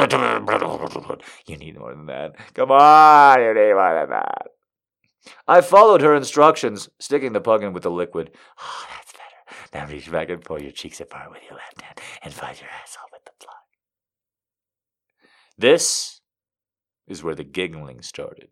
[1.46, 2.36] You need more than that.
[2.54, 4.53] Come on, you need more than that.
[5.46, 8.30] I followed her instructions, sticking the plug in with the liquid.
[8.60, 9.86] Oh, that's better.
[9.86, 12.70] Now reach back and pull your cheeks apart with your left hand and find your
[12.70, 13.56] asshole with the plug.
[15.56, 16.20] This
[17.06, 18.48] is where the giggling started.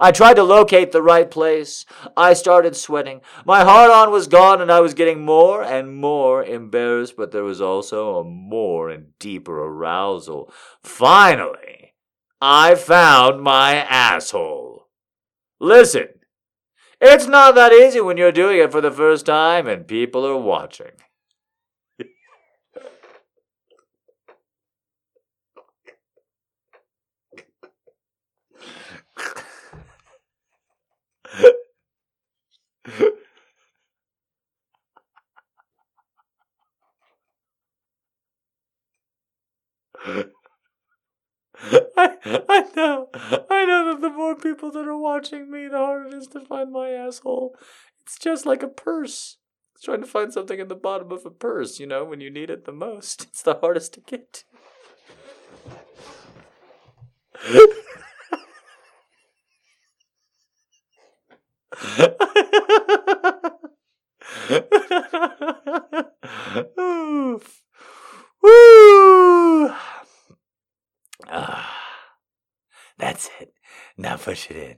[0.00, 1.84] I tried to locate the right place.
[2.16, 3.20] I started sweating.
[3.44, 7.42] My heart on was gone, and I was getting more and more embarrassed, but there
[7.42, 10.52] was also a more and deeper arousal.
[10.82, 11.94] Finally,
[12.40, 14.81] I found my asshole.
[15.62, 16.08] Listen,
[17.00, 20.36] it's not that easy when you're doing it for the first time and people are
[20.36, 20.90] watching.
[41.62, 42.16] I,
[42.48, 46.14] I know, I know that the more people that are watching me, the harder it
[46.14, 47.56] is to find my asshole.
[48.02, 49.36] It's just like a purse.
[49.74, 52.30] It's trying to find something in the bottom of a purse, you know, when you
[52.30, 53.26] need it the most.
[53.28, 54.44] It's the hardest to get.
[68.42, 69.72] Woo!
[71.34, 71.74] Ah,
[72.98, 73.54] that's it.
[73.96, 74.76] Now push it in.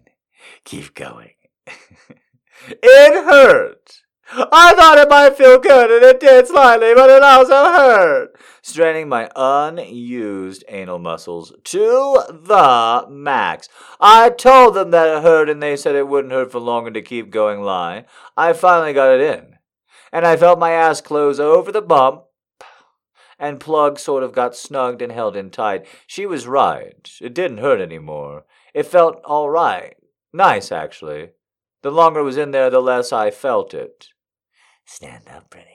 [0.64, 1.32] Keep going.
[1.66, 4.02] it hurt.
[4.32, 8.40] I thought it might feel good, and it did slightly, but it also hurt.
[8.62, 13.68] Straining my unused anal muscles to the max.
[14.00, 17.02] I told them that it hurt, and they said it wouldn't hurt for longer to
[17.02, 18.06] keep going lie.
[18.36, 19.56] I finally got it in,
[20.12, 22.23] and I felt my ass close over the bump,
[23.44, 25.86] and plug sort of got snugged and held in tight.
[26.06, 27.10] She was right.
[27.20, 28.44] It didn't hurt anymore.
[28.72, 29.96] It felt all right.
[30.32, 31.32] Nice, actually.
[31.82, 34.08] The longer it was in there, the less I felt it.
[34.86, 35.68] Stand up, pretty.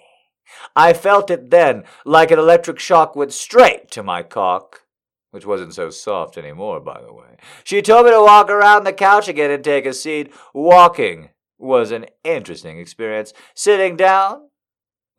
[0.75, 4.81] I felt it then, like an electric shock went straight to my cock,
[5.29, 7.37] which wasn't so soft anymore, by the way.
[7.63, 10.33] She told me to walk around the couch again and take a seat.
[10.55, 11.29] Walking
[11.59, 13.31] was an interesting experience.
[13.53, 14.49] Sitting down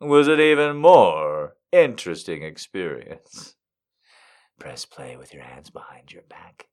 [0.01, 3.55] was it even more interesting experience.
[4.59, 6.67] Press play with your hands behind your back.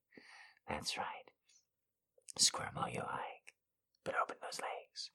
[0.69, 1.07] That's right.
[2.37, 3.55] Squirm all you like,
[4.05, 5.11] but open those legs.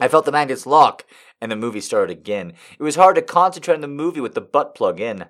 [0.00, 1.06] I felt the magnets lock,
[1.40, 2.54] and the movie started again.
[2.78, 5.26] It was hard to concentrate on the movie with the butt plug in.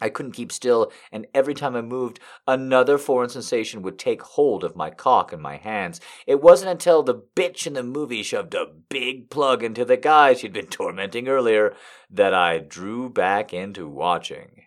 [0.00, 4.62] I couldn't keep still, and every time I moved, another foreign sensation would take hold
[4.62, 6.00] of my cock and my hands.
[6.26, 10.34] It wasn't until the bitch in the movie shoved a big plug into the guy
[10.34, 11.74] she'd been tormenting earlier
[12.10, 14.64] that I drew back into watching.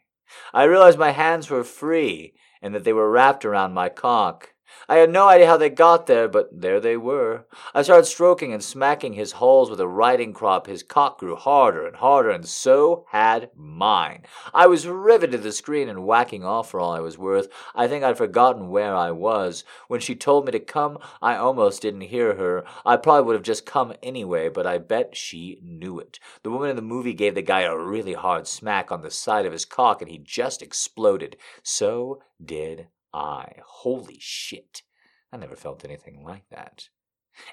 [0.51, 4.53] I realized my hands were free and that they were wrapped around my cock.
[4.87, 7.45] I had no idea how they got there, but there they were.
[7.73, 10.67] I started stroking and smacking his holes with a riding crop.
[10.67, 14.23] His cock grew harder and harder, and so had mine.
[14.53, 17.49] I was riveted to the screen and whacking off for all I was worth.
[17.75, 19.63] I think I'd forgotten where I was.
[19.87, 22.63] When she told me to come, I almost didn't hear her.
[22.85, 26.19] I probably would have just come anyway, but I bet she knew it.
[26.43, 29.45] The woman in the movie gave the guy a really hard smack on the side
[29.45, 31.37] of his cock, and he just exploded.
[31.63, 33.53] So did I.
[33.65, 34.83] Holy shit.
[35.31, 36.89] I never felt anything like that.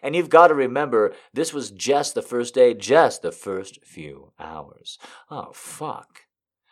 [0.03, 4.33] And you've got to remember, this was just the first day, just the first few
[4.39, 4.99] hours.
[5.31, 6.23] Oh, fuck.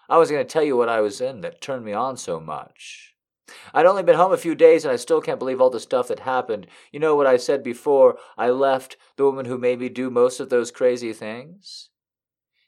[0.08, 2.40] I was going to tell you what I was in that turned me on so
[2.40, 3.14] much.
[3.72, 6.08] I'd only been home a few days and I still can't believe all the stuff
[6.08, 6.66] that happened.
[6.92, 8.16] You know what I said before?
[8.36, 11.90] I left the woman who made me do most of those crazy things?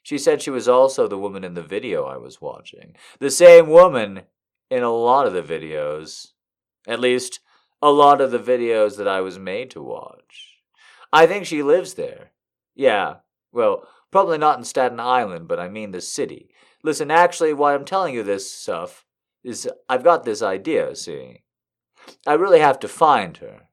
[0.03, 2.95] She said she was also the woman in the video I was watching.
[3.19, 4.21] The same woman
[4.69, 6.27] in a lot of the videos.
[6.87, 7.39] At least,
[7.81, 10.57] a lot of the videos that I was made to watch.
[11.11, 12.31] I think she lives there.
[12.75, 13.17] Yeah,
[13.51, 16.49] well, probably not in Staten Island, but I mean the city.
[16.83, 19.05] Listen, actually, why I'm telling you this stuff
[19.43, 21.43] is I've got this idea, see?
[22.25, 23.63] I really have to find her.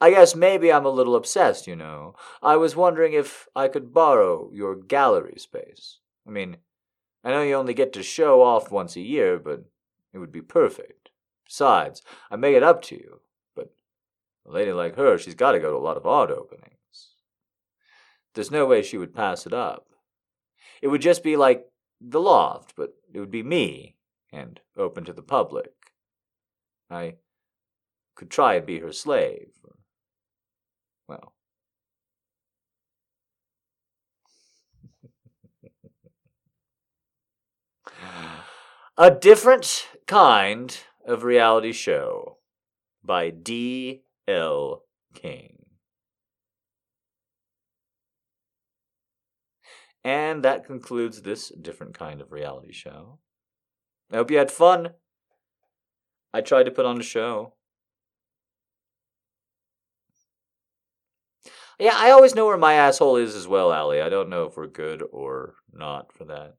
[0.00, 2.14] I guess maybe I'm a little obsessed, you know.
[2.42, 6.00] I was wondering if I could borrow your gallery space.
[6.26, 6.56] I mean,
[7.22, 9.64] I know you only get to show off once a year, but
[10.12, 11.10] it would be perfect.
[11.46, 13.20] Besides, I make it up to you,
[13.54, 13.72] but
[14.46, 16.72] a lady like her, she's got to go to a lot of art openings.
[18.34, 19.86] There's no way she would pass it up.
[20.80, 21.66] It would just be like
[22.00, 23.96] the loft, but it would be me
[24.32, 25.72] and open to the public.
[26.90, 27.16] I
[28.14, 29.50] could try and be her slave.
[31.08, 31.34] Well,
[38.96, 42.36] a different kind of reality show
[43.02, 44.02] by D.
[44.28, 44.82] L.
[45.14, 45.64] King.
[50.04, 53.20] And that concludes this different kind of reality show.
[54.12, 54.90] I hope you had fun.
[56.34, 57.54] I tried to put on a show.
[61.80, 64.02] Yeah, I always know where my asshole is as well, Allie.
[64.02, 66.56] I don't know if we're good or not for that.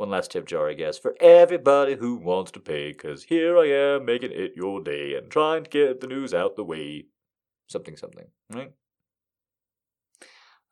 [0.00, 3.66] One last tip jar, I guess, for everybody who wants to pay, because here I
[3.66, 7.04] am making it your day and trying to get the news out the way.
[7.66, 8.72] Something, something, right?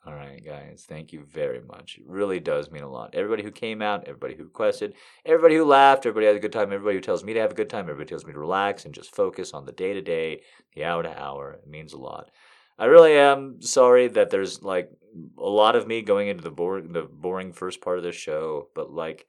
[0.07, 1.99] All right, guys, thank you very much.
[1.99, 3.15] It really does mean a lot.
[3.15, 4.95] Everybody who came out, everybody who requested,
[5.27, 7.55] everybody who laughed, everybody had a good time, everybody who tells me to have a
[7.55, 10.41] good time, everybody tells me to relax and just focus on the day to day,
[10.75, 11.53] the hour to hour.
[11.53, 12.31] It means a lot.
[12.79, 14.91] I really am sorry that there's like
[15.39, 18.69] a lot of me going into the boring the boring first part of this show,
[18.75, 19.27] but like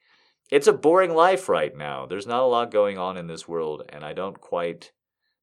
[0.52, 2.06] it's a boring life right now.
[2.06, 4.92] There's not a lot going on in this world, and I don't quite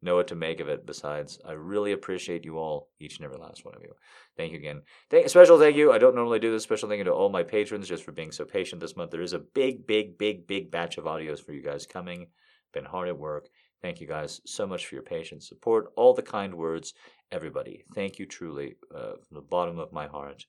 [0.02, 0.86] know what to make of it.
[0.86, 3.92] Besides, I really appreciate you all, each and every last one of you.
[4.36, 4.82] Thank you again.
[5.10, 5.92] Thank, special thank you.
[5.92, 6.62] I don't normally do this.
[6.62, 9.10] Special thank you to all my patrons just for being so patient this month.
[9.10, 12.28] There is a big, big, big, big batch of audios for you guys coming.
[12.72, 13.48] Been hard at work.
[13.82, 16.94] Thank you guys so much for your patience, support, all the kind words,
[17.32, 17.84] everybody.
[17.94, 20.44] Thank you truly uh, from the bottom of my heart.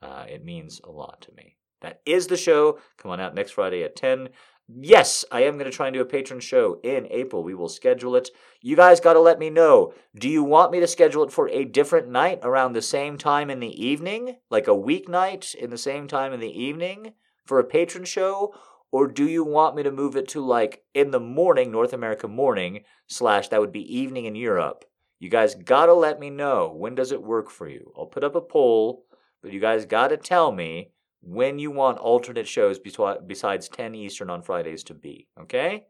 [0.00, 1.56] Uh, it means a lot to me.
[1.80, 2.78] That is the show.
[2.96, 4.28] Come on out next Friday at 10.
[4.68, 7.42] Yes, I am going to try and do a patron show in April.
[7.42, 8.30] We will schedule it.
[8.62, 9.92] You guys got to let me know.
[10.16, 13.50] Do you want me to schedule it for a different night around the same time
[13.50, 14.36] in the evening?
[14.50, 17.14] Like a weeknight in the same time in the evening
[17.44, 18.54] for a patron show?
[18.92, 22.28] Or do you want me to move it to like in the morning, North America
[22.28, 24.84] morning, slash that would be evening in Europe?
[25.22, 26.74] You guys got to let me know.
[26.76, 27.92] When does it work for you?
[27.96, 29.04] I'll put up a poll,
[29.40, 30.90] but you guys got to tell me
[31.20, 35.28] when you want alternate shows besides 10 Eastern on Fridays to be.
[35.40, 35.86] Okay?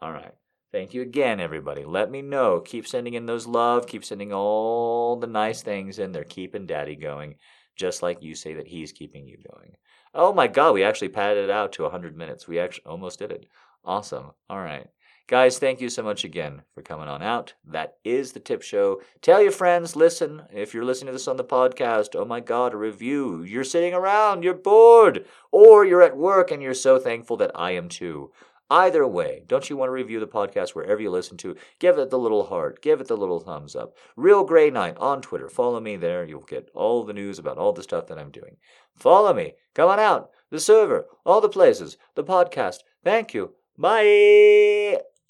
[0.00, 0.32] All right.
[0.72, 1.84] Thank you again, everybody.
[1.84, 2.60] Let me know.
[2.60, 3.86] Keep sending in those love.
[3.86, 6.12] Keep sending all the nice things in.
[6.12, 7.34] They're keeping Daddy going,
[7.76, 9.76] just like you say that he's keeping you going.
[10.14, 12.48] Oh my God, we actually padded it out to 100 minutes.
[12.48, 13.44] We actually almost did it.
[13.84, 14.30] Awesome.
[14.48, 14.86] All right.
[15.28, 17.54] Guys, thank you so much again for coming on out.
[17.64, 19.00] That is the tip show.
[19.22, 20.42] Tell your friends, listen.
[20.52, 23.42] If you're listening to this on the podcast, oh my God, a review.
[23.42, 27.70] You're sitting around, you're bored, or you're at work and you're so thankful that I
[27.72, 28.32] am too.
[28.72, 31.54] Either way, don't you want to review the podcast wherever you listen to?
[31.78, 33.94] Give it the little heart, give it the little thumbs up.
[34.16, 35.50] Real Grey Knight on Twitter.
[35.50, 36.24] Follow me there.
[36.24, 38.56] You'll get all the news about all the stuff that I'm doing.
[38.96, 39.54] Follow me.
[39.74, 40.30] Come on out.
[40.50, 42.78] The server, all the places, the podcast.
[43.04, 43.54] Thank you.
[43.76, 45.02] Bye.